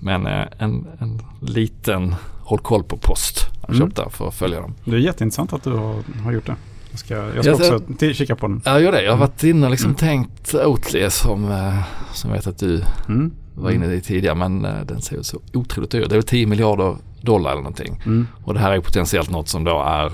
Men 0.00 0.26
eh, 0.26 0.46
en, 0.59 0.87
en 1.00 1.22
liten 1.40 2.14
håll 2.42 2.59
koll 2.59 2.85
på 2.85 2.96
post 2.96 3.46
jag 3.70 3.76
Mm. 3.76 3.88
köpte 3.90 4.16
för 4.16 4.28
att 4.28 4.35
följa 4.35 4.61
dem. 4.61 4.74
Det 4.85 4.90
är 4.96 4.96
jätteintressant 4.98 5.52
att 5.52 5.62
du 5.64 5.70
har, 5.72 5.94
har 6.24 6.33
gjort 6.33 6.46
det. 6.46 6.56
Jag 6.90 6.98
ska, 6.98 7.14
jag 7.14 7.30
ska 7.44 7.64
Jag 7.64 7.74
också 7.74 7.94
till, 7.98 8.14
kika 8.14 8.37
på 8.37 8.46
den. 8.48 8.62
Ja, 8.64 8.80
gör 8.80 8.92
det. 8.92 9.02
Jag 9.02 9.12
har 9.12 9.18
varit 9.18 9.44
inne 9.44 9.66
och 9.66 9.70
liksom 9.70 9.88
Mm. 9.88 9.96
tänkt 9.96 10.54
Oatly 10.54 11.11
som, 11.11 11.50
eh, 11.50 11.83
som 12.12 12.30
jag 12.30 12.37
vet 12.37 12.46
att 12.46 12.59
du 12.59 12.83
Mm. 13.09 13.33
var 13.54 13.70
inne 13.70 13.94
i 13.94 14.00
tidigare 14.00 14.35
men 14.35 14.64
eh, 14.64 14.80
den 14.85 15.00
ser 15.02 15.16
ju 15.16 15.22
så 15.22 15.40
otroligt 15.54 15.90
dyr 15.90 16.00
ut. 16.00 16.09
Det 16.09 16.14
är 16.14 16.18
väl 16.18 16.22
10 16.22 16.46
miljarder 16.46 16.96
dollar 17.22 17.50
eller 17.50 17.61
någonting. 17.62 18.02
Mm. 18.06 18.26
Och 18.44 18.54
det 18.54 18.61
här 18.61 18.72
är 18.72 18.80
potentiellt 18.80 19.30
något 19.30 19.48
som 19.48 19.64
då 19.64 19.83
är 19.83 20.12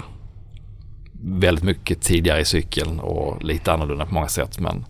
väldigt 1.23 1.65
mycket 1.65 2.01
tidigare 2.03 2.41
i 2.41 2.45
cykeln 2.45 3.01
och 3.01 3.43
lite 3.45 3.73
annorlunda 3.73 4.07
på 4.07 4.15
många 4.15 4.29
sätt. 4.29 4.61
Men 4.61 4.85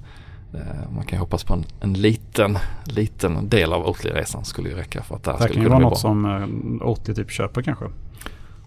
eh, 0.54 0.90
man 0.94 1.04
kan 1.04 1.16
ju 1.16 1.20
hoppas 1.20 1.44
på 1.44 1.52
en, 1.54 1.64
en 1.80 1.92
liten, 1.92 2.58
liten 2.84 3.48
del 3.48 3.72
av 3.72 3.86
Oatly-resan 3.86 4.44
skulle 4.44 4.68
ju 4.68 4.74
räcka 4.74 5.02
för 5.02 5.16
att 5.16 5.22
det 5.24 5.30
här 5.30 5.38
Det 5.38 5.42
här 5.44 5.48
skulle 5.48 5.64
kan 5.68 5.72
ju 5.72 5.76
kunna 5.78 5.88
vara 5.90 5.94
bli 5.94 6.02
bra. 6.02 6.40
något 6.48 6.80
som 6.80 6.80
80 6.82 7.14
typ 7.14 7.30
köper 7.30 7.62
kanske. 7.62 7.84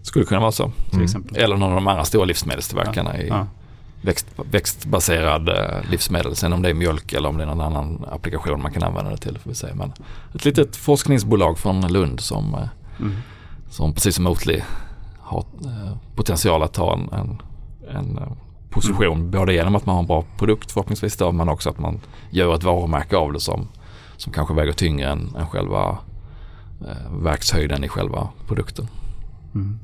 Skulle 0.02 0.24
kunna 0.24 0.40
vara 0.40 0.52
så. 0.52 0.70
Mm. 0.92 1.06
Eller 1.34 1.56
någon 1.56 1.68
av 1.68 1.74
de 1.74 1.86
andra 1.86 2.04
stora 2.04 2.24
livsmedelstillverkarna 2.24 3.18
i 3.18 3.28
Ja. 3.28 3.46
växt, 4.02 4.26
växtbaserad 4.50 5.48
eh, 5.48 5.90
livsmedel. 5.90 6.36
Sen 6.36 6.52
om 6.52 6.62
det 6.62 6.70
är 6.70 6.74
mjölk 6.74 7.12
eller 7.12 7.28
om 7.28 7.36
det 7.36 7.42
är 7.42 7.46
någon 7.46 7.60
annan 7.60 8.04
applikation 8.12 8.62
man 8.62 8.72
kan 8.72 8.82
använda 8.82 9.10
det 9.10 9.16
till 9.16 9.38
får 9.38 9.50
vi 9.50 9.54
se. 9.56 9.66
Men 9.74 9.92
ett 10.34 10.44
litet 10.44 10.76
forskningsbolag 10.76 11.58
från 11.58 11.92
Lund 11.92 12.20
som, 12.20 12.54
eh, 12.54 12.60
Mm. 13.00 13.16
som 13.70 13.94
precis 13.94 14.14
som 14.16 14.26
Oatly 14.26 14.60
har 15.20 15.38
eh, 15.64 15.96
potential 16.16 16.62
att 16.62 16.72
ta 16.72 16.92
en, 16.94 17.08
en, 17.12 17.42
en 17.96 18.20
position. 18.70 19.30
Både 19.30 19.54
genom 19.54 19.76
att 19.76 19.86
man 19.86 19.94
har 19.94 20.00
en 20.02 20.06
bra 20.06 20.24
produkt 20.38 20.72
förhoppningsvis 20.72 21.16
då, 21.16 21.32
men 21.32 21.48
också 21.48 21.70
att 21.70 21.78
man 21.78 22.00
gör 22.30 22.54
ett 22.54 22.62
varumärke 22.64 23.16
av 23.16 23.32
det 23.32 23.40
som, 23.40 23.68
som 24.16 24.32
kanske 24.32 24.54
väger 24.54 24.72
tyngre 24.72 25.08
än, 25.10 25.34
än 25.38 25.46
själva 25.46 25.98
eh, 26.88 27.12
verkshöjden 27.22 27.84
i 27.84 27.88
själva 27.88 28.28
produkten. 28.48 28.88
Mm. 29.54 29.78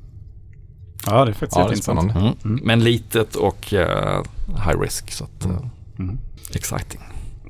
Ja, 1.06 1.24
det 1.24 1.30
är 1.30 1.32
faktiskt 1.34 1.56
Ja, 1.56 1.62
det 1.62 1.72
är 1.72 1.76
jätteintressant. 1.76 2.10
spännande. 2.10 2.34
Mm. 2.44 2.60
Men 2.64 2.84
litet 2.84 3.34
och 3.34 3.74
eh, 3.74 4.22
high 4.66 4.80
risk. 4.80 5.12
Så 5.12 5.24
att, 5.24 5.44
eh, 5.44 5.50
Mm. 5.98 6.18
exciting. 6.54 7.00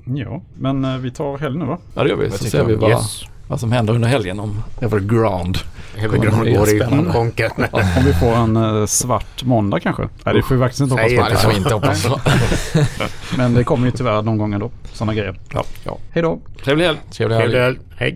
Ja, 0.04 0.42
men 0.58 0.84
eh, 0.84 0.96
vi 0.96 1.10
tar 1.10 1.38
helg 1.38 1.58
nu 1.58 1.64
va? 1.64 1.78
Ja 1.94 2.02
det 2.02 2.08
gör 2.08 2.16
vi. 2.16 2.30
Så 2.30 2.44
ser 2.44 2.64
vi 2.64 2.74
vad, 2.74 2.90
Yes. 2.90 3.22
vad 3.48 3.60
som 3.60 3.72
händer 3.72 3.94
under 3.94 4.08
helgen 4.08 4.40
om 4.40 4.62
Evergrande. 4.80 5.58
Evergrande 5.98 6.50
går 6.52 6.68
i 6.68 6.80
konken. 7.12 7.50
Om 7.72 8.04
vi 8.04 8.12
får 8.12 8.26
en 8.32 8.88
svart 8.88 9.44
måndag 9.44 9.80
kanske. 9.80 10.08
Nej, 10.24 10.34
det 10.34 10.42
får 10.42 10.54
vi 10.54 10.60
faktiskt 10.60 10.80
inte 10.80 10.94
hoppas 10.94 11.14
på. 11.14 11.20
Nej, 11.20 11.30
det 11.30 11.36
får 11.36 11.50
vi 11.50 11.56
inte 11.56 11.74
hoppas 11.74 12.04
på. 12.06 12.20
Men 13.36 13.54
det 13.54 13.64
kommer 13.64 13.86
ju 13.86 13.90
tyvärr 13.92 14.22
någon 14.22 14.38
gång 14.38 14.52
ändå. 14.54 14.70
Sådana 14.92 15.14
grejer. 15.14 15.38
Ja. 15.52 15.64
Ja. 15.84 15.98
Hej 16.10 16.22
då. 16.22 16.38
Trevlig 16.64 16.84
helg. 16.84 16.98
Trevlig 17.10 17.36
helg. 17.36 17.50
Trevlig 17.50 17.64
helg. 17.64 17.78
Hej. 17.96 18.14